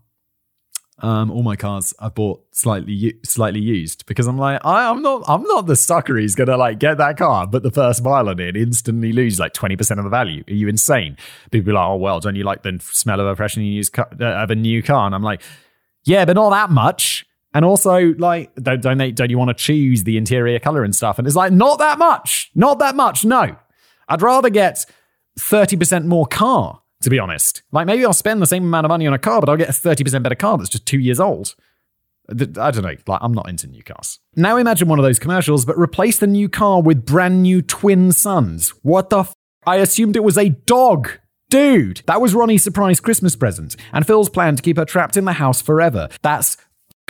Um, 1.04 1.32
all 1.32 1.44
my 1.44 1.58
cars 1.58 1.94
I 2.00 2.08
bought 2.08 2.46
slightly 2.52 3.16
slightly 3.26 3.60
used 3.60 4.06
because 4.06 4.26
I'm 4.26 4.38
like 4.38 4.66
I, 4.66 4.90
I'm 4.90 5.02
not 5.02 5.24
I'm 5.28 5.44
not 5.44 5.68
the 5.68 5.76
sucker 5.76 6.18
who's 6.18 6.34
gonna 6.34 6.56
like 6.56 6.80
get 6.80 6.98
that 6.98 7.18
car, 7.18 7.46
but 7.46 7.62
the 7.62 7.72
first 7.72 8.02
mile 8.02 8.30
on 8.30 8.40
it 8.40 8.56
instantly 8.56 9.12
lose 9.12 9.38
like 9.38 9.52
twenty 9.52 9.76
percent 9.76 10.00
of 10.00 10.06
the 10.06 10.10
value. 10.10 10.46
Are 10.48 10.54
you 10.54 10.70
insane? 10.70 11.18
People 11.52 11.66
be 11.66 11.72
like, 11.74 11.86
oh 11.86 11.98
well, 11.98 12.22
don't 12.22 12.38
you 12.38 12.46
like 12.46 12.64
the 12.64 12.80
smell 12.82 13.20
of 13.20 13.28
a 13.28 13.36
freshly 13.36 13.66
used 13.66 13.92
car, 13.92 14.08
uh, 14.18 14.44
of 14.44 14.50
a 14.50 14.56
new 14.56 14.82
car? 14.82 15.06
And 15.06 15.14
I'm 15.14 15.24
like, 15.24 15.42
yeah, 16.06 16.24
but 16.24 16.38
not 16.38 16.52
that 16.52 16.70
much. 16.70 17.26
And 17.54 17.66
also, 17.66 18.14
like, 18.18 18.56
don't 18.56 18.82
don't, 18.82 18.98
they, 18.98 19.12
don't 19.12 19.30
you 19.30 19.38
want 19.38 19.50
to 19.50 19.56
choose 19.56 20.06
the 20.06 20.16
interior 20.16 20.58
color 20.60 20.86
and 20.86 20.96
stuff? 20.96 21.20
And 21.20 21.28
it's 21.28 21.36
like, 21.36 21.52
not 21.52 21.80
that 21.80 22.00
much, 22.00 22.50
not 22.56 22.80
that 22.80 22.96
much. 22.96 23.26
No, 23.26 23.58
I'd 24.08 24.22
rather 24.22 24.50
get 24.50 24.86
thirty 25.38 25.76
percent 25.76 26.06
more 26.06 26.26
car 26.26 26.82
to 27.04 27.10
be 27.10 27.20
honest. 27.20 27.64
Like 27.72 27.88
maybe 27.88 28.06
I'll 28.06 28.14
spend 28.14 28.42
the 28.42 28.48
same 28.48 28.64
amount 28.64 28.86
of 28.86 28.90
money 28.90 29.08
on 29.08 29.14
a 29.14 29.20
car, 29.20 29.40
but 29.40 29.50
I'll 29.50 29.58
get 29.58 29.70
a 29.70 29.74
30% 29.74 30.24
better 30.24 30.36
car 30.36 30.58
that's 30.58 30.70
just 30.70 30.86
two 30.86 31.00
years 31.00 31.20
old. 31.20 31.56
I 32.30 32.34
don't 32.72 32.84
know. 32.84 32.96
Like, 33.06 33.20
I'm 33.22 33.34
not 33.34 33.50
into 33.50 33.68
new 33.68 33.84
cars. 33.84 34.20
Now 34.36 34.56
imagine 34.56 34.88
one 34.88 34.98
of 34.98 35.04
those 35.04 35.20
commercials, 35.20 35.66
but 35.66 35.78
replace 35.78 36.20
the 36.20 36.28
new 36.28 36.48
car 36.48 36.82
with 36.82 37.06
brand 37.06 37.44
new 37.44 37.62
twin 37.62 38.12
sons. 38.14 38.70
What 38.82 39.10
the 39.10 39.20
f? 39.20 39.34
I 39.66 39.78
assumed 39.78 40.16
it 40.16 40.24
was 40.24 40.38
a 40.38 40.50
dog. 40.50 41.10
Dude, 41.50 42.02
that 42.08 42.22
was 42.22 42.34
Ronnie's 42.34 42.64
surprise 42.64 43.00
Christmas 43.00 43.36
present, 43.36 43.76
and 43.92 44.08
Phil's 44.08 44.30
plan 44.30 44.56
to 44.56 44.64
keep 44.64 44.78
her 44.78 44.86
trapped 44.86 45.18
in 45.18 45.26
the 45.26 45.34
house 45.34 45.62
forever. 45.62 46.10
That's 46.22 46.58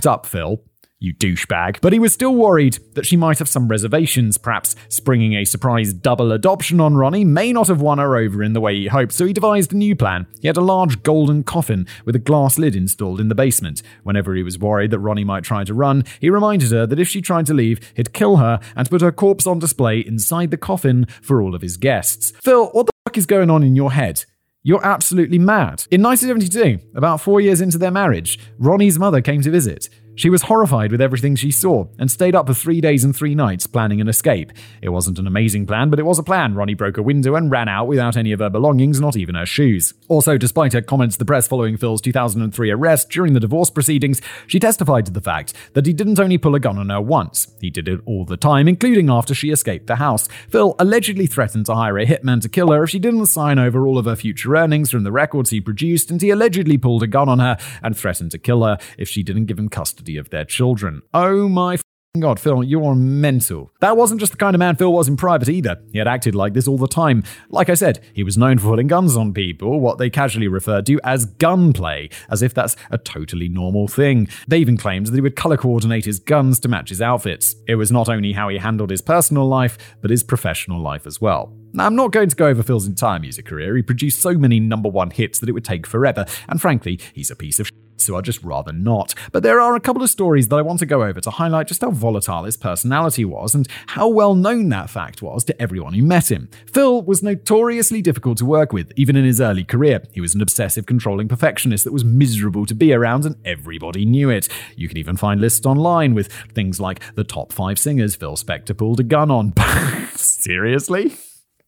up, 0.06 0.26
Phil 0.26 0.62
you 1.04 1.14
douchebag. 1.14 1.80
But 1.82 1.94
he 1.94 2.00
was 2.00 2.14
still 2.14 2.34
worried 2.34 2.80
that 2.94 3.06
she 3.06 3.18
might 3.18 3.40
have 3.40 3.50
some 3.50 3.68
reservations, 3.68 4.38
perhaps 4.38 4.76
springing 4.88 5.34
a 5.34 5.46
surprise 5.46 5.94
double 5.94 6.32
adoption 6.32 6.80
on 6.80 6.96
Ronnie 6.96 7.26
may 7.26 7.52
not 7.52 7.68
have 7.68 7.82
won 7.82 7.98
her 7.98 8.16
over 8.16 8.42
in 8.42 8.54
the 8.54 8.62
way 8.62 8.76
he 8.76 8.88
hoped, 8.88 9.12
so 9.12 9.26
he 9.26 9.34
devised 9.34 9.74
a 9.74 9.78
new 9.78 9.96
plan. 9.96 10.26
He 10.42 10.48
had 10.48 10.58
a 10.58 10.62
large 10.62 11.04
golden 11.04 11.44
coffin 11.44 11.86
with 12.06 12.16
a 12.16 12.20
glass 12.20 12.58
lid 12.58 12.76
installed 12.76 13.20
in 13.20 13.28
the 13.28 13.36
basement. 13.36 13.84
Whenever 14.04 14.34
he 14.34 14.44
was 14.44 14.58
worried 14.58 14.92
that 14.92 15.00
Ronnie 15.00 15.24
might 15.24 15.44
try 15.44 15.64
to 15.66 15.74
run, 15.74 16.06
he 16.22 16.30
reminded 16.30 16.72
her 16.72 16.88
that 16.88 17.00
if 17.00 17.10
she 17.10 17.22
tried 17.22 17.46
to 17.48 17.54
leave, 17.54 17.80
he'd 17.96 18.14
kill 18.14 18.38
her 18.38 18.60
and 18.76 18.90
put 18.90 19.02
her 19.02 19.12
corpse 19.12 19.46
on 19.46 19.60
display 19.60 20.00
inside 20.00 20.52
the 20.52 20.58
coffin 20.58 21.06
for 21.22 21.42
all 21.42 21.54
of 21.54 21.62
his 21.62 21.78
guests. 21.78 22.32
Phil, 22.42 22.68
what 22.68 22.86
the 22.86 22.94
fuck 23.06 23.18
is 23.18 23.26
going 23.26 23.50
on 23.50 23.64
in 23.64 23.76
your 23.76 23.92
head? 23.92 24.24
You're 24.66 24.86
absolutely 24.86 25.40
mad. 25.40 25.86
In 25.92 26.02
1972, 26.02 26.96
about 26.96 27.20
four 27.20 27.42
years 27.42 27.60
into 27.60 27.78
their 27.78 27.92
marriage, 27.92 28.40
Ronnie's 28.58 28.98
mother 28.98 29.20
came 29.20 29.42
to 29.42 29.52
visit. 29.52 29.90
She 30.16 30.30
was 30.30 30.44
horrified 30.44 30.92
with 30.92 31.02
everything 31.02 31.36
she 31.36 31.50
saw 31.50 31.88
and 31.98 32.10
stayed 32.10 32.36
up 32.36 32.46
for 32.46 32.54
three 32.54 32.80
days 32.82 33.04
and 33.04 33.16
three 33.16 33.34
nights 33.34 33.66
planning 33.66 34.00
an 34.00 34.08
escape. 34.08 34.52
It 34.80 34.90
wasn't 34.90 35.18
an 35.18 35.26
amazing 35.26 35.66
plan, 35.66 35.90
but 35.90 35.98
it 35.98 36.06
was 36.06 36.20
a 36.20 36.24
plan. 36.24 36.54
Ronnie 36.54 36.76
broke 36.76 36.98
a 36.98 37.04
window 37.04 37.34
and 37.34 37.50
ran 37.50 37.68
out 37.68 37.88
without 37.88 38.16
any 38.16 38.32
of 38.32 38.40
her 38.40 38.50
belongings, 38.50 39.02
not 39.02 39.18
even 39.18 39.34
her 39.34 39.48
shoes. 39.48 39.96
Also, 40.10 40.38
despite 40.38 40.74
her 40.74 40.82
comments 40.82 41.16
to 41.16 41.20
the 41.20 41.26
press 41.26 41.48
following 41.48 41.78
Phil's 41.78 42.00
2003 42.02 42.70
arrest 42.70 43.10
during 43.10 43.34
the 43.34 43.40
divorce 43.40 43.72
proceedings, 43.72 44.22
she 44.46 44.60
testified 44.60 45.08
to 45.08 45.12
the 45.12 45.20
fact 45.20 45.54
that 45.74 45.88
he 45.88 45.94
didn't 45.94 46.20
only 46.20 46.38
pull 46.38 46.54
a 46.54 46.60
gun 46.60 46.78
on 46.78 46.90
her 46.90 47.02
once, 47.02 47.48
he 47.60 47.72
did 47.72 47.88
it 47.88 48.00
all 48.06 48.24
the 48.24 48.38
time, 48.38 48.68
including 48.68 49.10
after 49.10 49.34
she 49.34 49.50
escaped 49.50 49.88
the 49.88 49.96
house. 49.96 50.28
Phil 50.48 50.76
allegedly 50.78 51.26
threatened 51.26 51.66
to 51.66 51.74
hire 51.74 51.98
a 51.98 52.06
hitman 52.06 52.40
to 52.42 52.50
kill 52.50 52.72
her 52.72 52.84
if 52.84 52.92
she 52.92 53.00
didn't 53.00 53.26
sign 53.26 53.58
over 53.58 53.88
all 53.88 53.98
of 53.98 54.06
her 54.06 54.16
future 54.16 54.56
earnings 54.56 54.92
from 54.92 55.04
the 55.04 55.12
records 55.12 55.50
he 55.50 55.60
produced, 55.60 56.12
and 56.12 56.22
he 56.22 56.30
allegedly 56.30 56.78
pulled 56.78 57.02
a 57.02 57.08
gun 57.08 57.28
on 57.28 57.40
her 57.40 57.58
and 57.82 57.98
threatened 57.98 58.30
to 58.30 58.38
kill 58.38 58.64
her 58.64 58.78
if 59.00 59.10
she 59.10 59.24
didn't 59.24 59.46
give 59.46 59.58
him 59.58 59.70
custody 59.70 60.03
custody 60.04 60.18
of 60.18 60.30
their 60.30 60.46
children. 60.46 61.02
Oh 61.14 61.48
my 61.48 61.78
God, 62.20 62.40
Phil, 62.40 62.64
you're 62.64 62.94
mental. 62.94 63.72
That 63.80 63.98
wasn't 63.98 64.20
just 64.20 64.34
the 64.34 64.38
kind 64.38 64.54
of 64.56 64.60
man 64.60 64.76
Phil 64.76 64.94
was 64.94 65.08
in 65.08 65.18
private 65.18 65.50
either. 65.50 65.82
He 65.92 65.98
had 65.98 66.08
acted 66.08 66.36
like 66.36 66.54
this 66.54 66.68
all 66.68 66.78
the 66.78 66.88
time. 66.88 67.24
Like 67.50 67.70
I 67.70 67.74
said, 67.74 68.06
he 68.14 68.24
was 68.24 68.38
known 68.38 68.60
for 68.60 68.68
pulling 68.68 68.86
guns 68.86 69.18
on 69.18 69.34
people, 69.34 69.80
what 69.80 69.98
they 69.98 70.12
casually 70.12 70.48
referred 70.48 70.86
to 70.86 71.00
as 71.04 71.26
gunplay, 71.26 72.10
as 72.30 72.44
if 72.44 72.54
that's 72.54 72.76
a 72.92 73.00
totally 73.00 73.50
normal 73.50 73.88
thing. 73.88 74.28
They 74.48 74.60
even 74.60 74.78
claimed 74.78 75.08
that 75.08 75.16
he 75.16 75.22
would 75.22 75.36
color 75.36 75.58
coordinate 75.58 76.06
his 76.06 76.20
guns 76.20 76.60
to 76.60 76.68
match 76.68 76.90
his 76.90 77.02
outfits. 77.02 77.56
It 77.68 77.76
was 77.76 77.92
not 77.92 78.10
only 78.10 78.34
how 78.34 78.48
he 78.50 78.60
handled 78.60 78.92
his 78.92 79.02
personal 79.02 79.48
life, 79.48 79.80
but 80.02 80.12
his 80.12 80.22
professional 80.22 80.80
life 80.80 81.08
as 81.08 81.20
well. 81.20 81.52
Now, 81.74 81.88
I'm 81.88 81.96
not 81.96 82.12
going 82.12 82.30
to 82.30 82.36
go 82.36 82.46
over 82.46 82.62
Phil's 82.62 82.86
entire 82.86 83.18
music 83.18 83.48
career. 83.48 83.76
He 83.76 83.82
produced 83.82 84.22
so 84.22 84.36
many 84.36 84.60
number 84.60 84.90
one 84.90 85.10
hits 85.10 85.40
that 85.40 85.50
it 85.50 85.54
would 85.54 85.66
take 85.66 85.88
forever, 85.88 86.26
and 86.48 86.62
frankly, 86.62 87.00
he's 87.16 87.32
a 87.32 87.36
piece 87.36 87.60
of 87.60 87.66
shit 87.66 87.74
so 88.04 88.16
I'd 88.16 88.26
just 88.26 88.44
rather 88.44 88.72
not. 88.72 89.14
But 89.32 89.44
there 89.44 89.60
are 89.60 89.76
a 89.76 89.80
couple 89.80 90.04
of 90.04 90.10
stories 90.10 90.48
that 90.48 90.56
I 90.56 90.62
want 90.62 90.80
to 90.80 90.86
go 90.86 91.04
over 91.04 91.22
to 91.22 91.30
highlight 91.30 91.68
just 91.68 91.82
how 91.82 91.92
volatile 91.92 92.44
his 92.44 92.58
personality 92.58 93.26
was 93.26 93.56
and 93.56 93.68
how 93.88 94.08
well 94.08 94.36
known 94.36 94.70
that 94.70 94.90
fact 94.90 95.22
was 95.22 95.44
to 95.46 95.62
everyone 95.62 95.94
who 95.94 96.04
met 96.04 96.32
him. 96.32 96.50
Phil 96.72 97.02
was 97.02 97.24
notoriously 97.24 98.02
difficult 98.02 98.38
to 98.40 98.46
work 98.46 98.74
with, 98.74 98.92
even 98.96 99.16
in 99.16 99.26
his 99.26 99.42
early 99.42 99.64
career. 99.64 100.04
He 100.14 100.22
was 100.22 100.36
an 100.36 100.42
obsessive, 100.42 100.86
controlling 100.86 101.28
perfectionist 101.28 101.84
that 101.86 101.94
was 101.94 102.04
miserable 102.04 102.66
to 102.66 102.76
be 102.76 102.94
around, 102.94 103.26
and 103.26 103.36
everybody 103.46 104.06
knew 104.06 104.30
it. 104.30 104.48
You 104.76 104.88
can 104.88 104.98
even 104.98 105.18
find 105.18 105.42
lists 105.42 105.66
online 105.66 106.14
with 106.14 106.32
things 106.54 106.80
like 106.80 107.02
the 107.16 107.24
top 107.24 107.52
five 107.54 107.80
singers 107.80 108.16
Phil 108.16 108.36
Spector 108.36 108.78
pulled 108.78 109.00
a 109.00 109.04
gun 109.04 109.32
on. 109.32 109.54
Seriously? 110.16 111.16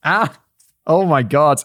Ah, 0.04 0.38
Oh 0.88 1.04
my 1.04 1.24
God. 1.24 1.64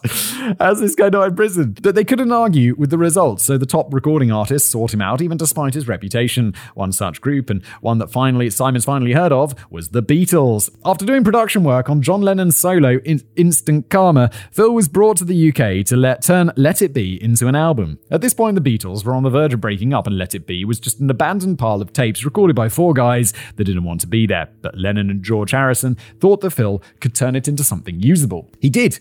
How's 0.59 0.79
this 0.79 0.95
guy 0.95 1.09
not 1.09 1.27
in 1.27 1.35
prison? 1.35 1.77
But 1.79 1.93
they 1.93 2.03
couldn't 2.03 2.31
argue 2.31 2.73
with 2.75 2.89
the 2.89 2.97
results, 2.97 3.43
so 3.43 3.55
the 3.55 3.67
top 3.67 3.93
recording 3.93 4.31
artists 4.31 4.71
sought 4.71 4.95
him 4.95 5.01
out, 5.01 5.21
even 5.21 5.37
despite 5.37 5.75
his 5.75 5.87
reputation. 5.87 6.55
One 6.73 6.91
such 6.91 7.21
group, 7.21 7.51
and 7.51 7.63
one 7.81 7.99
that 7.99 8.11
finally 8.11 8.49
Simon's 8.49 8.85
finally 8.85 9.13
heard 9.13 9.31
of, 9.31 9.53
was 9.69 9.89
the 9.89 10.01
Beatles. 10.01 10.75
After 10.83 11.05
doing 11.05 11.23
production 11.23 11.63
work 11.63 11.87
on 11.87 12.01
John 12.01 12.23
Lennon's 12.23 12.57
solo 12.57 12.97
in 13.05 13.21
Instant 13.35 13.91
Karma, 13.91 14.31
Phil 14.51 14.73
was 14.73 14.87
brought 14.87 15.17
to 15.17 15.25
the 15.25 15.49
UK 15.49 15.85
to 15.85 15.95
let 15.95 16.23
turn 16.23 16.51
Let 16.55 16.81
It 16.81 16.91
Be 16.91 17.21
into 17.23 17.47
an 17.47 17.55
album. 17.55 17.99
At 18.09 18.21
this 18.21 18.33
point, 18.33 18.55
the 18.55 18.77
Beatles 18.77 19.05
were 19.05 19.13
on 19.13 19.21
the 19.21 19.29
verge 19.29 19.53
of 19.53 19.61
breaking 19.61 19.93
up, 19.93 20.07
and 20.07 20.17
Let 20.17 20.33
It 20.33 20.47
Be 20.47 20.65
was 20.65 20.79
just 20.79 20.99
an 20.99 21.11
abandoned 21.11 21.59
pile 21.59 21.79
of 21.79 21.93
tapes 21.93 22.25
recorded 22.25 22.55
by 22.55 22.69
four 22.69 22.95
guys 22.95 23.33
that 23.57 23.65
didn't 23.65 23.83
want 23.83 24.01
to 24.01 24.07
be 24.07 24.25
there. 24.25 24.49
But 24.63 24.79
Lennon 24.79 25.11
and 25.11 25.23
George 25.23 25.51
Harrison 25.51 25.95
thought 26.19 26.41
that 26.41 26.49
Phil 26.49 26.81
could 26.99 27.13
turn 27.13 27.35
it 27.35 27.47
into 27.47 27.63
something 27.63 27.99
usable. 27.99 28.49
He 28.59 28.71
did. 28.71 28.97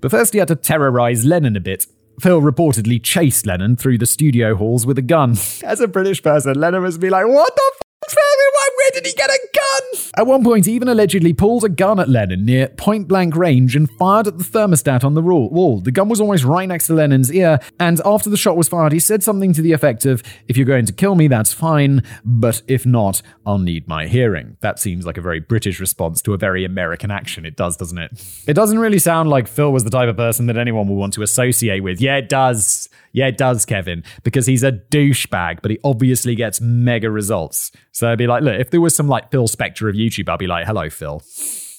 But 0.00 0.10
first, 0.10 0.32
he 0.32 0.38
had 0.38 0.48
to 0.48 0.56
terrorize 0.56 1.24
Lennon 1.24 1.56
a 1.56 1.60
bit. 1.60 1.86
Phil 2.20 2.40
reportedly 2.40 3.02
chased 3.02 3.46
Lennon 3.46 3.76
through 3.76 3.98
the 3.98 4.06
studio 4.06 4.54
halls 4.54 4.86
with 4.86 4.98
a 4.98 5.02
gun. 5.02 5.32
As 5.64 5.80
a 5.80 5.88
British 5.88 6.22
person, 6.22 6.54
Lennon 6.54 6.82
must 6.82 7.00
be 7.00 7.10
like, 7.10 7.26
What 7.26 7.54
the? 7.54 7.83
Where 8.12 8.90
did 8.92 9.06
he 9.06 9.12
get 9.12 9.30
a 9.30 9.38
gun? 9.54 10.00
At 10.16 10.26
one 10.26 10.44
point, 10.44 10.66
he 10.66 10.72
even 10.72 10.88
allegedly 10.88 11.32
pulled 11.32 11.64
a 11.64 11.68
gun 11.68 11.98
at 11.98 12.08
Lennon 12.08 12.44
near 12.44 12.68
point 12.68 13.08
blank 13.08 13.34
range 13.34 13.74
and 13.74 13.90
fired 13.98 14.26
at 14.26 14.36
the 14.36 14.44
thermostat 14.44 15.04
on 15.04 15.14
the 15.14 15.22
wall. 15.22 15.80
The 15.80 15.90
gun 15.90 16.08
was 16.08 16.20
almost 16.20 16.44
right 16.44 16.68
next 16.68 16.88
to 16.88 16.94
Lennon's 16.94 17.32
ear, 17.32 17.60
and 17.80 18.00
after 18.04 18.28
the 18.28 18.36
shot 18.36 18.56
was 18.56 18.68
fired, 18.68 18.92
he 18.92 19.00
said 19.00 19.22
something 19.22 19.52
to 19.54 19.62
the 19.62 19.72
effect 19.72 20.04
of, 20.04 20.22
If 20.48 20.56
you're 20.56 20.66
going 20.66 20.86
to 20.86 20.92
kill 20.92 21.14
me, 21.14 21.28
that's 21.28 21.52
fine, 21.52 22.02
but 22.24 22.62
if 22.68 22.84
not, 22.84 23.22
I'll 23.46 23.58
need 23.58 23.88
my 23.88 24.06
hearing. 24.06 24.58
That 24.60 24.78
seems 24.78 25.06
like 25.06 25.16
a 25.16 25.22
very 25.22 25.40
British 25.40 25.80
response 25.80 26.20
to 26.22 26.34
a 26.34 26.38
very 26.38 26.64
American 26.64 27.10
action. 27.10 27.46
It 27.46 27.56
does, 27.56 27.76
doesn't 27.76 27.98
it? 27.98 28.22
It 28.46 28.54
doesn't 28.54 28.78
really 28.78 28.98
sound 28.98 29.30
like 29.30 29.48
Phil 29.48 29.72
was 29.72 29.84
the 29.84 29.90
type 29.90 30.08
of 30.08 30.16
person 30.16 30.46
that 30.46 30.58
anyone 30.58 30.88
would 30.88 30.96
want 30.96 31.14
to 31.14 31.22
associate 31.22 31.80
with. 31.80 32.00
Yeah, 32.00 32.16
it 32.16 32.28
does. 32.28 32.88
Yeah, 33.14 33.28
it 33.28 33.38
does, 33.38 33.64
Kevin, 33.64 34.02
because 34.24 34.44
he's 34.44 34.64
a 34.64 34.72
douchebag, 34.72 35.62
but 35.62 35.70
he 35.70 35.78
obviously 35.84 36.34
gets 36.34 36.60
mega 36.60 37.08
results. 37.08 37.70
So 37.92 38.10
I'd 38.10 38.18
be 38.18 38.26
like, 38.26 38.42
look, 38.42 38.60
if 38.60 38.70
there 38.70 38.80
was 38.80 38.94
some 38.94 39.06
like 39.06 39.30
Phil 39.30 39.46
Spector 39.46 39.88
of 39.88 39.94
YouTube, 39.94 40.28
I'd 40.28 40.40
be 40.40 40.48
like, 40.48 40.66
hello, 40.66 40.90
Phil. 40.90 41.22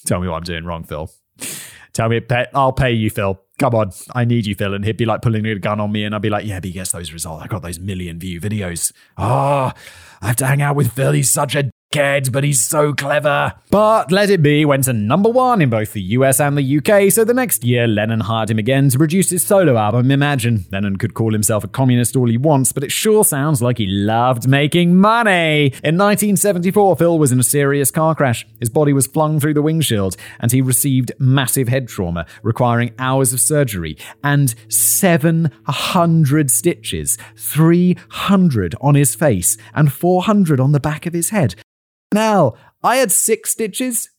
Tell 0.06 0.18
me 0.18 0.28
what 0.28 0.38
I'm 0.38 0.44
doing 0.44 0.64
wrong, 0.64 0.82
Phil. 0.82 1.10
Tell 1.92 2.08
me, 2.08 2.22
I'll 2.54 2.72
pay 2.72 2.92
you, 2.92 3.10
Phil. 3.10 3.38
Come 3.58 3.74
on, 3.74 3.90
I 4.14 4.24
need 4.24 4.46
you, 4.46 4.54
Phil. 4.54 4.72
And 4.72 4.84
he'd 4.84 4.96
be 4.96 5.04
like 5.04 5.20
pulling 5.20 5.44
a 5.46 5.58
gun 5.58 5.78
on 5.78 5.92
me, 5.92 6.04
and 6.04 6.14
I'd 6.14 6.22
be 6.22 6.30
like, 6.30 6.46
yeah, 6.46 6.58
but 6.58 6.66
he 6.66 6.72
gets 6.72 6.92
those 6.92 7.12
results. 7.12 7.44
I 7.44 7.48
got 7.48 7.62
those 7.62 7.78
million 7.78 8.18
view 8.18 8.40
videos. 8.40 8.92
Oh, 9.18 9.72
I 10.22 10.26
have 10.26 10.36
to 10.36 10.46
hang 10.46 10.62
out 10.62 10.74
with 10.74 10.92
Phil. 10.92 11.12
He's 11.12 11.30
such 11.30 11.54
a 11.54 11.70
dickhead, 11.96 12.32
but 12.32 12.44
he's 12.44 12.64
so 12.64 12.92
clever. 12.92 13.54
But 13.70 14.12
Let 14.12 14.30
It 14.30 14.42
Be 14.42 14.64
went 14.64 14.84
to 14.84 14.92
number 14.92 15.28
one 15.28 15.60
in 15.60 15.70
both 15.70 15.92
the 15.92 16.02
US 16.02 16.40
and 16.40 16.56
the 16.56 16.78
UK, 16.78 17.10
so 17.10 17.24
the 17.24 17.34
next 17.34 17.64
year 17.64 17.86
Lennon 17.86 18.20
hired 18.20 18.50
him 18.50 18.58
again 18.58 18.88
to 18.90 18.98
produce 18.98 19.30
his 19.30 19.44
solo 19.44 19.76
album, 19.76 20.10
Imagine. 20.10 20.66
Lennon 20.70 20.96
could 20.96 21.14
call 21.14 21.32
himself 21.32 21.64
a 21.64 21.68
communist 21.68 22.16
all 22.16 22.28
he 22.28 22.36
wants, 22.36 22.72
but 22.72 22.84
it 22.84 22.92
sure 22.92 23.24
sounds 23.24 23.62
like 23.62 23.78
he 23.78 23.86
loved 23.86 24.48
making 24.48 24.96
money. 24.96 25.66
In 25.82 25.96
1974, 25.96 26.96
Phil 26.96 27.18
was 27.18 27.32
in 27.32 27.40
a 27.40 27.44
serious 27.44 27.90
car 27.90 28.14
crash. 28.14 28.46
His 28.60 28.70
body 28.70 28.92
was 28.92 29.06
flung 29.06 29.40
through 29.40 29.54
the 29.54 29.62
windshield, 29.62 30.16
and 30.40 30.52
he 30.52 30.62
received 30.62 31.12
massive 31.18 31.68
head 31.68 31.88
trauma, 31.88 32.26
requiring 32.42 32.94
hours 32.98 33.32
of 33.32 33.40
surgery 33.40 33.96
and 34.22 34.54
700 34.68 36.50
stitches, 36.50 37.18
300 37.36 38.74
on 38.80 38.94
his 38.94 39.14
face, 39.14 39.56
and 39.74 39.92
400 39.92 40.60
on 40.60 40.72
the 40.72 40.80
back 40.80 41.06
of 41.06 41.12
his 41.12 41.30
head. 41.30 41.54
Now, 42.12 42.54
I 42.82 42.96
had 42.96 43.12
six 43.12 43.50
stitches. 43.50 44.10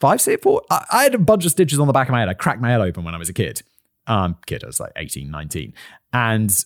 Five, 0.00 0.20
six, 0.20 0.42
four. 0.42 0.62
I, 0.70 0.84
I 0.90 1.02
had 1.04 1.14
a 1.14 1.18
bunch 1.18 1.44
of 1.44 1.50
stitches 1.50 1.78
on 1.78 1.86
the 1.86 1.92
back 1.92 2.08
of 2.08 2.12
my 2.12 2.20
head. 2.20 2.28
I 2.28 2.34
cracked 2.34 2.60
my 2.60 2.70
head 2.70 2.80
open 2.80 3.04
when 3.04 3.14
I 3.14 3.18
was 3.18 3.28
a 3.28 3.34
kid. 3.34 3.62
Um, 4.06 4.36
kid, 4.46 4.64
I 4.64 4.66
was 4.66 4.80
like 4.80 4.92
18, 4.96 5.30
19. 5.30 5.74
And 6.12 6.64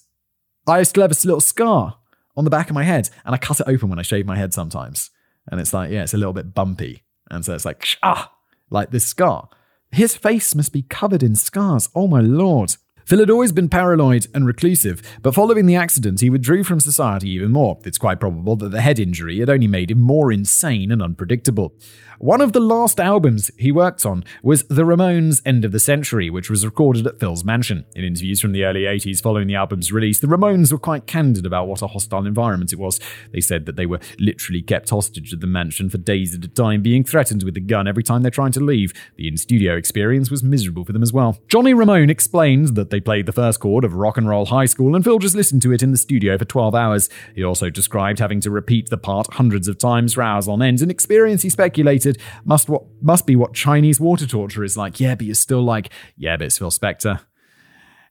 I 0.67 0.83
still 0.85 1.03
have 1.03 1.11
a 1.11 1.27
little 1.27 1.41
scar 1.41 1.99
on 2.37 2.45
the 2.45 2.51
back 2.51 2.71
of 2.71 2.75
my 2.75 2.85
head. 2.85 3.11
And 3.25 3.35
I 3.35 3.39
cut 3.39 3.61
it 3.61 3.69
open 3.69 3.89
when 3.91 3.99
I 3.99 4.03
shave 4.03 4.27
my 4.27 4.37
head 4.37 4.55
sometimes. 4.55 5.11
And 5.51 5.61
it's 5.61 5.75
like, 5.75 5.91
yeah, 5.91 6.03
it's 6.03 6.15
a 6.15 6.19
little 6.19 6.33
bit 6.33 6.55
bumpy. 6.55 7.03
And 7.31 7.45
so 7.45 7.55
it's 7.55 7.65
like, 7.65 7.87
ah, 8.03 8.33
like 8.71 8.91
this 8.91 9.05
scar. 9.05 9.49
His 9.91 10.17
face 10.17 10.55
must 10.55 10.73
be 10.73 10.83
covered 10.83 11.23
in 11.23 11.37
scars. 11.37 11.89
Oh 11.95 12.07
my 12.09 12.21
lord. 12.21 12.77
Phil 13.05 13.19
had 13.19 13.29
always 13.29 13.53
been 13.53 13.69
paranoid 13.69 14.27
and 14.33 14.47
reclusive, 14.47 15.03
but 15.21 15.35
following 15.35 15.67
the 15.67 15.77
accident, 15.77 16.23
he 16.23 16.31
withdrew 16.31 16.65
from 16.65 16.81
society 16.81 17.29
even 17.31 17.51
more. 17.51 17.79
It's 17.85 17.99
quite 17.99 18.19
probable 18.19 18.57
that 18.57 18.71
the 18.71 18.81
head 18.81 18.99
injury 18.99 19.41
had 19.41 19.51
only 19.51 19.67
made 19.67 19.91
him 19.91 20.01
more 20.01 20.33
insane 20.33 20.91
and 20.91 21.03
unpredictable. 21.03 21.75
One 22.19 22.41
of 22.41 22.53
the 22.53 22.61
last 22.61 23.01
albums 23.01 23.51
he 23.59 23.73
worked 23.73 24.07
on 24.07 24.25
was 24.43 24.63
The 24.65 24.85
Ramones' 24.85 25.43
End 25.45 25.65
of 25.65 25.73
the 25.73 25.81
Century, 25.81 26.31
which 26.31 26.49
was 26.49 26.65
recorded 26.65 27.07
at 27.07 27.19
Phil's 27.19 27.45
mansion. 27.45 27.87
In 27.97 28.05
interviews 28.05 28.41
from 28.41 28.53
the 28.53 28.65
early 28.65 28.83
80s 28.83 29.21
following 29.21 29.49
the 29.49 29.57
album's 29.57 29.91
release, 29.91 30.21
the 30.21 30.29
Ramones 30.29 30.71
were 30.71 30.79
quite 30.79 31.07
candid 31.07 31.45
about 31.45 31.67
what 31.67 31.83
a 31.83 31.89
hostile 31.89 32.25
environment 32.25 32.73
it 32.73 32.79
was. 32.79 33.01
They 33.33 33.41
said 33.41 33.67
that 33.67 33.75
they 33.75 33.87
were 33.87 33.99
literally 34.19 34.63
kept 34.63 34.91
hostage 34.91 35.33
at 35.33 35.41
the 35.41 35.49
mansion 35.49 35.91
for 35.91 35.99
days 35.99 36.35
at 36.35 36.45
a 36.45 36.49
time, 36.49 36.83
being 36.83 37.03
threatened 37.03 37.43
with 37.43 37.57
a 37.57 37.61
gun 37.61 37.89
every 37.89 38.05
time 38.05 38.23
they 38.23 38.31
tried 38.31 38.53
to 38.55 38.61
leave. 38.61 38.93
The 39.17 39.27
in 39.27 39.37
studio 39.37 39.77
experience 39.77 40.31
was 40.31 40.45
miserable 40.45 40.85
for 40.85 40.93
them 40.93 41.03
as 41.03 41.13
well. 41.13 41.39
Johnny 41.49 41.75
Ramone 41.75 42.11
explained 42.11 42.77
that 42.77 42.91
they 42.91 43.01
played 43.01 43.27
the 43.27 43.33
first 43.33 43.59
chord 43.59 43.85
of 43.85 43.95
Rock 43.95 44.17
and 44.17 44.29
Roll 44.29 44.47
High 44.47 44.67
School, 44.67 44.95
and 44.95 45.03
Phil 45.03 45.19
just 45.19 45.35
listened 45.35 45.63
to 45.63 45.73
it 45.73 45.83
in 45.83 45.91
the 45.91 45.97
studio 45.97 46.39
for 46.39 46.45
12 46.45 46.75
hours. 46.77 47.11
He 47.35 47.43
also 47.43 47.71
described 47.71 48.21
having 48.21 48.41
to 48.41 48.51
repeat 48.51 48.91
the 48.91 48.99
part 48.99 49.35
hundreds 49.35 49.67
of 49.67 49.79
times 49.79 50.15
for 50.15 50.23
hours 50.23 50.47
on 50.47 50.63
end, 50.63 50.81
an 50.81 50.91
experience 50.91 51.43
he 51.43 51.51
speculated 51.51 52.04
must 52.45 52.69
what 52.69 52.85
must 53.01 53.27
be 53.27 53.37
what 53.37 53.55
Chinese 53.55 54.01
water 54.01 54.27
torture 54.27 54.65
is 54.65 54.77
like. 54.77 55.01
Yeah, 55.01 55.15
but 55.15 55.27
you're 55.27 55.35
still 55.35 55.63
like, 55.63 55.91
yeah, 56.17 56.37
but 56.37 56.47
it's 56.47 56.59
Phil 56.59 56.71
Spector. 56.71 57.21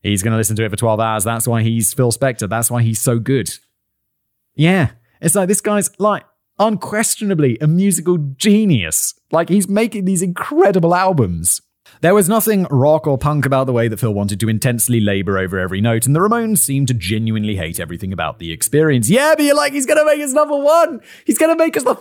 He's 0.01 0.21
going 0.21 0.33
to 0.33 0.37
listen 0.37 0.57
to 0.57 0.65
it 0.65 0.69
for 0.69 0.75
12 0.75 0.99
hours. 0.99 1.23
That's 1.23 1.47
why 1.47 1.63
he's 1.63 1.93
Phil 1.93 2.11
Spector. 2.11 2.49
That's 2.49 2.69
why 2.69 2.81
he's 2.81 2.99
so 2.99 3.19
good. 3.19 3.49
Yeah, 4.53 4.91
it's 5.21 5.35
like 5.35 5.47
this 5.47 5.61
guy's 5.61 5.97
like 5.99 6.23
unquestionably 6.59 7.57
a 7.59 7.67
musical 7.67 8.17
genius. 8.17 9.13
Like 9.31 9.49
he's 9.49 9.67
making 9.67 10.05
these 10.05 10.21
incredible 10.21 10.93
albums. 10.93 11.61
There 12.01 12.13
was 12.13 12.27
nothing 12.29 12.65
rock 12.69 13.07
or 13.07 13.17
punk 13.17 13.45
about 13.45 13.65
the 13.65 13.73
way 13.73 13.87
that 13.87 13.99
Phil 13.99 14.13
wanted 14.13 14.39
to 14.41 14.49
intensely 14.49 14.99
labor 14.99 15.37
over 15.37 15.57
every 15.57 15.79
note, 15.79 16.05
and 16.05 16.15
the 16.15 16.19
Ramones 16.19 16.59
seemed 16.59 16.87
to 16.89 16.93
genuinely 16.93 17.55
hate 17.55 17.79
everything 17.79 18.11
about 18.11 18.39
the 18.39 18.51
experience. 18.51 19.09
Yeah, 19.09 19.33
but 19.35 19.43
you're 19.45 19.55
like, 19.55 19.73
he's 19.73 19.85
gonna 19.85 20.05
make 20.05 20.21
us 20.21 20.33
number 20.33 20.57
one. 20.57 21.01
He's 21.25 21.37
gonna 21.37 21.55
make 21.55 21.77
us 21.77 21.83
the 21.83 21.95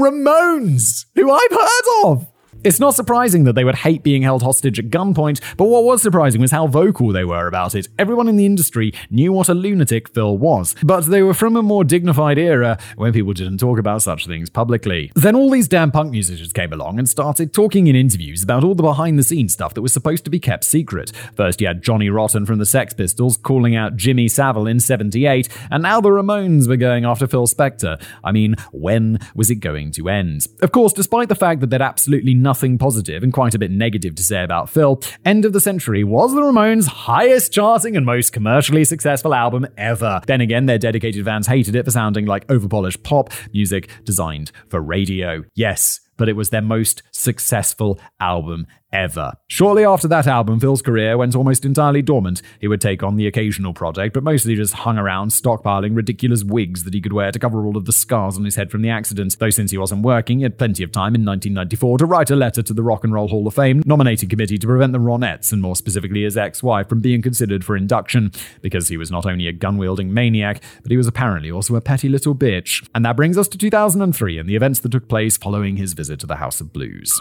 Ramones, 0.00 1.06
who 1.16 1.28
I've 1.28 1.50
heard 1.50 2.04
of. 2.04 2.28
It's 2.64 2.80
not 2.80 2.96
surprising 2.96 3.44
that 3.44 3.52
they 3.52 3.62
would 3.62 3.76
hate 3.76 4.02
being 4.02 4.22
held 4.22 4.42
hostage 4.42 4.80
at 4.80 4.86
gunpoint, 4.86 5.40
but 5.56 5.66
what 5.66 5.84
was 5.84 6.02
surprising 6.02 6.40
was 6.40 6.50
how 6.50 6.66
vocal 6.66 7.12
they 7.12 7.24
were 7.24 7.46
about 7.46 7.76
it. 7.76 7.86
Everyone 8.00 8.26
in 8.26 8.36
the 8.36 8.46
industry 8.46 8.92
knew 9.10 9.32
what 9.32 9.48
a 9.48 9.54
lunatic 9.54 10.08
Phil 10.08 10.36
was, 10.36 10.74
but 10.82 11.02
they 11.06 11.22
were 11.22 11.34
from 11.34 11.56
a 11.56 11.62
more 11.62 11.84
dignified 11.84 12.36
era 12.36 12.76
when 12.96 13.12
people 13.12 13.32
didn't 13.32 13.58
talk 13.58 13.78
about 13.78 14.02
such 14.02 14.26
things 14.26 14.50
publicly. 14.50 15.12
Then 15.14 15.36
all 15.36 15.50
these 15.50 15.68
damn 15.68 15.92
punk 15.92 16.10
musicians 16.10 16.52
came 16.52 16.72
along 16.72 16.98
and 16.98 17.08
started 17.08 17.54
talking 17.54 17.86
in 17.86 17.94
interviews 17.94 18.42
about 18.42 18.64
all 18.64 18.74
the 18.74 18.82
behind 18.82 19.20
the 19.20 19.22
scenes 19.22 19.52
stuff 19.52 19.74
that 19.74 19.82
was 19.82 19.92
supposed 19.92 20.24
to 20.24 20.30
be 20.30 20.40
kept 20.40 20.64
secret. 20.64 21.12
First, 21.36 21.60
you 21.60 21.68
had 21.68 21.80
Johnny 21.80 22.10
Rotten 22.10 22.44
from 22.44 22.58
the 22.58 22.66
Sex 22.66 22.92
Pistols 22.92 23.36
calling 23.36 23.76
out 23.76 23.96
Jimmy 23.96 24.26
Savile 24.26 24.66
in 24.66 24.80
78, 24.80 25.48
and 25.70 25.84
now 25.84 26.00
the 26.00 26.08
Ramones 26.08 26.66
were 26.66 26.76
going 26.76 27.04
after 27.04 27.28
Phil 27.28 27.46
Spector. 27.46 28.02
I 28.24 28.32
mean, 28.32 28.56
when 28.72 29.20
was 29.36 29.48
it 29.48 29.56
going 29.56 29.92
to 29.92 30.08
end? 30.08 30.48
Of 30.60 30.72
course, 30.72 30.92
despite 30.92 31.28
the 31.28 31.36
fact 31.36 31.60
that 31.60 31.70
they'd 31.70 31.80
absolutely 31.80 32.34
nothing 32.48 32.78
positive 32.78 33.22
and 33.22 33.30
quite 33.30 33.54
a 33.54 33.58
bit 33.58 33.70
negative 33.70 34.14
to 34.14 34.22
say 34.22 34.42
about 34.42 34.70
Phil, 34.70 35.02
End 35.22 35.44
of 35.44 35.52
the 35.52 35.60
Century 35.60 36.02
was 36.02 36.32
the 36.32 36.40
Ramones' 36.40 36.86
highest 36.86 37.52
charting 37.52 37.94
and 37.94 38.06
most 38.06 38.32
commercially 38.32 38.86
successful 38.86 39.34
album 39.34 39.66
ever. 39.76 40.22
Then 40.26 40.40
again, 40.40 40.64
their 40.64 40.78
dedicated 40.78 41.26
fans 41.26 41.46
hated 41.46 41.76
it 41.76 41.84
for 41.84 41.90
sounding 41.90 42.24
like 42.24 42.50
overpolished 42.50 43.02
pop 43.02 43.30
music 43.52 43.90
designed 44.04 44.50
for 44.70 44.80
radio. 44.80 45.44
Yes, 45.54 46.00
but 46.16 46.30
it 46.30 46.36
was 46.36 46.48
their 46.48 46.62
most 46.62 47.02
successful 47.12 48.00
album 48.18 48.66
ever. 48.92 49.34
Shortly 49.46 49.84
after 49.84 50.08
that 50.08 50.26
album, 50.26 50.60
Phil's 50.60 50.82
career 50.82 51.16
went 51.16 51.34
almost 51.34 51.64
entirely 51.64 52.02
dormant. 52.02 52.42
He 52.60 52.68
would 52.68 52.80
take 52.80 53.02
on 53.02 53.16
the 53.16 53.26
occasional 53.26 53.72
project, 53.72 54.14
but 54.14 54.22
mostly 54.22 54.54
just 54.54 54.74
hung 54.74 54.98
around 54.98 55.30
stockpiling 55.30 55.94
ridiculous 55.94 56.44
wigs 56.44 56.84
that 56.84 56.94
he 56.94 57.00
could 57.00 57.12
wear 57.12 57.30
to 57.32 57.38
cover 57.38 57.66
all 57.66 57.76
of 57.76 57.84
the 57.84 57.92
scars 57.92 58.36
on 58.36 58.44
his 58.44 58.56
head 58.56 58.70
from 58.70 58.82
the 58.82 58.90
accident. 58.90 59.36
Though 59.38 59.50
since 59.50 59.70
he 59.70 59.78
wasn't 59.78 60.02
working, 60.02 60.38
he 60.38 60.42
had 60.44 60.58
plenty 60.58 60.82
of 60.82 60.92
time 60.92 61.14
in 61.14 61.24
1994 61.24 61.98
to 61.98 62.06
write 62.06 62.30
a 62.30 62.36
letter 62.36 62.62
to 62.62 62.72
the 62.72 62.82
Rock 62.82 63.04
and 63.04 63.12
Roll 63.12 63.28
Hall 63.28 63.46
of 63.46 63.54
Fame 63.54 63.82
nominating 63.84 64.28
committee 64.28 64.58
to 64.58 64.66
prevent 64.66 64.92
the 64.92 64.98
Ronettes, 64.98 65.52
and 65.52 65.62
more 65.62 65.76
specifically 65.76 66.22
his 66.22 66.36
ex-wife, 66.36 66.88
from 66.88 67.00
being 67.00 67.22
considered 67.22 67.64
for 67.64 67.76
induction, 67.76 68.32
because 68.62 68.88
he 68.88 68.96
was 68.96 69.10
not 69.10 69.26
only 69.26 69.46
a 69.46 69.52
gun-wielding 69.52 70.12
maniac, 70.12 70.62
but 70.82 70.90
he 70.90 70.96
was 70.96 71.06
apparently 71.06 71.50
also 71.50 71.76
a 71.76 71.80
petty 71.80 72.08
little 72.08 72.34
bitch. 72.34 72.86
And 72.94 73.04
that 73.04 73.16
brings 73.16 73.36
us 73.36 73.48
to 73.48 73.58
2003 73.58 74.38
and 74.38 74.48
the 74.48 74.56
events 74.56 74.80
that 74.80 74.92
took 74.92 75.08
place 75.08 75.36
following 75.36 75.76
his 75.76 75.92
visit 75.92 76.20
to 76.20 76.26
the 76.26 76.36
House 76.36 76.60
of 76.60 76.72
Blues. 76.72 77.20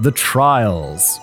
The 0.00 0.12
Trials. 0.12 1.18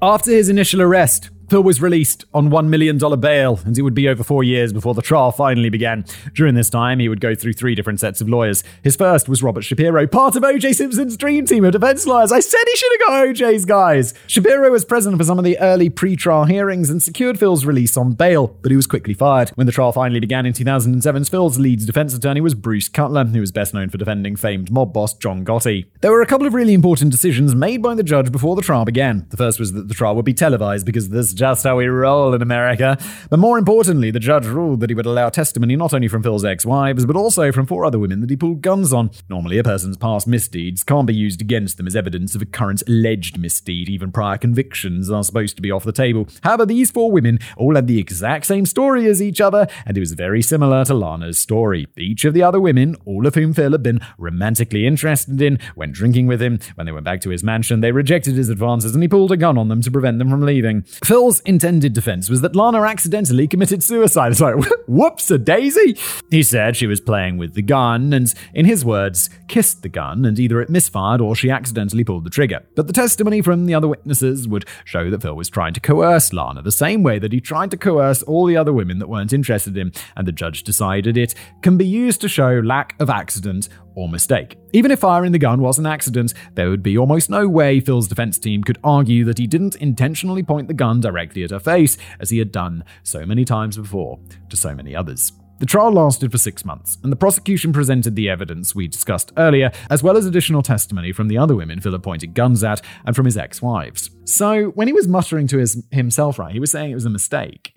After 0.00 0.30
his 0.30 0.48
initial 0.48 0.80
arrest, 0.80 1.28
Phil 1.50 1.64
was 1.64 1.82
released 1.82 2.24
on 2.32 2.48
$1 2.48 2.68
million 2.68 2.96
bail, 3.18 3.58
and 3.64 3.76
it 3.76 3.82
would 3.82 3.92
be 3.92 4.08
over 4.08 4.22
four 4.22 4.44
years 4.44 4.72
before 4.72 4.94
the 4.94 5.02
trial 5.02 5.32
finally 5.32 5.68
began. 5.68 6.04
During 6.32 6.54
this 6.54 6.70
time, 6.70 7.00
he 7.00 7.08
would 7.08 7.20
go 7.20 7.34
through 7.34 7.54
three 7.54 7.74
different 7.74 7.98
sets 7.98 8.20
of 8.20 8.28
lawyers. 8.28 8.62
His 8.84 8.94
first 8.94 9.28
was 9.28 9.42
Robert 9.42 9.62
Shapiro, 9.62 10.06
part 10.06 10.36
of 10.36 10.44
O.J. 10.44 10.74
Simpson's 10.74 11.16
dream 11.16 11.46
team 11.46 11.64
of 11.64 11.72
defense 11.72 12.06
lawyers. 12.06 12.30
I 12.30 12.38
said 12.38 12.60
he 12.66 12.76
should 12.76 12.92
have 12.92 13.08
got 13.08 13.24
O.J.'s 13.24 13.64
guys. 13.64 14.14
Shapiro 14.28 14.70
was 14.70 14.84
present 14.84 15.18
for 15.18 15.24
some 15.24 15.40
of 15.40 15.44
the 15.44 15.58
early 15.58 15.90
pre 15.90 16.14
trial 16.14 16.44
hearings 16.44 16.88
and 16.88 17.02
secured 17.02 17.36
Phil's 17.36 17.64
release 17.64 17.96
on 17.96 18.12
bail, 18.12 18.56
but 18.62 18.70
he 18.70 18.76
was 18.76 18.86
quickly 18.86 19.14
fired. 19.14 19.48
When 19.56 19.66
the 19.66 19.72
trial 19.72 19.90
finally 19.90 20.20
began 20.20 20.46
in 20.46 20.52
2007, 20.52 21.24
Phil's 21.24 21.58
lead 21.58 21.84
defense 21.84 22.14
attorney 22.14 22.40
was 22.40 22.54
Bruce 22.54 22.88
Cutler, 22.88 23.24
who 23.24 23.40
was 23.40 23.50
best 23.50 23.74
known 23.74 23.90
for 23.90 23.98
defending 23.98 24.36
famed 24.36 24.70
mob 24.70 24.92
boss 24.92 25.14
John 25.14 25.44
Gotti. 25.44 25.86
There 26.00 26.12
were 26.12 26.22
a 26.22 26.26
couple 26.26 26.46
of 26.46 26.54
really 26.54 26.74
important 26.74 27.10
decisions 27.10 27.56
made 27.56 27.82
by 27.82 27.96
the 27.96 28.04
judge 28.04 28.30
before 28.30 28.54
the 28.54 28.62
trial 28.62 28.84
began. 28.84 29.26
The 29.30 29.36
first 29.36 29.58
was 29.58 29.72
that 29.72 29.88
the 29.88 29.94
trial 29.94 30.14
would 30.14 30.24
be 30.24 30.32
televised 30.32 30.86
because 30.86 31.08
there's 31.08 31.39
just 31.40 31.64
how 31.64 31.76
we 31.78 31.86
roll 31.86 32.34
in 32.34 32.42
America. 32.42 32.98
But 33.30 33.38
more 33.38 33.58
importantly, 33.58 34.10
the 34.10 34.20
judge 34.20 34.44
ruled 34.44 34.80
that 34.80 34.90
he 34.90 34.94
would 34.94 35.06
allow 35.06 35.30
testimony 35.30 35.74
not 35.74 35.94
only 35.94 36.06
from 36.06 36.22
Phil's 36.22 36.44
ex 36.44 36.66
wives, 36.66 37.06
but 37.06 37.16
also 37.16 37.50
from 37.50 37.64
four 37.64 37.86
other 37.86 37.98
women 37.98 38.20
that 38.20 38.28
he 38.28 38.36
pulled 38.36 38.60
guns 38.60 38.92
on. 38.92 39.10
Normally, 39.30 39.56
a 39.56 39.64
person's 39.64 39.96
past 39.96 40.26
misdeeds 40.26 40.84
can't 40.84 41.06
be 41.06 41.14
used 41.14 41.40
against 41.40 41.78
them 41.78 41.86
as 41.86 41.96
evidence 41.96 42.34
of 42.34 42.42
a 42.42 42.44
current 42.44 42.82
alleged 42.86 43.38
misdeed. 43.38 43.88
Even 43.88 44.12
prior 44.12 44.36
convictions 44.36 45.10
are 45.10 45.24
supposed 45.24 45.56
to 45.56 45.62
be 45.62 45.70
off 45.70 45.82
the 45.84 45.92
table. 45.92 46.28
However, 46.42 46.66
these 46.66 46.90
four 46.90 47.10
women 47.10 47.38
all 47.56 47.74
had 47.74 47.86
the 47.86 47.98
exact 47.98 48.44
same 48.44 48.66
story 48.66 49.06
as 49.06 49.22
each 49.22 49.40
other, 49.40 49.66
and 49.86 49.96
it 49.96 50.00
was 50.00 50.12
very 50.12 50.42
similar 50.42 50.84
to 50.84 50.92
Lana's 50.92 51.38
story. 51.38 51.86
Each 51.96 52.26
of 52.26 52.34
the 52.34 52.42
other 52.42 52.60
women, 52.60 52.96
all 53.06 53.26
of 53.26 53.34
whom 53.34 53.54
Phil 53.54 53.72
had 53.72 53.82
been 53.82 54.00
romantically 54.18 54.86
interested 54.86 55.40
in, 55.40 55.58
went 55.74 55.94
drinking 55.94 56.26
with 56.26 56.42
him. 56.42 56.58
When 56.74 56.84
they 56.84 56.92
went 56.92 57.06
back 57.06 57.22
to 57.22 57.30
his 57.30 57.42
mansion, 57.42 57.80
they 57.80 57.92
rejected 57.92 58.34
his 58.34 58.50
advances 58.50 58.92
and 58.92 59.02
he 59.02 59.08
pulled 59.08 59.32
a 59.32 59.38
gun 59.38 59.56
on 59.56 59.68
them 59.68 59.80
to 59.82 59.90
prevent 59.90 60.18
them 60.18 60.28
from 60.28 60.42
leaving. 60.42 60.84
Phil's 61.30 61.40
intended 61.42 61.92
defense 61.92 62.28
was 62.28 62.40
that 62.40 62.56
Lana 62.56 62.82
accidentally 62.82 63.46
committed 63.46 63.84
suicide. 63.84 64.32
It's 64.32 64.40
like, 64.40 64.56
whoops, 64.88 65.30
a 65.30 65.38
daisy? 65.38 65.96
He 66.28 66.42
said 66.42 66.76
she 66.76 66.88
was 66.88 67.00
playing 67.00 67.38
with 67.38 67.54
the 67.54 67.62
gun 67.62 68.12
and, 68.12 68.34
in 68.52 68.66
his 68.66 68.84
words, 68.84 69.30
kissed 69.46 69.82
the 69.82 69.88
gun 69.88 70.24
and 70.24 70.40
either 70.40 70.60
it 70.60 70.68
misfired 70.68 71.20
or 71.20 71.36
she 71.36 71.48
accidentally 71.48 72.02
pulled 72.02 72.24
the 72.24 72.30
trigger. 72.30 72.66
But 72.74 72.88
the 72.88 72.92
testimony 72.92 73.42
from 73.42 73.66
the 73.66 73.74
other 73.74 73.86
witnesses 73.86 74.48
would 74.48 74.64
show 74.84 75.08
that 75.08 75.22
Phil 75.22 75.36
was 75.36 75.48
trying 75.48 75.72
to 75.74 75.80
coerce 75.80 76.32
Lana 76.32 76.62
the 76.62 76.72
same 76.72 77.04
way 77.04 77.20
that 77.20 77.32
he 77.32 77.40
tried 77.40 77.70
to 77.70 77.76
coerce 77.76 78.24
all 78.24 78.44
the 78.44 78.56
other 78.56 78.72
women 78.72 78.98
that 78.98 79.08
weren't 79.08 79.32
interested 79.32 79.76
in 79.76 79.86
him, 79.86 79.92
and 80.16 80.26
the 80.26 80.32
judge 80.32 80.64
decided 80.64 81.16
it 81.16 81.36
can 81.62 81.76
be 81.76 81.86
used 81.86 82.20
to 82.22 82.28
show 82.28 82.58
lack 82.58 82.96
of 82.98 83.08
accident 83.08 83.68
or 83.94 84.08
mistake. 84.08 84.56
Even 84.72 84.90
if 84.90 85.00
firing 85.00 85.32
the 85.32 85.38
gun 85.38 85.60
was 85.60 85.78
an 85.78 85.86
accident, 85.86 86.34
there 86.54 86.70
would 86.70 86.82
be 86.82 86.96
almost 86.96 87.30
no 87.30 87.48
way 87.48 87.80
Phil's 87.80 88.08
defense 88.08 88.38
team 88.38 88.62
could 88.62 88.78
argue 88.84 89.24
that 89.24 89.38
he 89.38 89.46
didn't 89.46 89.76
intentionally 89.76 90.42
point 90.42 90.68
the 90.68 90.74
gun 90.74 91.00
directly 91.00 91.42
at 91.44 91.50
her 91.50 91.60
face, 91.60 91.96
as 92.18 92.30
he 92.30 92.38
had 92.38 92.52
done 92.52 92.84
so 93.02 93.26
many 93.26 93.44
times 93.44 93.76
before 93.76 94.18
to 94.48 94.56
so 94.56 94.74
many 94.74 94.94
others. 94.94 95.32
The 95.60 95.66
trial 95.66 95.92
lasted 95.92 96.32
for 96.32 96.38
six 96.38 96.64
months, 96.64 96.96
and 97.02 97.12
the 97.12 97.16
prosecution 97.16 97.70
presented 97.70 98.16
the 98.16 98.30
evidence 98.30 98.74
we 98.74 98.88
discussed 98.88 99.30
earlier, 99.36 99.70
as 99.90 100.02
well 100.02 100.16
as 100.16 100.24
additional 100.24 100.62
testimony 100.62 101.12
from 101.12 101.28
the 101.28 101.36
other 101.36 101.54
women 101.54 101.80
Phil 101.80 101.98
pointed 101.98 102.32
guns 102.32 102.64
at 102.64 102.80
and 103.04 103.14
from 103.14 103.26
his 103.26 103.36
ex 103.36 103.60
wives. 103.60 104.08
So, 104.24 104.70
when 104.70 104.86
he 104.86 104.94
was 104.94 105.06
muttering 105.06 105.46
to 105.48 105.58
his, 105.58 105.84
himself, 105.90 106.38
right, 106.38 106.52
he 106.52 106.60
was 106.60 106.72
saying 106.72 106.92
it 106.92 106.94
was 106.94 107.04
a 107.04 107.10
mistake. 107.10 107.74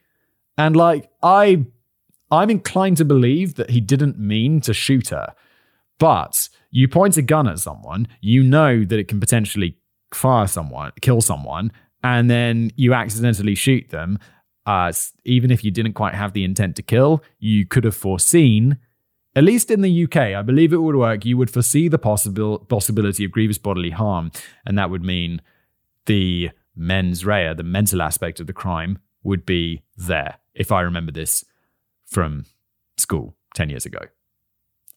And, 0.58 0.76
like, 0.76 1.10
I. 1.22 1.66
I'm 2.32 2.50
inclined 2.50 2.98
to 2.98 3.06
believe 3.06 3.56
that 3.56 3.70
he 3.70 3.80
didn't 3.80 4.18
mean 4.18 4.60
to 4.62 4.74
shoot 4.74 5.10
her. 5.10 5.36
But 6.04 6.50
you 6.70 6.90
point 6.90 7.16
a 7.16 7.22
gun 7.22 7.48
at 7.48 7.60
someone, 7.60 8.10
you 8.20 8.44
know 8.44 8.84
that 8.84 9.00
it 9.00 9.08
can 9.08 9.22
potentially 9.22 9.78
fire 10.14 10.48
someone, 10.48 10.92
kill 11.00 11.22
someone, 11.22 11.72
and 12.04 12.30
then 12.30 12.72
you 12.76 12.94
accidentally 12.94 13.56
shoot 13.56 13.90
them. 13.90 14.20
Uh, 14.66 14.92
even 15.24 15.50
if 15.50 15.64
you 15.64 15.72
didn't 15.72 15.94
quite 15.94 16.14
have 16.14 16.34
the 16.34 16.44
intent 16.44 16.76
to 16.76 16.82
kill, 16.82 17.24
you 17.40 17.66
could 17.66 17.86
have 17.86 17.96
foreseen, 17.96 18.80
at 19.34 19.46
least 19.46 19.72
in 19.72 19.80
the 19.80 20.04
UK, 20.04 20.18
I 20.18 20.42
believe 20.42 20.74
it 20.74 20.82
would 20.82 20.98
work. 20.98 21.24
You 21.24 21.38
would 21.38 21.50
foresee 21.50 21.88
the 21.88 21.98
possible 21.98 22.60
possibility 22.60 23.24
of 23.24 23.32
grievous 23.32 23.58
bodily 23.58 23.92
harm, 23.92 24.34
and 24.66 24.78
that 24.78 24.90
would 24.90 25.04
mean 25.04 25.42
the 26.06 26.50
mens 26.76 27.26
rea, 27.26 27.54
the 27.54 27.64
mental 27.64 28.02
aspect 28.02 28.42
of 28.42 28.48
the 28.48 28.52
crime, 28.52 29.00
would 29.24 29.46
be 29.46 29.84
there. 29.96 30.40
If 30.54 30.70
I 30.70 30.82
remember 30.82 31.14
this 31.14 31.46
from 32.06 32.44
school 32.98 33.38
10 33.56 33.70
years 33.70 33.86
ago. 33.86 34.00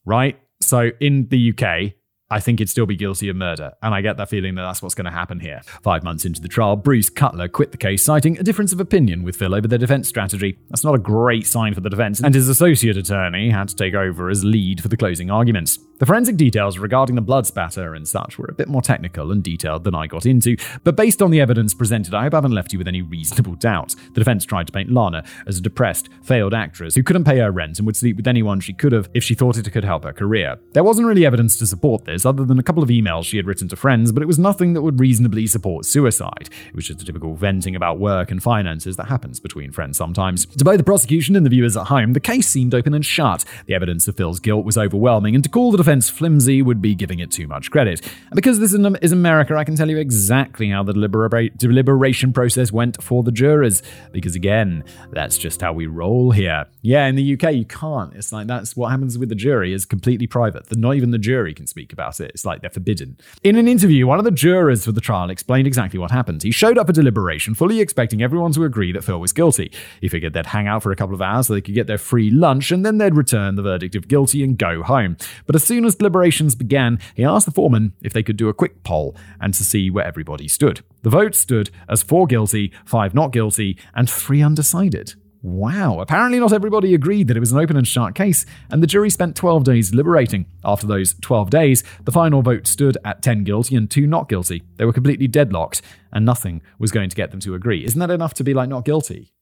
Right? 0.05 0.41
So 0.67 0.91
in 0.99 1.29
the 1.29 1.53
UK, 1.53 1.95
I 2.29 2.41
think 2.41 2.59
he'd 2.59 2.69
still 2.69 2.87
be 2.87 2.97
guilty 2.97 3.29
of 3.29 3.37
murder, 3.37 3.75
and 3.83 3.95
I 3.95 4.01
get 4.01 4.17
that 4.17 4.29
feeling 4.29 4.57
that 4.57 4.63
that's 4.63 4.83
what's 4.83 4.97
going 4.97 5.05
to 5.05 5.13
happen 5.13 5.39
here. 5.39 5.61
Five 5.83 6.03
months 6.03 6.25
into 6.25 6.41
the 6.41 6.49
trial, 6.49 6.75
Bruce 6.75 7.09
Cutler 7.09 7.47
quit 7.47 7.71
the 7.71 7.79
case, 7.79 8.05
citing 8.05 8.37
a 8.37 8.43
difference 8.43 8.73
of 8.73 8.81
opinion 8.81 9.23
with 9.23 9.37
Phil 9.37 9.55
over 9.55 9.69
their 9.69 9.79
defense 9.79 10.09
strategy. 10.09 10.59
That's 10.69 10.83
not 10.83 10.97
a 10.97 10.99
great 10.99 11.47
sign 11.47 11.73
for 11.73 11.81
the 11.81 11.89
defense, 11.89 12.21
and 12.21 12.35
his 12.35 12.49
associate 12.49 12.97
attorney 12.97 13.51
had 13.51 13.69
to 13.69 13.77
take 13.77 13.95
over 13.95 14.29
as 14.29 14.45
lead 14.45 14.83
for 14.83 14.89
the 14.89 14.97
closing 14.97 15.31
arguments. 15.31 15.79
The 15.99 16.07
forensic 16.07 16.37
details 16.37 16.79
regarding 16.79 17.15
the 17.15 17.23
blood 17.23 17.47
spatter 17.47 17.95
and 17.95 18.07
such 18.07 18.39
were 18.39 18.49
a 18.51 18.55
bit 18.55 18.69
more 18.69 18.83
technical 18.83 19.31
and 19.31 19.43
detailed 19.43 19.85
than 19.85 19.95
I 19.95 20.09
got 20.09 20.27
into, 20.27 20.57
but 20.83 20.97
based 20.97 21.23
on 21.23 21.31
the 21.31 21.41
evidence 21.41 21.75
presented, 21.75 22.13
I 22.13 22.25
hope 22.25 22.35
I 22.35 22.39
haven't 22.39 22.53
left 22.53 22.73
you 22.73 22.79
with 22.79 22.89
any 22.89 23.03
reasonable 23.03 23.55
doubt. 23.55 23.95
The 24.15 24.21
defense 24.21 24.45
tried 24.45 24.67
to 24.67 24.73
paint 24.73 24.91
Lana 24.91 25.25
as 25.47 25.59
a 25.59 25.63
depressed, 25.63 26.09
failed 26.23 26.55
actress 26.55 26.97
who 26.97 27.05
couldn't 27.05 27.25
pay 27.25 27.39
her 27.39 27.53
rent 27.53 27.79
and 27.79 27.87
would 27.87 27.97
sleep 27.97 28.17
with 28.17 28.27
anyone 28.27 28.59
she 28.59 28.75
could 28.75 28.93
have 28.93 29.09
if 29.15 29.23
she 29.23 29.35
thought 29.35 29.57
it 29.57 29.71
could 29.71 29.85
help 29.85 30.03
her 30.03 30.13
career. 30.13 30.59
There 30.73 30.85
wasn't 30.85 31.07
really 31.07 31.25
evidence 31.25 31.57
to 31.59 31.67
support 31.67 32.05
this, 32.05 32.16
other 32.25 32.45
than 32.45 32.59
a 32.59 32.63
couple 32.63 32.83
of 32.83 32.89
emails 32.89 33.25
she 33.25 33.37
had 33.37 33.47
written 33.47 33.69
to 33.69 33.77
friends, 33.77 34.13
but 34.13 34.23
it 34.23 34.27
was 34.27 34.39
nothing 34.39 34.73
that 34.73 34.83
would 34.83 35.01
reasonably 35.01 35.47
support 35.47 35.85
suicide. 35.85 36.49
It 36.69 36.75
was 36.75 36.87
just 36.87 37.03
a 37.03 37.05
typical 37.05 37.35
venting 37.35 37.77
about 37.77 37.99
work 37.99 38.31
and 38.31 38.43
finances 38.43 38.97
that 38.97 39.09
happens 39.09 39.41
between 39.41 39.73
friends 39.73 39.99
sometimes. 39.99 40.47
To 40.47 40.65
both 40.65 40.79
the 40.79 40.85
prosecution 40.85 41.37
and 41.37 41.45
the 41.45 41.51
viewers 41.51 41.77
at 41.77 41.89
home, 41.89 42.13
the 42.13 42.21
case 42.21 42.49
seemed 42.49 42.75
open 42.75 42.95
and 42.95 43.05
shut. 43.05 43.45
The 43.67 43.75
evidence 43.75 44.09
of 44.09 44.17
Phil's 44.17 44.41
guilt 44.41 44.65
was 44.65 44.79
overwhelming, 44.79 45.35
and 45.35 45.45
to 45.45 45.51
call 45.51 45.71
the 45.71 45.77
defense 45.77 46.09
flimsy 46.09 46.63
would 46.63 46.81
be 46.81 46.95
giving 46.95 47.19
it 47.19 47.31
too 47.31 47.47
much 47.47 47.71
credit. 47.71 48.01
And 48.31 48.37
because 48.37 48.59
this 48.59 48.73
is 48.73 49.13
America, 49.13 49.57
I 49.57 49.65
can 49.65 49.77
tell 49.77 49.91
you 49.91 49.99
exactly 49.99 50.71
how 50.71 50.83
the 50.83 50.93
delibera- 50.93 51.57
deliberation 51.57 52.33
process 52.33 52.71
went 52.71 53.03
for 53.03 53.23
the 53.23 53.33
jurors. 53.33 53.83
Because 54.13 54.35
again, 54.35 54.85
that's 55.11 55.37
just 55.37 55.61
how 55.61 55.73
we 55.73 55.87
roll 55.87 56.31
here. 56.31 56.67
Yeah, 56.83 57.07
in 57.07 57.17
the 57.17 57.35
UK, 57.35 57.55
you 57.55 57.65
can't. 57.65 58.15
It's 58.15 58.33
like 58.33 58.47
that's 58.47 58.77
what 58.77 58.91
happens 58.91 59.19
with 59.19 59.29
the 59.29 59.35
jury 59.35 59.73
is 59.73 59.85
completely 59.85 60.27
private. 60.27 60.65
Not 60.77 60.95
even 60.95 61.11
the 61.11 61.19
jury 61.19 61.55
can 61.55 61.67
speak 61.67 61.93
about 61.93 62.06
it. 62.21 62.31
It's 62.35 62.45
like 62.45 62.61
they're 62.61 62.71
forbidden. 62.71 63.19
In 63.43 63.57
an 63.57 63.69
interview, 63.69 64.07
one 64.07 64.19
of 64.19 64.25
the 64.25 64.31
jurors 64.31 64.85
for 64.85 64.93
the 64.93 65.01
trial 65.01 65.31
explained 65.31 65.67
exactly 65.67 65.99
what 65.99 66.11
happened. 66.11 66.43
He 66.43 66.51
showed 66.51 66.79
up 66.79 66.87
for 66.87 66.93
deliberation, 66.93 67.55
fully 67.55 67.81
expecting 67.81 68.23
everyone 68.23 68.53
to 68.53 68.65
agree 68.65 68.93
that 68.93 69.05
Phil 69.05 69.21
was 69.21 69.33
guilty. 69.33 69.73
He 70.01 70.09
figured 70.09 70.33
they'd 70.33 70.47
hang 70.47 70.67
out 70.67 70.83
for 70.83 70.93
a 70.93 70.97
couple 70.97 71.15
of 71.15 71.23
hours 71.23 71.47
so 71.47 71.55
they 71.55 71.61
could 71.61 71.75
get 71.75 71.87
their 71.87 71.99
free 71.99 72.31
lunch, 72.31 72.71
and 72.71 72.85
then 72.85 72.99
they'd 72.99 73.15
return 73.15 73.57
the 73.57 73.63
verdict 73.63 73.95
of 73.95 74.09
guilty 74.09 74.43
and 74.43 74.59
go 74.59 74.83
home. 74.83 75.17
But 75.47 75.57
as 75.57 75.65
soon 75.65 75.85
as 75.85 75.97
deliberations 75.97 76.55
began, 76.55 76.99
he 77.15 77.25
asked 77.25 77.47
the 77.47 77.53
foreman 77.53 77.93
if 78.03 78.13
they 78.13 78.23
could 78.23 78.37
do 78.37 78.49
a 78.49 78.55
quick 78.55 78.83
poll 78.85 79.17
and 79.41 79.53
to 79.55 79.65
see 79.65 79.91
where 79.91 80.07
everybody 80.07 80.49
stood. 80.49 80.83
The 81.03 81.11
vote 81.11 81.35
stood 81.35 81.71
as 81.89 82.03
four 82.03 82.27
guilty, 82.27 82.73
five 82.85 83.15
not 83.15 83.33
guilty, 83.33 83.79
and 83.95 84.09
three 84.09 84.43
undecided. 84.43 85.15
Wow, 85.47 86.01
apparently 86.01 86.41
not 86.41 86.53
everybody 86.53 86.93
agreed 86.93 87.29
that 87.29 87.37
it 87.37 87.41
was 87.41 87.53
an 87.53 87.61
open 87.61 87.77
and 87.77 87.87
shut 87.87 88.17
case, 88.17 88.45
and 88.69 88.83
the 88.83 88.87
jury 88.89 89.09
spent 89.11 89.37
12 89.37 89.63
days 89.63 89.93
deliberating. 89.93 90.47
After 90.65 90.89
those 90.89 91.15
12 91.21 91.51
days, 91.51 91.85
the 92.03 92.11
final 92.11 92.43
vote 92.43 92.67
stood 92.67 92.99
at 93.05 93.23
10 93.23 93.45
guilty 93.45 93.77
and 93.77 93.89
2 93.89 94.09
not 94.09 94.29
guilty. 94.29 94.65
They 94.77 94.85
were 94.85 94.93
completely 94.93 95.29
deadlocked, 95.29 95.83
and 96.13 96.25
nothing 96.25 96.63
was 96.81 96.91
going 96.91 97.11
to 97.11 97.15
get 97.15 97.31
them 97.31 97.39
to 97.39 97.55
agree. 97.55 97.85
Isn't 97.85 98.01
that 98.01 98.11
enough 98.11 98.35
to 98.35 98.43
be 98.43 98.55
like 98.55 98.69
not 98.69 98.85
guilty? 98.85 99.33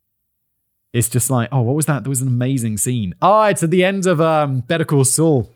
It's 0.93 1.09
just 1.09 1.31
like, 1.31 1.49
oh, 1.51 1.63
what 1.63 1.75
was 1.75 1.87
that? 1.87 2.05
There 2.05 2.11
was 2.11 2.21
an 2.21 2.29
amazing 2.29 2.77
scene. 2.77 3.15
Oh, 3.23 3.45
it's 3.45 3.63
at 3.63 3.71
the 3.71 3.83
end 3.83 4.05
of 4.07 4.21
um, 4.21 4.61
Better 4.61 4.85
Call 4.85 5.05
Saul, 5.05 5.51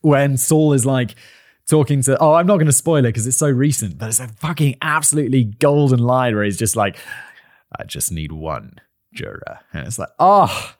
when 0.00 0.38
Saul 0.38 0.72
is 0.72 0.86
like, 0.86 1.14
talking 1.66 2.00
to 2.00 2.16
oh 2.18 2.32
i'm 2.32 2.46
not 2.46 2.56
going 2.56 2.64
to 2.64 2.72
spoil 2.72 3.00
it 3.00 3.08
because 3.10 3.26
it's 3.26 3.36
so 3.36 3.50
recent 3.50 3.98
but 3.98 4.08
it's 4.08 4.20
a 4.20 4.28
fucking 4.28 4.74
absolutely 4.80 5.44
golden 5.44 5.98
line 5.98 6.34
where 6.34 6.42
he's 6.42 6.56
just 6.56 6.76
like 6.76 6.96
i 7.78 7.84
just 7.84 8.10
need 8.10 8.32
one 8.32 8.80
juror. 9.18 9.60
And 9.72 9.86
it's 9.86 9.98
like, 9.98 10.08
oh, 10.18 10.74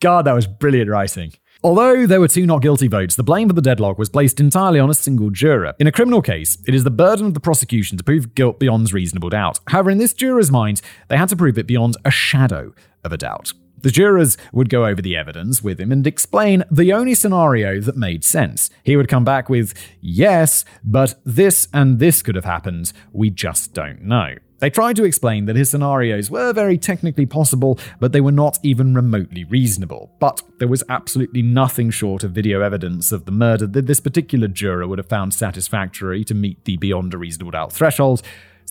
God, 0.00 0.24
that 0.24 0.32
was 0.32 0.46
brilliant 0.46 0.88
writing. 0.90 1.32
Although 1.64 2.06
there 2.06 2.20
were 2.20 2.28
two 2.28 2.46
not 2.46 2.62
guilty 2.62 2.88
votes, 2.88 3.14
the 3.14 3.22
blame 3.22 3.48
for 3.48 3.54
the 3.54 3.62
deadlock 3.62 3.98
was 3.98 4.08
placed 4.08 4.40
entirely 4.40 4.80
on 4.80 4.90
a 4.90 4.94
single 4.94 5.30
juror. 5.30 5.74
In 5.78 5.86
a 5.86 5.92
criminal 5.92 6.22
case, 6.22 6.58
it 6.66 6.74
is 6.74 6.82
the 6.82 6.90
burden 6.90 7.26
of 7.26 7.34
the 7.34 7.40
prosecution 7.40 7.96
to 7.98 8.04
prove 8.04 8.34
guilt 8.34 8.58
beyond 8.58 8.92
reasonable 8.92 9.30
doubt. 9.30 9.60
However, 9.68 9.90
in 9.90 9.98
this 9.98 10.12
juror's 10.12 10.50
mind, 10.50 10.80
they 11.08 11.16
had 11.16 11.28
to 11.28 11.36
prove 11.36 11.58
it 11.58 11.66
beyond 11.66 11.96
a 12.04 12.10
shadow 12.10 12.74
of 13.04 13.12
a 13.12 13.16
doubt. 13.16 13.52
The 13.82 13.90
jurors 13.90 14.36
would 14.52 14.68
go 14.68 14.86
over 14.86 15.02
the 15.02 15.16
evidence 15.16 15.62
with 15.62 15.80
him 15.80 15.90
and 15.92 16.06
explain 16.06 16.64
the 16.70 16.92
only 16.92 17.14
scenario 17.14 17.80
that 17.80 17.96
made 17.96 18.24
sense. 18.24 18.70
He 18.84 18.96
would 18.96 19.08
come 19.08 19.24
back 19.24 19.48
with, 19.48 19.74
yes, 20.00 20.64
but 20.84 21.14
this 21.24 21.68
and 21.72 21.98
this 21.98 22.22
could 22.22 22.36
have 22.36 22.44
happened. 22.44 22.92
We 23.12 23.30
just 23.30 23.74
don't 23.74 24.02
know. 24.02 24.36
They 24.62 24.70
tried 24.70 24.94
to 24.94 25.04
explain 25.04 25.46
that 25.46 25.56
his 25.56 25.72
scenarios 25.72 26.30
were 26.30 26.52
very 26.52 26.78
technically 26.78 27.26
possible, 27.26 27.80
but 27.98 28.12
they 28.12 28.20
were 28.20 28.30
not 28.30 28.60
even 28.62 28.94
remotely 28.94 29.42
reasonable. 29.42 30.12
But 30.20 30.40
there 30.60 30.68
was 30.68 30.84
absolutely 30.88 31.42
nothing 31.42 31.90
short 31.90 32.22
of 32.22 32.30
video 32.30 32.60
evidence 32.60 33.10
of 33.10 33.24
the 33.24 33.32
murder 33.32 33.66
that 33.66 33.88
this 33.88 33.98
particular 33.98 34.46
juror 34.46 34.86
would 34.86 34.98
have 34.98 35.08
found 35.08 35.34
satisfactory 35.34 36.22
to 36.22 36.34
meet 36.34 36.64
the 36.64 36.76
beyond 36.76 37.12
a 37.12 37.18
reasonable 37.18 37.50
doubt 37.50 37.72
threshold. 37.72 38.22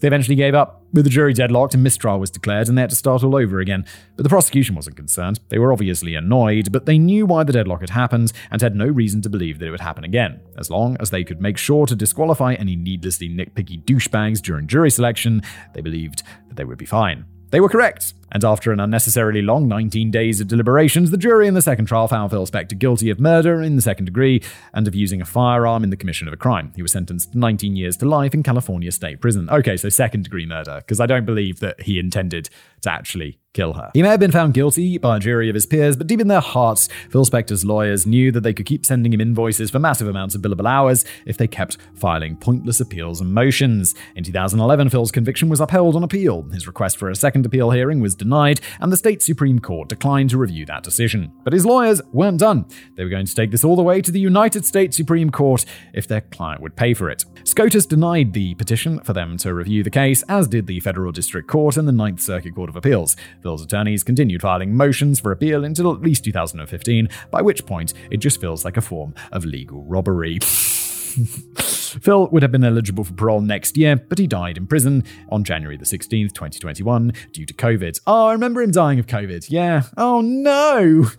They 0.01 0.07
eventually 0.07 0.35
gave 0.35 0.55
up, 0.55 0.83
with 0.93 1.05
the 1.05 1.11
jury 1.11 1.33
deadlocked 1.33 1.75
and 1.75 1.83
mistrial 1.83 2.19
was 2.19 2.31
declared, 2.31 2.67
and 2.67 2.77
they 2.77 2.81
had 2.81 2.89
to 2.89 2.95
start 2.95 3.23
all 3.23 3.35
over 3.35 3.59
again. 3.59 3.85
But 4.17 4.23
the 4.23 4.29
prosecution 4.29 4.75
wasn't 4.75 4.97
concerned. 4.97 5.39
They 5.49 5.59
were 5.59 5.71
obviously 5.71 6.15
annoyed, 6.15 6.71
but 6.71 6.87
they 6.87 6.97
knew 6.97 7.25
why 7.25 7.43
the 7.43 7.53
deadlock 7.53 7.81
had 7.81 7.91
happened 7.91 8.33
and 8.49 8.61
had 8.61 8.75
no 8.75 8.87
reason 8.87 9.21
to 9.21 9.29
believe 9.29 9.59
that 9.59 9.67
it 9.67 9.71
would 9.71 9.79
happen 9.79 10.03
again, 10.03 10.41
as 10.57 10.69
long 10.71 10.97
as 10.99 11.11
they 11.11 11.23
could 11.23 11.39
make 11.39 11.57
sure 11.57 11.85
to 11.85 11.95
disqualify 11.95 12.55
any 12.55 12.75
needlessly 12.75 13.29
nitpicky 13.29 13.83
douchebags 13.85 14.41
during 14.41 14.67
jury 14.67 14.89
selection, 14.89 15.43
they 15.73 15.81
believed 15.81 16.23
that 16.47 16.57
they 16.57 16.65
would 16.65 16.79
be 16.79 16.85
fine. 16.85 17.25
They 17.51 17.61
were 17.61 17.69
correct. 17.69 18.13
And 18.31 18.43
after 18.43 18.71
an 18.71 18.79
unnecessarily 18.79 19.41
long 19.41 19.67
19 19.67 20.11
days 20.11 20.39
of 20.41 20.47
deliberations, 20.47 21.11
the 21.11 21.17
jury 21.17 21.47
in 21.47 21.53
the 21.53 21.61
second 21.61 21.85
trial 21.85 22.07
found 22.07 22.31
Phil 22.31 22.47
Spector 22.47 22.77
guilty 22.77 23.09
of 23.09 23.19
murder 23.19 23.61
in 23.61 23.75
the 23.75 23.81
second 23.81 24.05
degree 24.05 24.41
and 24.73 24.87
of 24.87 24.95
using 24.95 25.21
a 25.21 25.25
firearm 25.25 25.83
in 25.83 25.89
the 25.89 25.97
commission 25.97 26.27
of 26.27 26.33
a 26.33 26.37
crime. 26.37 26.71
He 26.75 26.81
was 26.81 26.91
sentenced 26.91 27.33
to 27.33 27.37
19 27.37 27.75
years 27.75 27.97
to 27.97 28.05
life 28.05 28.33
in 28.33 28.43
California 28.43 28.91
State 28.91 29.21
Prison. 29.21 29.49
Okay, 29.49 29.77
so 29.77 29.89
second 29.89 30.23
degree 30.23 30.45
murder, 30.45 30.77
because 30.77 30.99
I 30.99 31.05
don't 31.05 31.25
believe 31.25 31.59
that 31.59 31.81
he 31.81 31.99
intended 31.99 32.49
to 32.81 32.91
actually 32.91 33.37
kill 33.53 33.73
her. 33.73 33.91
He 33.93 34.01
may 34.01 34.09
have 34.09 34.19
been 34.19 34.31
found 34.31 34.53
guilty 34.53 34.97
by 34.97 35.17
a 35.17 35.19
jury 35.19 35.49
of 35.49 35.55
his 35.55 35.65
peers, 35.65 35.97
but 35.97 36.07
deep 36.07 36.21
in 36.21 36.29
their 36.29 36.39
hearts, 36.39 36.87
Phil 37.09 37.25
Spector's 37.25 37.65
lawyers 37.65 38.07
knew 38.07 38.31
that 38.31 38.41
they 38.41 38.53
could 38.53 38.65
keep 38.65 38.85
sending 38.85 39.11
him 39.13 39.19
invoices 39.19 39.69
for 39.69 39.79
massive 39.79 40.07
amounts 40.07 40.35
of 40.35 40.41
billable 40.41 40.69
hours 40.69 41.03
if 41.25 41.37
they 41.37 41.47
kept 41.47 41.77
filing 41.93 42.37
pointless 42.37 42.79
appeals 42.79 43.19
and 43.19 43.33
motions. 43.33 43.93
In 44.15 44.23
2011, 44.23 44.89
Phil's 44.89 45.11
conviction 45.11 45.49
was 45.49 45.59
upheld 45.59 45.95
on 45.95 46.03
appeal. 46.03 46.43
His 46.43 46.65
request 46.65 46.97
for 46.97 47.09
a 47.09 47.15
second 47.15 47.45
appeal 47.45 47.71
hearing 47.71 47.99
was 47.99 48.15
denied, 48.21 48.61
and 48.79 48.91
the 48.91 48.97
state 48.97 49.21
Supreme 49.21 49.59
Court 49.59 49.89
declined 49.89 50.29
to 50.29 50.37
review 50.37 50.65
that 50.67 50.83
decision. 50.83 51.31
But 51.43 51.53
his 51.53 51.65
lawyers 51.65 52.01
weren't 52.13 52.39
done. 52.39 52.65
They 52.95 53.03
were 53.03 53.09
going 53.09 53.25
to 53.25 53.35
take 53.35 53.51
this 53.51 53.63
all 53.63 53.75
the 53.75 53.81
way 53.81 54.01
to 54.01 54.11
the 54.11 54.19
United 54.19 54.65
States 54.65 54.95
Supreme 54.95 55.31
Court 55.31 55.65
if 55.93 56.07
their 56.07 56.21
client 56.21 56.61
would 56.61 56.75
pay 56.75 56.93
for 56.93 57.09
it. 57.09 57.25
SCOTUS 57.43 57.87
denied 57.87 58.33
the 58.33 58.53
petition 58.55 58.99
for 58.99 59.13
them 59.13 59.37
to 59.37 59.53
review 59.53 59.83
the 59.83 59.89
case, 59.89 60.23
as 60.29 60.47
did 60.47 60.67
the 60.67 60.79
Federal 60.79 61.11
District 61.11 61.47
Court 61.47 61.77
and 61.77 61.87
the 61.87 61.91
Ninth 61.91 62.21
Circuit 62.21 62.55
Court 62.55 62.69
of 62.69 62.75
Appeals. 62.75 63.15
Phil's 63.41 63.63
attorneys 63.63 64.03
continued 64.03 64.41
filing 64.41 64.75
motions 64.75 65.19
for 65.19 65.31
appeal 65.31 65.65
until 65.65 65.91
at 65.93 66.01
least 66.01 66.23
2015, 66.23 67.09
by 67.31 67.41
which 67.41 67.65
point 67.65 67.93
it 68.11 68.17
just 68.17 68.39
feels 68.39 68.63
like 68.63 68.77
a 68.77 68.81
form 68.81 69.15
of 69.31 69.43
legal 69.43 69.83
robbery. 69.83 70.39
Phil 71.99 72.27
would 72.27 72.43
have 72.43 72.51
been 72.51 72.63
eligible 72.63 73.03
for 73.03 73.13
parole 73.13 73.41
next 73.41 73.77
year, 73.77 73.95
but 73.95 74.17
he 74.17 74.27
died 74.27 74.57
in 74.57 74.67
prison 74.67 75.03
on 75.29 75.43
January 75.43 75.77
the 75.77 75.85
16th, 75.85 76.33
2021, 76.33 77.13
due 77.31 77.45
to 77.45 77.53
COVID. 77.53 77.99
Oh, 78.07 78.27
I 78.27 78.33
remember 78.33 78.61
him 78.61 78.71
dying 78.71 78.99
of 78.99 79.07
COVID. 79.07 79.47
Yeah. 79.49 79.83
Oh 79.97 80.21
no. 80.21 81.09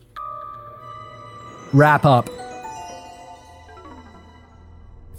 Wrap 1.73 2.05
up. 2.05 2.29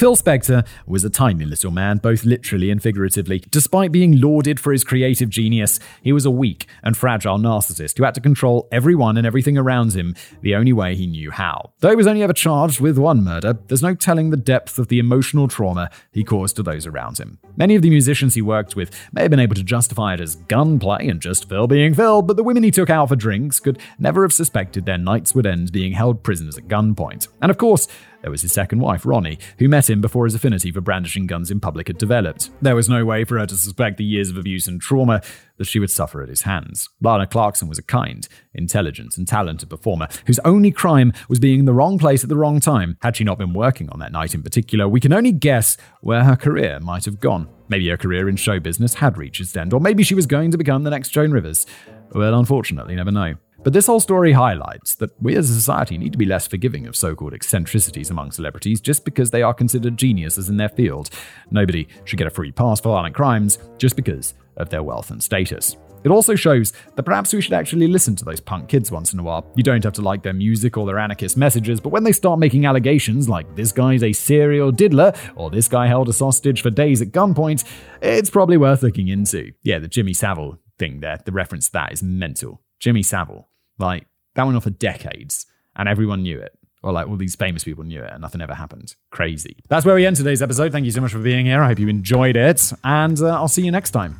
Phil 0.04 0.18
Spector 0.18 0.68
was 0.86 1.06
a 1.06 1.10
tiny 1.10 1.46
little 1.46 1.72
man, 1.72 1.98
both 1.98 2.26
literally 2.26 2.70
and 2.70 2.84
figuratively. 2.84 3.42
Despite 3.50 3.94
being 3.94 4.20
lauded 4.20 4.60
for 4.60 4.74
his 4.74 4.84
creative 4.84 5.30
genius, 5.30 5.80
he 6.02 6.12
was 6.12 6.26
a 6.26 6.30
weak 6.30 6.68
and 6.84 6.98
fragile 6.98 7.38
narcissist 7.38 7.98
who 7.98 8.04
had 8.04 8.14
to 8.16 8.20
control 8.20 8.68
everyone 8.70 9.16
and 9.16 9.26
everything 9.26 9.58
around 9.58 9.94
him 9.94 10.14
the 10.42 10.56
only 10.56 10.74
way 10.74 10.94
he 10.94 11.08
knew 11.08 11.32
how. 11.32 11.72
Though 11.80 11.92
he 11.92 11.96
was 11.96 12.06
only 12.06 12.22
ever 12.22 12.34
charged 12.34 12.82
with 12.82 12.98
one 12.98 13.24
murder, 13.24 13.58
there's 13.68 13.82
no 13.82 13.96
telling 13.96 14.30
the 14.30 14.36
depth 14.36 14.78
of 14.78 14.90
the 14.90 15.00
emotional 15.00 15.48
trauma 15.48 15.90
he 16.12 16.26
caused 16.26 16.58
to 16.58 16.64
those 16.64 16.86
around 16.86 17.18
him. 17.18 17.40
Many 17.56 17.76
of 17.76 17.82
the 17.82 17.90
musicians 17.90 18.36
he 18.36 18.42
worked 18.42 18.76
with 18.76 18.92
may 19.14 19.22
have 19.22 19.32
been 19.32 19.40
able 19.40 19.56
to 19.56 19.64
justify 19.64 20.16
it 20.16 20.20
as 20.20 20.36
gunplay 20.36 21.08
and 21.08 21.22
just 21.22 21.48
Phil 21.48 21.66
being 21.66 21.94
Phil, 21.94 22.22
but 22.22 22.36
the 22.36 22.44
women 22.44 22.64
he 22.64 22.72
took 22.72 22.90
out 22.90 23.08
for 23.08 23.16
drinks 23.16 23.62
could 23.62 23.80
never 23.98 24.24
have 24.24 24.34
suspected 24.34 24.86
their 24.86 24.98
nights 24.98 25.34
would 25.34 25.46
end 25.46 25.72
being 25.72 25.94
held 25.94 26.24
prisoners 26.24 26.58
at 26.58 26.68
gunpoint. 26.68 27.30
And 27.42 27.50
of 27.50 27.58
course, 27.58 27.88
there 28.24 28.32
was 28.32 28.42
his 28.42 28.54
second 28.54 28.80
wife, 28.80 29.06
Ronnie, 29.06 29.38
who 29.60 29.68
met 29.68 29.90
him 29.90 30.00
before 30.00 30.24
his 30.24 30.34
affinity 30.34 30.72
for 30.72 30.80
brandishing 30.80 31.28
guns 31.28 31.52
in 31.52 31.60
public 31.60 31.88
had 31.88 31.98
developed. 31.98 32.50
There 32.62 32.76
was 32.76 32.88
no 32.88 33.04
way 33.04 33.26
for 33.26 33.38
her 33.38 33.46
to 33.46 33.56
suspect 33.56 33.98
the 33.98 34.06
years 34.06 34.30
of 34.30 34.38
abuse 34.38 34.66
and 34.66 34.80
trauma 34.80 35.22
that 35.58 35.68
she 35.68 35.78
would 35.78 35.92
suffer 35.92 36.24
at 36.24 36.30
his 36.30 36.44
hands. 36.44 36.88
Lana 37.02 37.28
Clarkson 37.28 37.68
was 37.68 37.78
a 37.78 37.84
kind, 37.84 38.26
intelligent, 38.54 39.18
and 39.18 39.28
talented 39.28 39.70
performer 39.70 40.08
whose 40.26 40.40
only 40.46 40.72
crime 40.72 41.12
was 41.28 41.38
being 41.38 41.60
in 41.60 41.66
the 41.66 41.74
wrong 41.74 42.00
place 42.00 42.24
at 42.24 42.30
the 42.30 42.38
wrong 42.38 42.62
time. 42.62 42.98
Had 43.02 43.18
she 43.18 43.26
not 43.26 43.38
been 43.38 43.54
working 43.54 43.90
on 43.90 44.00
that 44.00 44.14
night 44.14 44.34
in 44.34 44.42
particular, 44.42 44.88
we 44.88 45.02
can 45.02 45.12
only 45.12 45.34
guess 45.34 45.76
where 46.00 46.24
her 46.24 46.38
career 46.38 46.80
might 46.80 47.04
have 47.04 47.20
gone. 47.20 47.50
Maybe 47.68 47.90
her 47.90 47.98
career 47.98 48.30
in 48.30 48.38
show 48.38 48.58
business 48.58 48.94
had 48.94 49.18
reached 49.18 49.42
its 49.42 49.56
end, 49.58 49.74
or 49.74 49.82
maybe 49.82 50.02
she 50.02 50.16
was 50.16 50.28
going 50.28 50.52
to 50.52 50.58
become 50.58 50.84
the 50.84 50.90
next 50.90 51.10
Joan 51.10 51.32
Rivers. 51.32 51.66
We'll 52.14 52.40
unfortunately 52.40 52.96
never 52.96 53.12
know. 53.12 53.36
But 53.64 53.72
this 53.72 53.88
whole 53.88 54.02
story 54.02 54.34
highlights 54.34 54.96
that 54.96 55.12
we 55.22 55.38
as 55.38 55.50
a 55.50 55.54
society 55.54 55.98
need 55.98 56.12
to 56.12 56.18
be 56.18 56.26
less 56.26 56.48
forgiving 56.48 56.86
of 56.86 56.98
so 56.98 57.16
called 57.16 57.34
eccentricities 57.34 58.10
among 58.10 58.32
celebrities 58.32 58.82
just 58.82 59.06
because 59.06 59.32
they 59.32 59.42
are 59.42 59.54
considered 59.54 59.96
geniuses 59.96 60.50
in 60.50 60.58
their 60.58 60.68
field. 60.68 61.10
Nobody 61.50 61.88
should 62.04 62.20
get 62.20 62.28
a 62.28 62.32
free 62.32 62.52
pass 62.52 62.82
for 62.82 62.90
violent 62.90 63.16
crimes 63.16 63.60
just 63.78 63.96
because 63.96 64.34
of 64.58 64.70
their 64.70 64.84
wealth 64.84 65.12
and 65.12 65.24
status. 65.24 65.78
It 66.04 66.12
also 66.12 66.36
shows 66.36 66.74
that 66.96 67.04
perhaps 67.04 67.32
we 67.32 67.40
should 67.40 67.54
actually 67.54 67.88
listen 67.88 68.18
to 68.18 68.26
those 68.26 68.42
punk 68.42 68.68
kids 68.68 68.92
once 68.92 69.14
in 69.14 69.20
a 69.20 69.24
while. 69.24 69.50
You 69.56 69.64
don't 69.64 69.84
have 69.86 69.94
to 69.94 70.02
like 70.02 70.24
their 70.24 70.34
music 70.34 70.76
or 70.76 70.86
their 70.86 71.00
anarchist 71.00 71.38
messages, 71.38 71.80
but 71.80 71.90
when 71.90 72.04
they 72.04 72.12
start 72.12 72.40
making 72.40 72.66
allegations 72.66 73.30
like 73.30 73.56
this 73.56 73.72
guy's 73.72 74.04
a 74.04 74.12
serial 74.12 74.74
diddler 74.74 75.14
or 75.38 75.50
this 75.50 75.70
guy 75.70 75.88
held 75.88 76.10
a 76.10 76.14
sausage 76.14 76.62
for 76.62 76.70
days 76.70 77.02
at 77.02 77.14
gunpoint, 77.14 77.64
it's 78.02 78.30
probably 78.30 78.58
worth 78.58 78.84
looking 78.84 79.08
into. 79.08 79.54
Yeah, 79.64 79.80
the 79.80 79.88
Jimmy 79.88 80.14
Savile 80.14 80.60
thing 80.78 81.00
there, 81.00 81.20
the 81.24 81.32
reference 81.32 81.68
to 81.68 81.74
that 81.74 81.94
is 81.94 82.04
mental. 82.04 82.62
Jimmy 82.80 83.02
Savile. 83.02 83.48
Like, 83.80 84.08
that 84.36 84.44
went 84.44 84.56
on 84.56 84.62
for 84.62 84.70
decades, 84.70 85.46
and 85.76 85.88
everyone 85.90 86.24
knew 86.24 86.40
it. 86.40 86.58
Or 86.82 86.92
like 86.92 87.08
all 87.08 87.16
these 87.16 87.36
famous 87.36 87.64
people 87.64 87.86
knew 87.86 88.04
it 88.04 88.12
and 88.12 88.20
nothing 88.20 88.42
ever 88.42 88.54
happened. 88.54 88.94
Crazy. 89.10 89.56
That's 89.70 89.86
where 89.86 89.96
we 89.96 90.06
end 90.06 90.18
today's 90.18 90.42
episode. 90.42 90.74
Thank 90.74 90.84
you 90.84 90.92
so 90.92 91.00
much 91.00 91.14
for 91.14 91.20
being 91.20 91.46
here. 91.46 91.64
I 91.64 91.68
hope 91.68 91.80
you 91.80 91.88
enjoyed 91.88 92.36
it. 92.36 92.74
And 92.84 93.18
uh, 93.22 93.28
I'll 93.30 93.48
see 93.48 93.64
you 93.64 93.72
next 93.72 93.92
time. 93.92 94.20